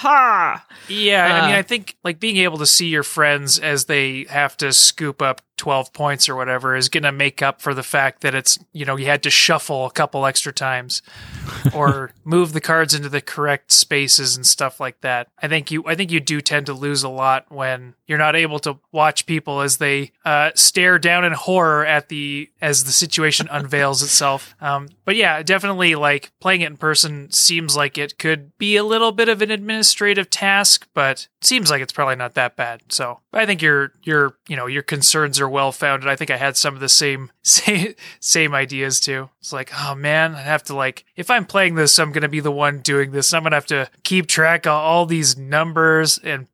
Yeah, 0.88 1.24
I 1.24 1.46
mean, 1.46 1.54
Uh, 1.54 1.58
I 1.58 1.62
think 1.62 1.96
like 2.04 2.20
being 2.20 2.38
able 2.38 2.58
to 2.58 2.66
see 2.66 2.88
your 2.88 3.02
friends 3.02 3.58
as 3.58 3.84
they 3.86 4.24
have 4.28 4.56
to 4.58 4.72
scoop 4.72 5.22
up 5.22 5.42
12 5.58 5.92
points 5.92 6.28
or 6.28 6.36
whatever 6.36 6.76
is 6.76 6.88
going 6.88 7.02
to 7.02 7.12
make 7.12 7.42
up 7.42 7.60
for 7.60 7.74
the 7.74 7.82
fact 7.82 8.20
that 8.22 8.34
it's, 8.34 8.58
you 8.72 8.84
know, 8.84 8.96
you 8.96 9.06
had 9.06 9.24
to 9.24 9.30
shuffle 9.30 9.86
a 9.86 9.90
couple 9.90 10.24
extra 10.24 10.52
times 10.52 11.02
or 11.74 12.12
move 12.24 12.52
the 12.52 12.60
cards 12.60 12.94
into 12.94 13.08
the 13.08 13.20
correct 13.20 13.72
spaces 13.72 14.36
and 14.36 14.46
stuff 14.46 14.78
like 14.80 15.00
that. 15.00 15.28
I 15.42 15.48
think 15.48 15.70
you 15.70 15.84
I 15.86 15.94
think 15.94 16.10
you 16.10 16.20
do 16.20 16.40
tend 16.40 16.66
to 16.66 16.72
lose 16.72 17.02
a 17.02 17.08
lot 17.08 17.46
when 17.48 17.94
you're 18.06 18.18
not 18.18 18.36
able 18.36 18.60
to 18.60 18.78
watch 18.92 19.26
people 19.26 19.60
as 19.60 19.78
they 19.78 20.12
uh, 20.24 20.52
stare 20.54 20.98
down 20.98 21.24
in 21.24 21.32
horror 21.32 21.84
at 21.84 22.08
the 22.08 22.48
as 22.60 22.84
the 22.84 22.92
situation 22.92 23.48
unveils 23.50 24.02
itself. 24.02 24.54
Um, 24.60 24.88
but 25.04 25.16
yeah, 25.16 25.42
definitely 25.42 25.96
like 25.96 26.30
playing 26.48 26.62
it 26.62 26.68
in 26.68 26.78
person 26.78 27.30
seems 27.30 27.76
like 27.76 27.98
it 27.98 28.18
could 28.18 28.56
be 28.56 28.74
a 28.74 28.82
little 28.82 29.12
bit 29.12 29.28
of 29.28 29.42
an 29.42 29.50
administrative 29.50 30.30
task, 30.30 30.88
but 30.94 31.28
seems 31.42 31.70
like 31.70 31.82
it's 31.82 31.92
probably 31.92 32.16
not 32.16 32.32
that 32.32 32.56
bad. 32.56 32.80
So 32.88 33.20
I 33.34 33.44
think 33.44 33.60
your 33.60 33.92
your 34.02 34.38
you 34.48 34.56
know 34.56 34.64
your 34.64 34.82
concerns 34.82 35.38
are 35.40 35.48
well 35.48 35.72
founded. 35.72 36.08
I 36.08 36.16
think 36.16 36.30
I 36.30 36.38
had 36.38 36.56
some 36.56 36.72
of 36.72 36.80
the 36.80 36.88
same 36.88 37.30
same 37.42 37.94
same 38.18 38.54
ideas 38.54 38.98
too. 38.98 39.28
It's 39.40 39.52
like, 39.52 39.70
oh 39.78 39.94
man, 39.94 40.34
I 40.34 40.40
have 40.40 40.62
to 40.64 40.74
like 40.74 41.04
if 41.16 41.30
I'm 41.30 41.44
playing 41.44 41.74
this, 41.74 41.98
I'm 41.98 42.12
gonna 42.12 42.30
be 42.30 42.40
the 42.40 42.50
one 42.50 42.78
doing 42.78 43.10
this. 43.10 43.34
I'm 43.34 43.42
gonna 43.42 43.56
have 43.56 43.66
to 43.66 43.90
keep 44.02 44.26
track 44.26 44.66
of 44.66 44.72
all 44.72 45.04
these 45.04 45.36
numbers 45.36 46.16
and 46.16 46.46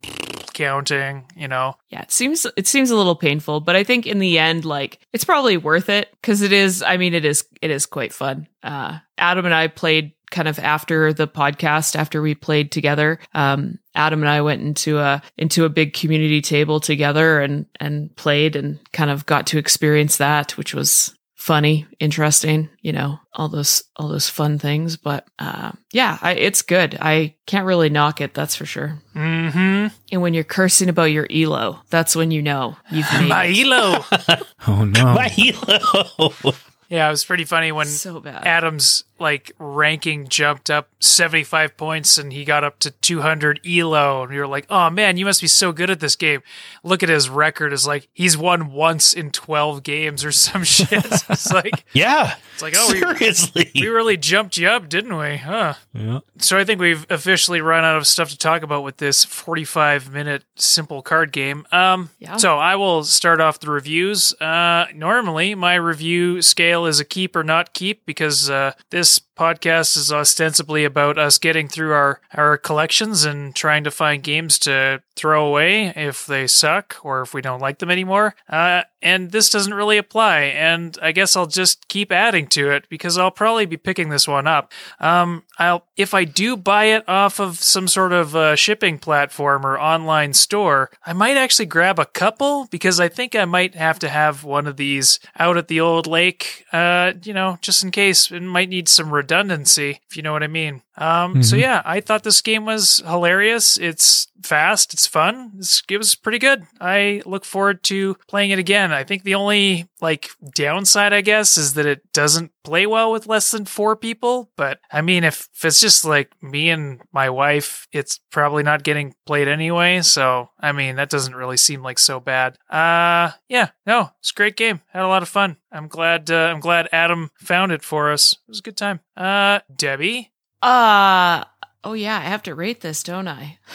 counting. 0.54 1.26
You 1.36 1.48
know, 1.48 1.74
Yeah, 1.90 2.02
it 2.02 2.12
seems 2.12 2.46
it 2.56 2.66
seems 2.66 2.90
a 2.90 2.96
little 2.96 3.16
painful, 3.16 3.60
but 3.60 3.76
I 3.76 3.84
think 3.84 4.06
in 4.06 4.18
the 4.18 4.38
end, 4.38 4.64
like 4.64 5.00
it's 5.12 5.24
probably 5.24 5.56
worth 5.56 5.88
it 5.88 6.08
because 6.20 6.42
it 6.42 6.52
is. 6.52 6.82
I 6.82 6.96
mean, 6.96 7.14
it 7.14 7.24
is 7.24 7.44
it 7.60 7.70
is 7.70 7.86
quite 7.86 8.12
fun. 8.12 8.48
Uh, 8.62 8.98
Adam 9.18 9.44
and 9.44 9.54
I 9.54 9.68
played 9.68 10.12
kind 10.30 10.48
of 10.48 10.58
after 10.58 11.12
the 11.12 11.28
podcast 11.28 11.94
after 11.94 12.20
we 12.20 12.34
played 12.34 12.72
together. 12.72 13.20
Um, 13.34 13.78
Adam 13.94 14.20
and 14.20 14.28
I 14.28 14.40
went 14.40 14.62
into 14.62 14.98
a 14.98 15.22
into 15.36 15.64
a 15.64 15.68
big 15.68 15.94
community 15.94 16.40
table 16.40 16.80
together 16.80 17.40
and 17.40 17.66
and 17.78 18.14
played 18.16 18.56
and 18.56 18.80
kind 18.92 19.10
of 19.10 19.26
got 19.26 19.46
to 19.48 19.58
experience 19.58 20.16
that, 20.16 20.56
which 20.56 20.74
was 20.74 21.14
funny, 21.44 21.86
interesting. 22.00 22.70
You 22.80 22.92
know, 22.92 23.20
all 23.34 23.50
those 23.50 23.84
all 23.96 24.08
those 24.08 24.30
fun 24.30 24.58
things. 24.58 24.96
But 24.96 25.26
uh, 25.38 25.72
yeah, 25.92 26.16
I, 26.22 26.32
it's 26.32 26.62
good. 26.62 26.96
I 27.00 27.34
can't 27.44 27.66
really 27.66 27.90
knock 27.90 28.22
it. 28.22 28.32
That's 28.32 28.56
for 28.56 28.64
sure. 28.64 28.98
mm-hmm. 29.14 29.88
And 30.10 30.22
when 30.22 30.32
you're 30.32 30.42
cursing 30.44 30.88
about 30.88 31.12
your 31.12 31.26
elo, 31.30 31.80
that's 31.90 32.16
when 32.16 32.30
you 32.30 32.40
know 32.40 32.76
you've 32.90 33.12
made 33.20 33.28
My 33.28 33.44
it. 33.44 33.66
elo. 33.66 34.04
Oh 34.66 34.84
no. 34.84 35.04
My 35.14 35.28
helo. 35.28 36.56
Yeah, 36.94 37.08
it 37.08 37.10
was 37.10 37.24
pretty 37.24 37.44
funny 37.44 37.72
when 37.72 37.86
so 37.86 38.20
bad. 38.20 38.46
Adam's 38.46 39.04
like 39.20 39.52
ranking 39.58 40.26
jumped 40.26 40.68
up 40.70 40.88
75 41.00 41.76
points 41.76 42.18
and 42.18 42.32
he 42.32 42.44
got 42.44 42.64
up 42.64 42.80
to 42.80 42.90
200 42.90 43.60
elo 43.64 44.22
and 44.22 44.32
we 44.32 44.38
were 44.38 44.46
like 44.46 44.66
oh 44.68 44.90
man 44.90 45.16
you 45.16 45.24
must 45.24 45.40
be 45.40 45.46
so 45.46 45.70
good 45.70 45.88
at 45.88 46.00
this 46.00 46.16
game 46.16 46.42
look 46.82 47.00
at 47.00 47.08
his 47.08 47.28
record 47.28 47.72
is 47.72 47.86
like 47.86 48.08
he's 48.12 48.36
won 48.36 48.72
once 48.72 49.12
in 49.14 49.30
12 49.30 49.84
games 49.84 50.24
or 50.24 50.32
some 50.32 50.64
shit 50.64 51.04
it's 51.30 51.52
like 51.52 51.84
yeah. 51.92 52.34
it's 52.54 52.60
like 52.60 52.74
oh 52.76 52.88
we, 52.92 52.98
Seriously. 52.98 53.70
we 53.76 53.86
really 53.86 54.16
jumped 54.16 54.56
you 54.56 54.66
up 54.66 54.88
didn't 54.88 55.16
we 55.16 55.36
huh 55.36 55.74
Yeah. 55.92 56.18
so 56.38 56.58
i 56.58 56.64
think 56.64 56.80
we've 56.80 57.06
officially 57.08 57.60
run 57.60 57.84
out 57.84 57.96
of 57.96 58.08
stuff 58.08 58.30
to 58.30 58.36
talk 58.36 58.64
about 58.64 58.82
with 58.82 58.96
this 58.96 59.24
45 59.24 60.12
minute 60.12 60.42
simple 60.56 61.02
card 61.02 61.30
game 61.30 61.66
um 61.70 62.10
Yeah. 62.18 62.36
so 62.36 62.58
i 62.58 62.74
will 62.74 63.04
start 63.04 63.40
off 63.40 63.60
the 63.60 63.70
reviews 63.70 64.34
uh 64.40 64.86
normally 64.92 65.54
my 65.54 65.76
review 65.76 66.42
scale 66.42 66.83
is 66.86 67.00
a 67.00 67.04
keep 67.04 67.36
or 67.36 67.44
not 67.44 67.72
keep 67.74 68.04
because 68.06 68.50
uh 68.50 68.72
this 68.90 69.18
podcast 69.36 69.96
is 69.96 70.12
ostensibly 70.12 70.84
about 70.84 71.18
us 71.18 71.38
getting 71.38 71.68
through 71.68 71.92
our 71.92 72.20
our 72.34 72.56
collections 72.58 73.24
and 73.24 73.54
trying 73.54 73.84
to 73.84 73.90
find 73.90 74.22
games 74.22 74.58
to 74.60 75.02
throw 75.16 75.46
away 75.46 75.92
if 75.96 76.26
they 76.26 76.46
suck 76.46 76.96
or 77.02 77.22
if 77.22 77.34
we 77.34 77.40
don't 77.40 77.60
like 77.60 77.78
them 77.78 77.90
anymore. 77.90 78.34
Uh 78.48 78.82
and 79.02 79.32
this 79.32 79.50
doesn't 79.50 79.74
really 79.74 79.98
apply. 79.98 80.40
And 80.40 80.98
i 81.02 81.12
guess 81.12 81.36
i'll 81.36 81.46
just 81.46 81.88
keep 81.88 82.12
adding 82.12 82.46
to 82.48 82.70
it 82.70 82.88
because 82.88 83.18
i'll 83.18 83.30
probably 83.30 83.66
be 83.66 83.76
picking 83.76 84.08
this 84.08 84.28
one 84.28 84.46
up. 84.46 84.72
Um 85.00 85.44
i'll 85.58 85.86
if 85.96 86.14
i 86.14 86.24
do 86.24 86.56
buy 86.56 86.86
it 86.86 87.08
off 87.08 87.40
of 87.40 87.58
some 87.58 87.88
sort 87.88 88.12
of 88.12 88.58
shipping 88.58 88.98
platform 88.98 89.64
or 89.64 89.78
online 89.78 90.32
store 90.32 90.90
i 91.06 91.12
might 91.12 91.36
actually 91.36 91.66
grab 91.66 91.98
a 91.98 92.06
couple 92.06 92.66
because 92.70 92.98
i 92.98 93.08
think 93.08 93.34
i 93.34 93.44
might 93.44 93.74
have 93.74 93.98
to 94.00 94.08
have 94.08 94.44
one 94.44 94.66
of 94.66 94.76
these 94.76 95.20
out 95.38 95.56
at 95.56 95.68
the 95.68 95.80
old 95.80 96.06
lake 96.06 96.64
uh 96.72 97.12
you 97.22 97.32
know 97.32 97.58
just 97.60 97.82
in 97.82 97.90
case. 97.90 98.30
It 98.30 98.42
might 98.42 98.68
need 98.68 98.88
some 98.88 99.12
redundancy 99.24 100.00
if 100.08 100.16
you 100.16 100.22
know 100.22 100.32
what 100.32 100.42
i 100.42 100.46
mean 100.46 100.82
Um, 100.96 101.42
So 101.42 101.56
Mhm. 101.56 101.60
yeah, 101.60 101.82
I 101.84 102.00
thought 102.00 102.22
this 102.22 102.40
game 102.42 102.64
was 102.64 103.02
hilarious. 103.06 103.76
It's 103.76 104.28
fast. 104.42 104.92
It's 104.94 105.06
fun. 105.06 105.52
It's, 105.58 105.82
it 105.90 105.96
was 105.98 106.14
pretty 106.14 106.38
good. 106.38 106.66
I 106.80 107.22
look 107.24 107.44
forward 107.44 107.82
to 107.84 108.16
playing 108.28 108.50
it 108.50 108.58
again. 108.58 108.92
I 108.92 109.02
think 109.02 109.22
the 109.24 109.34
only 109.34 109.88
like 110.00 110.28
downside, 110.54 111.12
I 111.14 111.22
guess, 111.22 111.56
is 111.56 111.74
that 111.74 111.86
it 111.86 112.12
doesn't 112.12 112.52
play 112.62 112.86
well 112.86 113.10
with 113.10 113.26
less 113.26 113.50
than 113.50 113.64
four 113.64 113.96
people. 113.96 114.50
But 114.56 114.80
I 114.92 115.00
mean, 115.00 115.24
if, 115.24 115.48
if 115.54 115.64
it's 115.64 115.80
just 115.80 116.04
like 116.04 116.30
me 116.42 116.68
and 116.70 117.00
my 117.12 117.30
wife, 117.30 117.88
it's 117.90 118.20
probably 118.30 118.62
not 118.62 118.82
getting 118.84 119.14
played 119.26 119.48
anyway. 119.48 120.02
So 120.02 120.50
I 120.60 120.72
mean, 120.72 120.96
that 120.96 121.10
doesn't 121.10 121.34
really 121.34 121.56
seem 121.56 121.82
like 121.82 121.98
so 121.98 122.20
bad. 122.20 122.58
Uh, 122.70 123.32
yeah, 123.48 123.70
no, 123.86 124.10
it's 124.20 124.30
a 124.30 124.34
great 124.34 124.56
game. 124.56 124.82
Had 124.92 125.02
a 125.04 125.08
lot 125.08 125.22
of 125.22 125.28
fun. 125.28 125.56
I'm 125.72 125.88
glad. 125.88 126.30
Uh, 126.30 126.50
I'm 126.52 126.60
glad 126.60 126.88
Adam 126.92 127.30
found 127.38 127.72
it 127.72 127.82
for 127.82 128.12
us. 128.12 128.32
It 128.34 128.38
was 128.48 128.58
a 128.60 128.62
good 128.62 128.76
time. 128.76 129.00
Uh, 129.16 129.60
Debbie. 129.74 130.30
Uh 130.64 131.44
oh 131.84 131.92
yeah, 131.92 132.16
I 132.16 132.22
have 132.22 132.42
to 132.44 132.54
rate 132.54 132.80
this, 132.80 133.02
don't 133.02 133.28
I? 133.28 133.58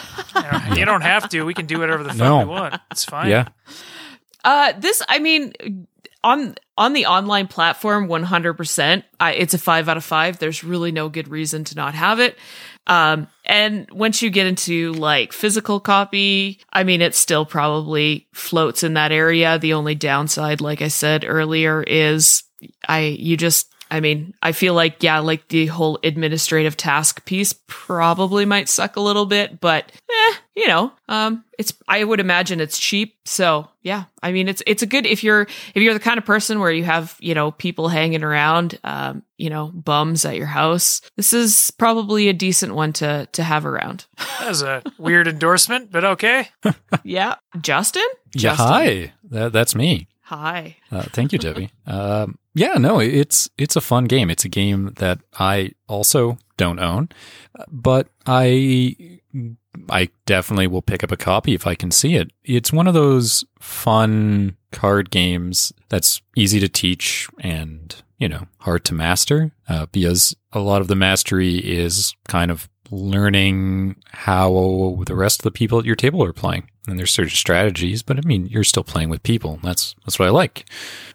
You 0.75 0.85
don't 0.85 1.01
have 1.01 1.27
to. 1.29 1.43
We 1.43 1.53
can 1.53 1.65
do 1.65 1.79
whatever 1.79 2.03
the 2.03 2.09
fuck 2.09 2.17
No. 2.17 2.39
we 2.39 2.45
want. 2.45 2.79
It's 2.91 3.03
fine. 3.05 3.29
Yeah. 3.29 3.47
Uh 4.43 4.73
this 4.77 5.01
I 5.07 5.19
mean 5.19 5.53
on 6.23 6.55
on 6.77 6.93
the 6.93 7.05
online 7.07 7.47
platform 7.47 8.07
100% 8.07 9.03
I, 9.19 9.33
it's 9.33 9.53
a 9.53 9.57
5 9.57 9.89
out 9.89 9.97
of 9.97 10.03
5 10.03 10.39
there's 10.39 10.63
really 10.63 10.91
no 10.91 11.07
good 11.09 11.27
reason 11.29 11.63
to 11.65 11.75
not 11.75 11.93
have 11.93 12.19
it 12.19 12.37
um 12.87 13.27
and 13.45 13.89
once 13.91 14.21
you 14.21 14.29
get 14.29 14.45
into 14.47 14.91
like 14.93 15.31
physical 15.31 15.79
copy 15.79 16.59
i 16.73 16.83
mean 16.83 17.01
it 17.01 17.15
still 17.15 17.45
probably 17.45 18.27
floats 18.33 18.83
in 18.83 18.95
that 18.95 19.11
area 19.13 19.57
the 19.59 19.73
only 19.73 19.95
downside 19.95 20.59
like 20.59 20.81
i 20.81 20.89
said 20.89 21.23
earlier 21.25 21.83
is 21.83 22.43
i 22.87 22.99
you 22.99 23.37
just 23.37 23.68
I 23.91 23.99
mean, 23.99 24.33
I 24.41 24.51
feel 24.51 24.73
like, 24.73 25.01
yeah, 25.01 25.19
like 25.19 25.47
the 25.47 25.65
whole 25.65 25.99
administrative 26.03 26.77
task 26.77 27.25
piece 27.25 27.53
probably 27.67 28.45
might 28.45 28.69
suck 28.69 28.95
a 28.95 29.01
little 29.01 29.25
bit, 29.25 29.59
but 29.59 29.91
eh, 30.09 30.35
you 30.55 30.67
know, 30.67 30.91
um, 31.07 31.43
it's, 31.57 31.73
I 31.87 32.03
would 32.03 32.19
imagine 32.19 32.59
it's 32.59 32.77
cheap. 32.77 33.15
So 33.25 33.67
yeah, 33.81 34.05
I 34.21 34.31
mean, 34.31 34.47
it's, 34.47 34.61
it's 34.67 34.83
a 34.83 34.85
good, 34.85 35.07
if 35.07 35.23
you're, 35.23 35.41
if 35.41 35.77
you're 35.77 35.95
the 35.95 35.99
kind 35.99 36.19
of 36.19 36.25
person 36.25 36.59
where 36.59 36.71
you 36.71 36.83
have, 36.83 37.15
you 37.19 37.33
know, 37.33 37.51
people 37.51 37.87
hanging 37.87 38.23
around, 38.23 38.77
um, 38.83 39.23
you 39.37 39.49
know, 39.49 39.71
bums 39.73 40.23
at 40.23 40.35
your 40.35 40.45
house, 40.45 41.01
this 41.15 41.33
is 41.33 41.71
probably 41.71 42.29
a 42.29 42.33
decent 42.33 42.75
one 42.75 42.93
to, 42.93 43.27
to 43.31 43.43
have 43.43 43.65
around. 43.65 44.05
That 44.39 44.47
was 44.47 44.61
a 44.61 44.81
weird 44.97 45.27
endorsement, 45.27 45.91
but 45.91 46.05
okay. 46.05 46.47
yeah. 47.03 47.35
Justin? 47.59 48.07
Yeah. 48.33 48.55
Hi. 48.55 49.11
That, 49.25 49.51
that's 49.51 49.75
me. 49.75 50.07
Hi. 50.29 50.77
Uh, 50.91 51.01
thank 51.05 51.33
you, 51.33 51.39
Debbie. 51.39 51.71
um, 51.87 52.37
yeah, 52.53 52.75
no, 52.75 52.99
it's 52.99 53.49
it's 53.57 53.75
a 53.75 53.81
fun 53.81 54.05
game. 54.05 54.29
It's 54.29 54.45
a 54.45 54.49
game 54.49 54.93
that 54.97 55.17
I 55.39 55.71
also 55.87 56.37
don't 56.55 56.77
own, 56.77 57.09
but 57.67 58.09
I 58.27 59.19
I 59.89 60.09
definitely 60.27 60.67
will 60.67 60.83
pick 60.83 61.03
up 61.03 61.11
a 61.11 61.17
copy 61.17 61.55
if 61.55 61.65
I 61.65 61.73
can 61.73 61.89
see 61.89 62.13
it. 62.13 62.31
It's 62.43 62.71
one 62.71 62.85
of 62.85 62.93
those 62.93 63.43
fun 63.59 64.55
card 64.71 65.09
games 65.09 65.73
that's 65.89 66.21
easy 66.35 66.59
to 66.59 66.69
teach 66.69 67.27
and 67.39 67.95
you 68.19 68.29
know 68.29 68.45
hard 68.59 68.85
to 68.85 68.93
master 68.93 69.51
uh, 69.67 69.87
because 69.91 70.35
a 70.53 70.59
lot 70.59 70.81
of 70.81 70.87
the 70.89 70.95
mastery 70.95 71.57
is 71.57 72.13
kind 72.27 72.51
of 72.51 72.69
learning 72.91 73.95
how 74.11 75.01
the 75.07 75.15
rest 75.15 75.39
of 75.39 75.43
the 75.43 75.51
people 75.51 75.79
at 75.79 75.85
your 75.85 75.95
table 75.95 76.23
are 76.23 76.33
playing. 76.33 76.69
And 76.89 76.97
there's 76.99 77.11
certain 77.11 77.29
strategies, 77.31 78.01
but 78.01 78.17
I 78.17 78.21
mean, 78.21 78.47
you're 78.47 78.63
still 78.63 78.83
playing 78.83 79.09
with 79.09 79.21
people. 79.23 79.59
That's 79.63 79.95
that's 80.05 80.17
what 80.19 80.27
I 80.27 80.31
like. 80.31 80.65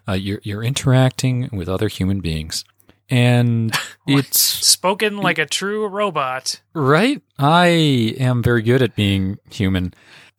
Uh, 0.07 0.13
you're 0.13 0.39
you're 0.43 0.63
interacting 0.63 1.49
with 1.51 1.67
other 1.69 1.87
human 1.87 2.21
beings, 2.21 2.63
and 3.09 3.73
it's 4.07 4.39
Spoken 4.39 5.17
like 5.17 5.37
a 5.37 5.45
true 5.45 5.87
robot. 5.87 6.61
right. 6.73 7.21
I 7.37 7.65
am 8.19 8.41
very 8.43 8.61
good 8.61 8.81
at 8.81 8.95
being 8.95 9.37
human, 9.51 9.93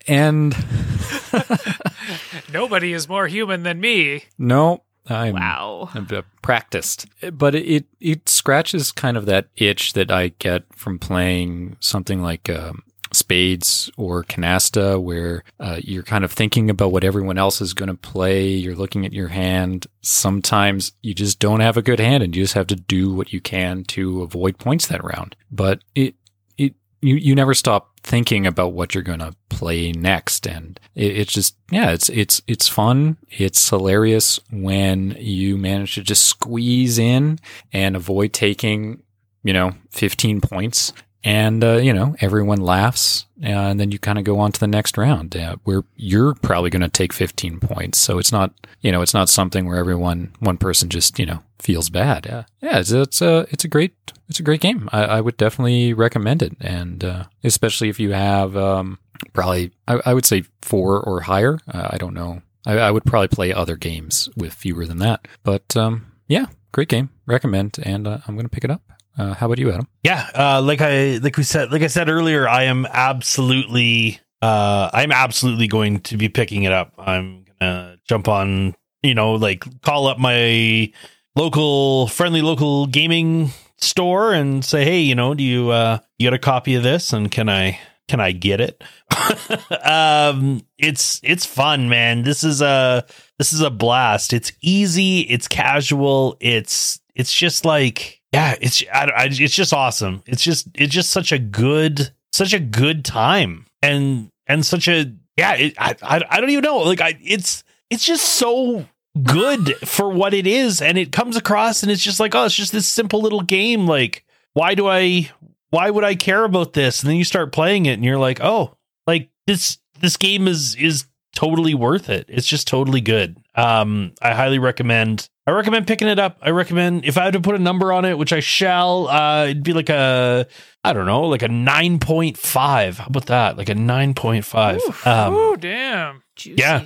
and 0.08 0.54
Nobody 2.52 2.92
is 2.92 3.08
more 3.08 3.26
human 3.26 3.62
than 3.62 3.80
me. 3.80 4.24
no, 4.38 4.82
I'm 5.08 5.34
Wow. 5.34 5.90
I'm 5.94 6.06
uh, 6.10 6.22
practiced, 6.42 7.06
but 7.32 7.54
it, 7.54 7.64
it 7.66 7.84
it 8.00 8.28
scratches 8.28 8.92
kind 8.92 9.16
of 9.16 9.26
that 9.26 9.48
itch 9.56 9.92
that 9.92 10.10
I 10.10 10.28
get 10.38 10.64
from 10.74 10.98
playing 10.98 11.76
something 11.80 12.22
like 12.22 12.48
um, 12.50 12.82
Spades 13.16 13.90
or 13.96 14.22
Canasta, 14.24 15.02
where 15.02 15.42
uh, 15.58 15.80
you're 15.82 16.02
kind 16.02 16.24
of 16.24 16.32
thinking 16.32 16.70
about 16.70 16.92
what 16.92 17.04
everyone 17.04 17.38
else 17.38 17.60
is 17.60 17.74
going 17.74 17.88
to 17.88 17.94
play. 17.94 18.48
You're 18.48 18.74
looking 18.74 19.06
at 19.06 19.12
your 19.12 19.28
hand. 19.28 19.86
Sometimes 20.02 20.92
you 21.02 21.14
just 21.14 21.38
don't 21.38 21.60
have 21.60 21.76
a 21.76 21.82
good 21.82 22.00
hand, 22.00 22.22
and 22.22 22.34
you 22.34 22.44
just 22.44 22.54
have 22.54 22.66
to 22.68 22.76
do 22.76 23.12
what 23.12 23.32
you 23.32 23.40
can 23.40 23.84
to 23.84 24.22
avoid 24.22 24.58
points 24.58 24.86
that 24.86 25.04
round. 25.04 25.36
But 25.50 25.80
it 25.94 26.14
it 26.58 26.74
you 27.00 27.16
you 27.16 27.34
never 27.34 27.54
stop 27.54 27.96
thinking 28.02 28.46
about 28.46 28.72
what 28.72 28.94
you're 28.94 29.02
going 29.02 29.18
to 29.18 29.34
play 29.48 29.90
next 29.90 30.46
and 30.46 30.78
it, 30.94 31.16
it's 31.16 31.32
just 31.32 31.56
yeah 31.72 31.90
it's 31.90 32.08
it's 32.10 32.40
it's 32.46 32.68
fun 32.68 33.16
it's 33.28 33.68
hilarious 33.68 34.38
when 34.52 35.16
you 35.18 35.56
manage 35.56 35.96
to 35.96 36.02
just 36.02 36.22
squeeze 36.24 36.98
in 36.98 37.36
and 37.72 37.96
avoid 37.96 38.32
taking 38.32 39.02
you 39.42 39.52
know 39.52 39.72
15 39.90 40.40
points 40.40 40.92
and 41.26 41.64
uh, 41.64 41.72
you 41.72 41.92
know 41.92 42.14
everyone 42.20 42.60
laughs 42.60 43.26
and 43.42 43.80
then 43.80 43.90
you 43.90 43.98
kind 43.98 44.16
of 44.16 44.24
go 44.24 44.38
on 44.38 44.52
to 44.52 44.60
the 44.60 44.66
next 44.66 44.96
round 44.96 45.36
uh, 45.36 45.56
where 45.64 45.82
you're 45.96 46.34
probably 46.34 46.70
going 46.70 46.82
to 46.82 46.88
take 46.88 47.12
15 47.12 47.60
points. 47.60 47.98
So 47.98 48.18
it's 48.18 48.32
not 48.32 48.54
you 48.80 48.92
know 48.92 49.02
it's 49.02 49.12
not 49.12 49.28
something 49.28 49.66
where 49.66 49.76
everyone 49.76 50.32
one 50.38 50.56
person 50.56 50.88
just 50.88 51.18
you 51.18 51.26
know 51.26 51.42
feels 51.58 51.90
bad. 51.90 52.26
Yeah 52.26 52.44
yeah 52.62 52.78
it's 52.78 52.92
it's 52.92 53.20
a 53.20 53.46
it's 53.50 53.64
a 53.64 53.68
great 53.68 53.92
it's 54.28 54.38
a 54.38 54.44
great 54.44 54.60
game. 54.60 54.88
I, 54.92 55.04
I 55.04 55.20
would 55.20 55.36
definitely 55.36 55.92
recommend 55.92 56.42
it. 56.42 56.56
And 56.60 57.04
uh, 57.04 57.24
especially 57.42 57.88
if 57.88 57.98
you 57.98 58.12
have 58.12 58.56
um, 58.56 58.98
probably 59.32 59.72
I, 59.88 60.00
I 60.06 60.14
would 60.14 60.24
say 60.24 60.44
four 60.62 61.00
or 61.00 61.22
higher. 61.22 61.58
Uh, 61.68 61.88
i 61.90 61.98
don't 61.98 62.14
know. 62.14 62.42
I, 62.64 62.78
I 62.78 62.90
would 62.92 63.04
probably 63.04 63.28
play 63.28 63.52
other 63.52 63.76
games 63.76 64.28
with 64.36 64.54
fewer 64.54 64.86
than 64.86 64.98
that. 64.98 65.26
But 65.42 65.76
um, 65.76 66.12
yeah 66.28 66.46
great 66.70 66.88
game. 66.88 67.10
Recommend. 67.26 67.80
And 67.82 68.06
uh, 68.06 68.18
i'm 68.28 68.36
going 68.36 68.46
to 68.46 68.50
pick 68.50 68.64
it 68.64 68.70
up 68.70 68.82
uh, 69.18 69.34
how 69.34 69.46
about 69.46 69.58
you 69.58 69.70
adam 69.70 69.88
Yeah, 70.02 70.28
uh, 70.34 70.62
like 70.62 70.80
I 70.80 71.18
like 71.18 71.36
we 71.36 71.42
said 71.42 71.72
like 71.72 71.82
I 71.82 71.88
said 71.88 72.08
earlier, 72.08 72.48
I 72.48 72.64
am 72.64 72.86
absolutely 72.86 74.20
uh, 74.42 74.90
I'm 74.92 75.12
absolutely 75.12 75.66
going 75.66 76.00
to 76.00 76.16
be 76.16 76.28
picking 76.28 76.64
it 76.64 76.72
up. 76.72 76.92
I'm 76.98 77.44
gonna 77.60 77.96
jump 78.08 78.28
on, 78.28 78.74
you 79.02 79.14
know, 79.14 79.34
like 79.34 79.64
call 79.82 80.06
up 80.06 80.18
my 80.18 80.92
local 81.34 82.06
friendly 82.08 82.42
local 82.42 82.86
gaming 82.86 83.50
store 83.78 84.32
and 84.32 84.64
say, 84.64 84.84
hey, 84.84 85.00
you 85.00 85.14
know, 85.14 85.34
do 85.34 85.42
you 85.42 85.70
uh, 85.70 85.98
you 86.18 86.26
got 86.28 86.34
a 86.34 86.38
copy 86.38 86.74
of 86.74 86.82
this 86.82 87.12
and 87.12 87.30
can 87.30 87.48
I 87.48 87.78
can 88.08 88.20
I 88.20 88.32
get 88.32 88.60
it? 88.60 88.82
um, 89.84 90.62
it's 90.78 91.20
it's 91.22 91.46
fun, 91.46 91.88
man. 91.88 92.22
This 92.22 92.44
is 92.44 92.60
a 92.60 93.04
this 93.38 93.52
is 93.52 93.60
a 93.60 93.70
blast. 93.70 94.32
It's 94.32 94.52
easy. 94.60 95.20
It's 95.20 95.48
casual. 95.48 96.36
It's 96.40 97.00
it's 97.14 97.32
just 97.32 97.64
like 97.64 98.15
yeah. 98.32 98.56
It's 98.60 98.82
I, 98.92 99.04
I, 99.04 99.24
it's 99.30 99.54
just 99.54 99.72
awesome. 99.72 100.22
It's 100.26 100.42
just 100.42 100.68
it's 100.74 100.92
just 100.92 101.10
such 101.10 101.32
a 101.32 101.38
good 101.38 102.12
such 102.32 102.52
a 102.52 102.60
good 102.60 103.04
time 103.04 103.66
and 103.82 104.30
and 104.46 104.64
such 104.64 104.88
a 104.88 105.12
yeah. 105.36 105.54
It, 105.54 105.74
I, 105.78 105.94
I 106.02 106.22
I 106.30 106.40
don't 106.40 106.50
even 106.50 106.64
know. 106.64 106.78
Like 106.78 107.00
I 107.00 107.18
it's 107.22 107.64
it's 107.90 108.04
just 108.04 108.24
so 108.24 108.86
good 109.22 109.76
for 109.86 110.10
what 110.10 110.34
it 110.34 110.46
is 110.46 110.82
and 110.82 110.98
it 110.98 111.12
comes 111.12 111.36
across 111.36 111.82
and 111.82 111.90
it's 111.90 112.02
just 112.02 112.20
like 112.20 112.34
oh 112.34 112.44
it's 112.44 112.54
just 112.54 112.72
this 112.72 112.86
simple 112.86 113.22
little 113.22 113.40
game 113.40 113.86
like 113.86 114.24
why 114.52 114.74
do 114.74 114.86
i 114.86 115.30
why 115.70 115.88
would 115.88 116.04
i 116.04 116.14
care 116.14 116.44
about 116.44 116.74
this 116.74 117.00
and 117.00 117.08
then 117.08 117.16
you 117.16 117.24
start 117.24 117.50
playing 117.50 117.86
it 117.86 117.94
and 117.94 118.04
you're 118.04 118.18
like 118.18 118.40
oh 118.42 118.76
like 119.06 119.30
this 119.46 119.78
this 120.00 120.18
game 120.18 120.46
is 120.46 120.74
is 120.74 121.06
totally 121.34 121.74
worth 121.74 122.10
it 122.10 122.26
it's 122.28 122.46
just 122.46 122.68
totally 122.68 123.00
good 123.00 123.38
um 123.56 124.12
i 124.22 124.32
highly 124.34 124.58
recommend 124.58 125.28
i 125.46 125.50
recommend 125.50 125.86
picking 125.86 126.08
it 126.08 126.18
up 126.18 126.36
i 126.42 126.50
recommend 126.50 127.04
if 127.04 127.16
i 127.18 127.24
had 127.24 127.32
to 127.32 127.40
put 127.40 127.54
a 127.54 127.58
number 127.58 127.92
on 127.92 128.04
it 128.04 128.18
which 128.18 128.32
i 128.32 128.40
shall 128.40 129.08
uh 129.08 129.44
it'd 129.44 129.62
be 129.62 129.72
like 129.72 129.88
a 129.88 130.46
i 130.84 130.92
don't 130.92 131.06
know 131.06 131.22
like 131.22 131.42
a 131.42 131.48
9.5 131.48 132.94
how 132.96 133.06
about 133.06 133.26
that 133.26 133.56
like 133.56 133.68
a 133.68 133.74
9.5 133.74 134.76
Oof. 134.76 135.06
um 135.06 135.34
oh, 135.34 135.56
damn. 135.56 136.22
Juicy. 136.36 136.60
yeah. 136.60 136.82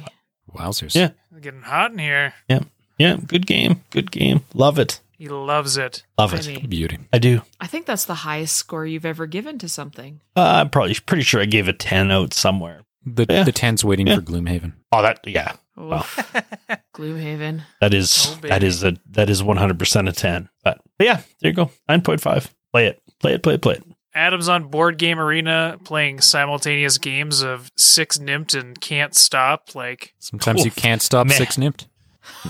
wowzers 0.54 0.94
Yeah. 0.94 1.10
It's 1.32 1.40
getting 1.40 1.62
hot 1.62 1.92
in 1.92 1.98
here. 1.98 2.34
yeah 2.48 2.60
Yeah. 2.98 3.16
good 3.26 3.46
game 3.46 3.82
good 3.90 4.10
game 4.10 4.42
love 4.54 4.78
it 4.78 5.00
He 5.18 5.28
loves 5.28 5.76
it. 5.76 6.04
love 6.18 6.34
I 6.34 6.38
it 6.38 6.46
mean, 6.46 6.68
beauty 6.68 6.98
i 7.12 7.18
do 7.18 7.42
I 7.60 7.66
think 7.66 7.86
that's 7.86 8.04
the 8.04 8.14
highest 8.14 8.56
score 8.56 8.86
you've 8.86 9.04
ever 9.04 9.26
given 9.26 9.58
to 9.58 9.68
something. 9.68 10.20
Uh, 10.34 10.60
I'm 10.62 10.70
probably 10.70 10.94
pretty 11.06 11.22
sure 11.24 11.40
I 11.40 11.44
gave 11.44 11.68
a 11.68 11.72
10 11.74 12.10
out 12.10 12.32
somewhere. 12.32 12.82
the, 13.04 13.26
Yeah. 13.28 13.42
the 13.44 13.52
10's 13.52 13.84
waiting 13.84 14.06
Yeah. 14.06 14.16
for 14.16 14.22
gloomhaven 14.22 14.72
Oh, 14.92 15.02
that 15.02 15.20
yeah, 15.26 15.52
Oof. 15.80 16.32
Gloomhaven. 16.94 17.62
That 17.80 17.94
is 17.94 18.28
oh, 18.30 18.46
that 18.48 18.62
is 18.62 18.84
a 18.84 18.96
that 19.10 19.30
is 19.30 19.42
one 19.42 19.56
hundred 19.56 19.78
percent 19.78 20.08
a 20.08 20.12
10. 20.12 20.48
But, 20.62 20.80
but 20.98 21.04
yeah, 21.06 21.22
there 21.40 21.50
you 21.50 21.52
go. 21.52 21.70
9.5. 21.88 22.50
Play 22.72 22.86
it. 22.86 23.02
Play 23.18 23.34
it, 23.34 23.42
play 23.42 23.54
it, 23.54 23.62
play 23.62 23.74
it. 23.74 23.84
Adam's 24.14 24.48
on 24.48 24.68
Board 24.68 24.98
Game 24.98 25.20
Arena 25.20 25.78
playing 25.84 26.20
simultaneous 26.20 26.98
games 26.98 27.42
of 27.42 27.70
Six 27.76 28.18
Nimmt 28.18 28.58
and 28.58 28.80
Can't 28.80 29.14
Stop. 29.14 29.74
Like, 29.74 30.14
sometimes 30.18 30.64
you 30.64 30.70
can't 30.70 31.00
stop 31.00 31.28
man. 31.28 31.36
six 31.36 31.56
nimmt 31.56 31.86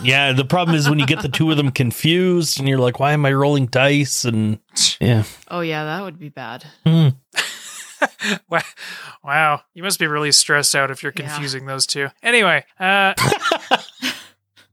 Yeah, 0.02 0.32
the 0.32 0.44
problem 0.44 0.74
is 0.74 0.88
when 0.88 0.98
you 0.98 1.06
get 1.06 1.20
the 1.20 1.28
two 1.28 1.50
of 1.50 1.58
them 1.58 1.70
confused 1.70 2.58
and 2.58 2.68
you're 2.68 2.78
like, 2.78 2.98
why 2.98 3.12
am 3.12 3.26
I 3.26 3.32
rolling 3.32 3.66
dice? 3.66 4.24
And 4.24 4.58
yeah. 5.00 5.24
Oh 5.48 5.60
yeah, 5.60 5.84
that 5.84 6.02
would 6.02 6.18
be 6.18 6.30
bad. 6.30 6.64
Hmm. 6.86 7.08
Wow. 9.22 9.60
You 9.74 9.82
must 9.82 9.98
be 9.98 10.06
really 10.06 10.32
stressed 10.32 10.74
out 10.74 10.90
if 10.90 11.02
you're 11.02 11.12
Yeah. 11.16 11.28
confusing 11.28 11.66
those 11.66 11.86
two. 11.86 12.08
Anyway, 12.22 12.64
uh 12.78 13.14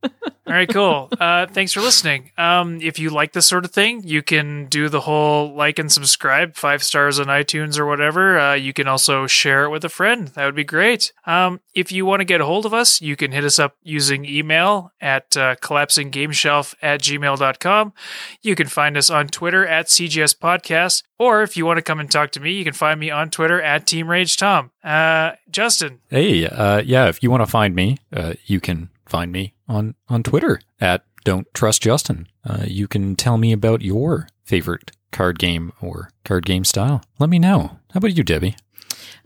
All 0.04 0.54
right, 0.54 0.70
cool. 0.70 1.10
Uh, 1.20 1.46
thanks 1.48 1.74
for 1.74 1.82
listening. 1.82 2.32
Um, 2.38 2.80
if 2.82 3.00
you 3.00 3.10
like 3.10 3.34
this 3.34 3.46
sort 3.46 3.66
of 3.66 3.72
thing, 3.72 4.04
you 4.06 4.24
can 4.24 4.68
do 4.68 4.88
the 4.88 5.02
whole 5.02 5.54
like 5.54 5.78
and 5.78 5.92
subscribe, 5.92 6.56
five 6.56 6.82
stars 6.84 7.20
on 7.20 7.26
iTunes 7.26 7.78
or 7.78 7.86
whatever. 7.86 8.40
Uh, 8.40 8.54
you 8.54 8.72
can 8.72 8.88
also 8.88 9.28
share 9.28 9.66
it 9.66 9.70
with 9.72 9.84
a 9.84 9.90
friend. 9.90 10.30
That 10.30 10.46
would 10.46 10.56
be 10.56 10.64
great. 10.64 11.12
Um, 11.26 11.60
if 11.76 11.92
you 11.92 12.06
want 12.06 12.22
to 12.22 12.26
get 12.26 12.40
a 12.40 12.46
hold 12.46 12.66
of 12.66 12.74
us, 12.74 13.02
you 13.02 13.18
can 13.18 13.34
hit 13.34 13.44
us 13.44 13.60
up 13.60 13.76
using 13.84 14.24
email 14.24 14.94
at 15.02 15.36
uh, 15.36 15.56
collapsinggameshelf 15.56 16.76
at 16.82 17.02
gmail.com. 17.02 17.94
You 18.42 18.56
can 18.56 18.68
find 18.68 18.96
us 18.96 19.10
on 19.10 19.28
Twitter 19.28 19.68
at 19.68 19.88
CGS 19.88 20.38
Podcast. 20.38 21.04
Or 21.20 21.42
if 21.42 21.58
you 21.58 21.66
want 21.66 21.78
to 21.78 21.82
come 21.82 22.00
and 22.00 22.10
talk 22.10 22.32
to 22.32 22.40
me, 22.40 22.54
you 22.54 22.64
can 22.64 22.74
find 22.74 23.00
me 23.00 23.10
on 23.10 23.32
Twitter 23.32 23.62
at 23.62 23.86
Team 23.88 24.08
Rage 24.10 24.38
Tom. 24.38 24.72
Uh, 24.82 25.32
Justin, 25.50 26.00
Hey, 26.10 26.46
uh, 26.48 26.82
yeah, 26.86 27.08
if 27.08 27.22
you 27.22 27.32
want 27.32 27.42
to 27.42 27.48
find 27.48 27.76
me, 27.76 27.98
uh, 28.14 28.34
you 28.46 28.60
can 28.62 28.90
find 29.10 29.32
me 29.32 29.54
on, 29.68 29.96
on 30.10 30.24
Twitter 30.24 30.60
at 30.80 31.04
Don't 31.24 31.48
Trust 31.54 31.82
Justin. 31.82 32.28
Uh, 32.44 32.64
you 32.66 32.88
can 32.88 33.16
tell 33.16 33.38
me 33.38 33.52
about 33.52 33.82
your 33.82 34.28
favorite 34.44 34.92
card 35.12 35.40
game 35.40 35.74
or 35.82 36.10
card 36.24 36.46
game 36.46 36.64
style. 36.64 37.04
Let 37.20 37.30
me 37.30 37.40
know. 37.40 37.80
How 37.92 37.98
about 37.98 38.18
you, 38.18 38.24
Debbie? 38.24 38.56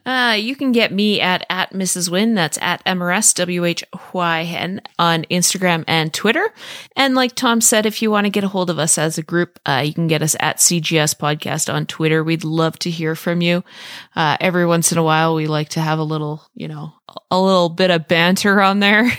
Uh, 0.05 0.35
you 0.39 0.55
can 0.55 0.71
get 0.71 0.91
me 0.91 1.21
at 1.21 1.45
at 1.49 1.73
Mrs. 1.73 2.09
Win. 2.09 2.33
That's 2.33 2.57
at 2.61 2.83
MRS 2.85 3.35
W 3.35 3.65
H 3.65 3.83
Y 4.13 4.41
N 4.43 4.81
on 4.97 5.23
Instagram 5.25 5.83
and 5.87 6.13
Twitter. 6.13 6.51
And 6.95 7.13
like 7.13 7.35
Tom 7.35 7.61
said, 7.61 7.85
if 7.85 8.01
you 8.01 8.09
want 8.09 8.25
to 8.25 8.31
get 8.31 8.43
a 8.43 8.47
hold 8.47 8.69
of 8.69 8.79
us 8.79 8.97
as 8.97 9.17
a 9.17 9.23
group, 9.23 9.59
uh, 9.65 9.83
you 9.85 9.93
can 9.93 10.07
get 10.07 10.23
us 10.23 10.35
at 10.39 10.57
CGS 10.57 11.15
Podcast 11.15 11.71
on 11.71 11.85
Twitter. 11.85 12.23
We'd 12.23 12.43
love 12.43 12.79
to 12.79 12.89
hear 12.89 13.15
from 13.15 13.41
you. 13.41 13.63
Uh, 14.15 14.37
every 14.39 14.65
once 14.65 14.91
in 14.91 14.97
a 14.97 15.03
while, 15.03 15.35
we 15.35 15.45
like 15.47 15.69
to 15.69 15.81
have 15.81 15.99
a 15.99 16.03
little, 16.03 16.49
you 16.55 16.67
know, 16.67 16.93
a 17.29 17.39
little 17.39 17.69
bit 17.69 17.91
of 17.91 18.07
banter 18.07 18.61
on 18.61 18.79
there. 18.79 19.11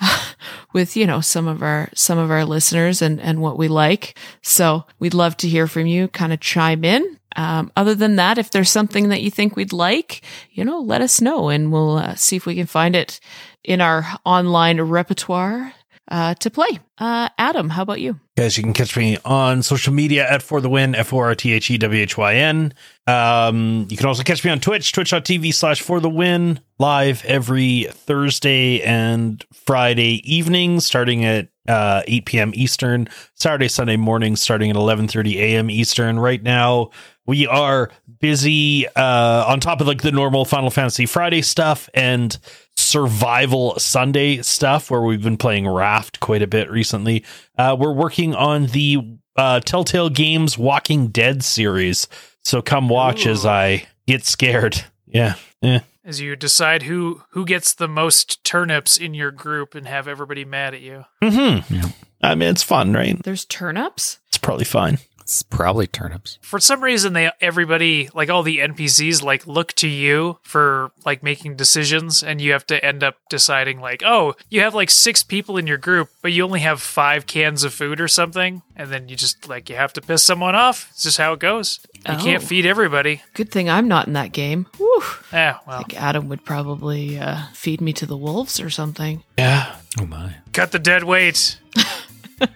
with 0.72 0.94
you 0.94 1.06
know 1.06 1.22
some 1.22 1.48
of 1.48 1.62
our 1.62 1.88
some 1.94 2.18
of 2.18 2.30
our 2.30 2.44
listeners 2.44 3.00
and 3.00 3.18
and 3.18 3.40
what 3.40 3.56
we 3.56 3.66
like 3.66 4.18
so 4.42 4.84
we'd 4.98 5.14
love 5.14 5.34
to 5.38 5.48
hear 5.48 5.66
from 5.66 5.86
you 5.86 6.06
kind 6.08 6.34
of 6.34 6.40
chime 6.40 6.84
in 6.84 7.18
um, 7.36 7.70
other 7.76 7.94
than 7.94 8.16
that, 8.16 8.38
if 8.38 8.50
there's 8.50 8.70
something 8.70 9.10
that 9.10 9.22
you 9.22 9.30
think 9.30 9.54
we'd 9.54 9.72
like, 9.72 10.22
you 10.50 10.64
know, 10.64 10.80
let 10.80 11.02
us 11.02 11.20
know 11.20 11.48
and 11.48 11.70
we'll 11.70 11.98
uh, 11.98 12.14
see 12.14 12.36
if 12.36 12.46
we 12.46 12.54
can 12.54 12.66
find 12.66 12.96
it 12.96 13.20
in 13.62 13.80
our 13.80 14.06
online 14.24 14.80
repertoire 14.80 15.72
uh, 16.08 16.34
to 16.34 16.50
play. 16.50 16.78
Uh, 16.98 17.28
Adam, 17.36 17.68
how 17.68 17.82
about 17.82 18.00
you? 18.00 18.18
Guys, 18.36 18.56
you 18.56 18.62
can 18.62 18.72
catch 18.72 18.96
me 18.96 19.18
on 19.24 19.62
social 19.62 19.92
media 19.92 20.28
at 20.28 20.42
For 20.42 20.60
the 20.60 20.68
Win, 20.68 20.94
F 20.94 21.12
O 21.12 21.18
R 21.18 21.34
T 21.34 21.52
H 21.52 21.70
E 21.70 21.78
W 21.78 22.02
H 22.02 22.16
Y 22.16 22.34
N. 22.36 22.72
Um, 23.06 23.86
you 23.90 23.96
can 23.96 24.06
also 24.06 24.22
catch 24.22 24.44
me 24.44 24.50
on 24.50 24.60
Twitch, 24.60 24.92
twitch.tv 24.92 25.52
slash 25.52 25.82
For 25.82 26.00
the 26.00 26.08
Win, 26.08 26.60
live 26.78 27.24
every 27.24 27.88
Thursday 27.90 28.82
and 28.82 29.44
Friday 29.52 30.22
evening, 30.24 30.80
starting 30.80 31.24
at 31.24 31.48
uh, 31.68 32.02
8 32.06 32.24
p.m. 32.26 32.52
Eastern, 32.54 33.08
Saturday, 33.34 33.68
Sunday 33.68 33.96
morning, 33.96 34.36
starting 34.36 34.70
at 34.70 34.76
11.30 34.76 35.34
a.m. 35.36 35.70
Eastern. 35.70 36.18
Right 36.18 36.42
now, 36.42 36.90
we 37.26 37.46
are 37.46 37.90
busy 38.20 38.86
uh, 38.88 39.44
on 39.46 39.60
top 39.60 39.80
of 39.80 39.86
like 39.86 40.02
the 40.02 40.12
normal 40.12 40.44
Final 40.44 40.70
Fantasy 40.70 41.06
Friday 41.06 41.42
stuff 41.42 41.88
and 41.92 42.38
survival 42.76 43.78
Sunday 43.78 44.42
stuff 44.42 44.90
where 44.90 45.02
we've 45.02 45.22
been 45.22 45.36
playing 45.36 45.68
Raft 45.68 46.20
quite 46.20 46.42
a 46.42 46.46
bit 46.46 46.70
recently. 46.70 47.24
Uh, 47.58 47.76
we're 47.78 47.92
working 47.92 48.34
on 48.34 48.66
the 48.66 49.18
uh, 49.36 49.60
Telltale 49.60 50.10
Games 50.10 50.56
Walking 50.56 51.08
Dead 51.08 51.42
series. 51.42 52.08
So 52.44 52.62
come 52.62 52.88
watch 52.88 53.26
Ooh. 53.26 53.30
as 53.30 53.44
I 53.44 53.86
get 54.06 54.24
scared. 54.24 54.84
Yeah. 55.06 55.34
Yeah. 55.62 55.80
as 56.04 56.20
you 56.20 56.36
decide 56.36 56.84
who 56.84 57.22
who 57.30 57.44
gets 57.44 57.74
the 57.74 57.88
most 57.88 58.44
turnips 58.44 58.96
in 58.96 59.14
your 59.14 59.30
group 59.30 59.74
and 59.74 59.86
have 59.88 60.06
everybody 60.06 60.44
mad 60.44 60.74
at 60.74 60.80
you. 60.80 61.04
Mm-hmm. 61.22 61.74
Yeah. 61.74 61.88
I 62.22 62.34
mean, 62.34 62.50
it's 62.50 62.62
fun, 62.62 62.92
right? 62.92 63.20
There's 63.22 63.44
turnips. 63.44 64.18
It's 64.28 64.38
probably 64.38 64.64
fine. 64.64 64.98
It's 65.26 65.42
probably 65.42 65.88
turnips. 65.88 66.38
For 66.40 66.60
some 66.60 66.84
reason 66.84 67.12
they 67.12 67.28
everybody 67.40 68.08
like 68.14 68.30
all 68.30 68.44
the 68.44 68.58
NPCs 68.58 69.24
like 69.24 69.44
look 69.44 69.72
to 69.72 69.88
you 69.88 70.38
for 70.42 70.92
like 71.04 71.24
making 71.24 71.56
decisions 71.56 72.22
and 72.22 72.40
you 72.40 72.52
have 72.52 72.64
to 72.68 72.84
end 72.84 73.02
up 73.02 73.16
deciding 73.28 73.80
like, 73.80 74.04
"Oh, 74.06 74.36
you 74.50 74.60
have 74.60 74.72
like 74.72 74.88
6 74.88 75.24
people 75.24 75.56
in 75.56 75.66
your 75.66 75.78
group, 75.78 76.10
but 76.22 76.30
you 76.30 76.44
only 76.44 76.60
have 76.60 76.80
5 76.80 77.26
cans 77.26 77.64
of 77.64 77.74
food 77.74 78.00
or 78.00 78.06
something." 78.06 78.62
And 78.76 78.88
then 78.92 79.08
you 79.08 79.16
just 79.16 79.48
like 79.48 79.68
you 79.68 79.74
have 79.74 79.92
to 79.94 80.00
piss 80.00 80.22
someone 80.22 80.54
off. 80.54 80.90
It's 80.92 81.02
just 81.02 81.18
how 81.18 81.32
it 81.32 81.40
goes. 81.40 81.80
You 82.06 82.14
Oh. 82.14 82.22
can't 82.22 82.42
feed 82.42 82.64
everybody. 82.64 83.22
Good 83.34 83.50
thing 83.50 83.68
I'm 83.68 83.88
not 83.88 84.06
in 84.06 84.12
that 84.12 84.30
game. 84.30 84.66
Whew. 84.76 85.02
Yeah, 85.32 85.58
well. 85.66 85.78
Like 85.78 86.00
Adam 86.00 86.28
would 86.28 86.44
probably 86.44 87.18
uh, 87.18 87.46
feed 87.52 87.80
me 87.80 87.92
to 87.94 88.06
the 88.06 88.16
wolves 88.16 88.60
or 88.60 88.70
something. 88.70 89.24
Yeah. 89.36 89.74
Oh 90.00 90.06
my. 90.06 90.36
Cut 90.52 90.70
the 90.70 90.78
dead 90.78 91.02
weight. 91.02 91.58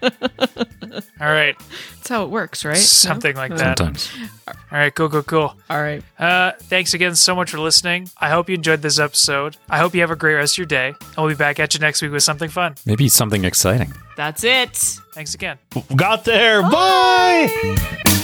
All 1.21 1.31
right, 1.31 1.55
That's 1.95 2.09
how 2.09 2.23
it 2.23 2.29
works, 2.29 2.65
right? 2.65 2.75
something 2.77 3.35
like 3.35 3.55
that. 3.55 3.77
Sometimes. 3.77 4.09
All 4.47 4.53
right, 4.71 4.93
cool, 4.93 5.09
cool, 5.09 5.23
cool. 5.23 5.55
All 5.69 5.81
right. 5.81 6.03
Uh, 6.19 6.51
thanks 6.63 6.93
again 6.93 7.15
so 7.15 7.35
much 7.35 7.51
for 7.51 7.59
listening. 7.59 8.09
I 8.17 8.29
hope 8.29 8.49
you 8.49 8.55
enjoyed 8.55 8.81
this 8.81 8.99
episode. 8.99 9.55
I 9.69 9.77
hope 9.77 9.93
you 9.95 10.01
have 10.01 10.11
a 10.11 10.15
great 10.15 10.35
rest 10.35 10.55
of 10.55 10.57
your 10.59 10.65
day. 10.67 10.87
And 10.87 11.17
we'll 11.17 11.29
be 11.29 11.35
back 11.35 11.59
at 11.59 11.73
you 11.73 11.79
next 11.79 12.01
week 12.01 12.11
with 12.11 12.23
something 12.23 12.49
fun. 12.49 12.75
Maybe 12.85 13.07
something 13.07 13.45
exciting. 13.45 13.93
That's 14.17 14.43
it. 14.43 14.75
Thanks 15.13 15.33
again. 15.35 15.57
Got 15.95 16.25
there. 16.25 16.61
Bye. 16.63 18.20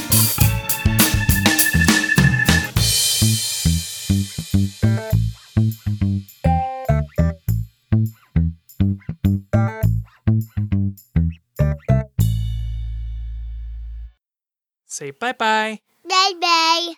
Say 14.98 15.12
bye 15.12 15.34
bye. 15.34 15.80
Bye 16.10 16.34
bye. 16.41 16.93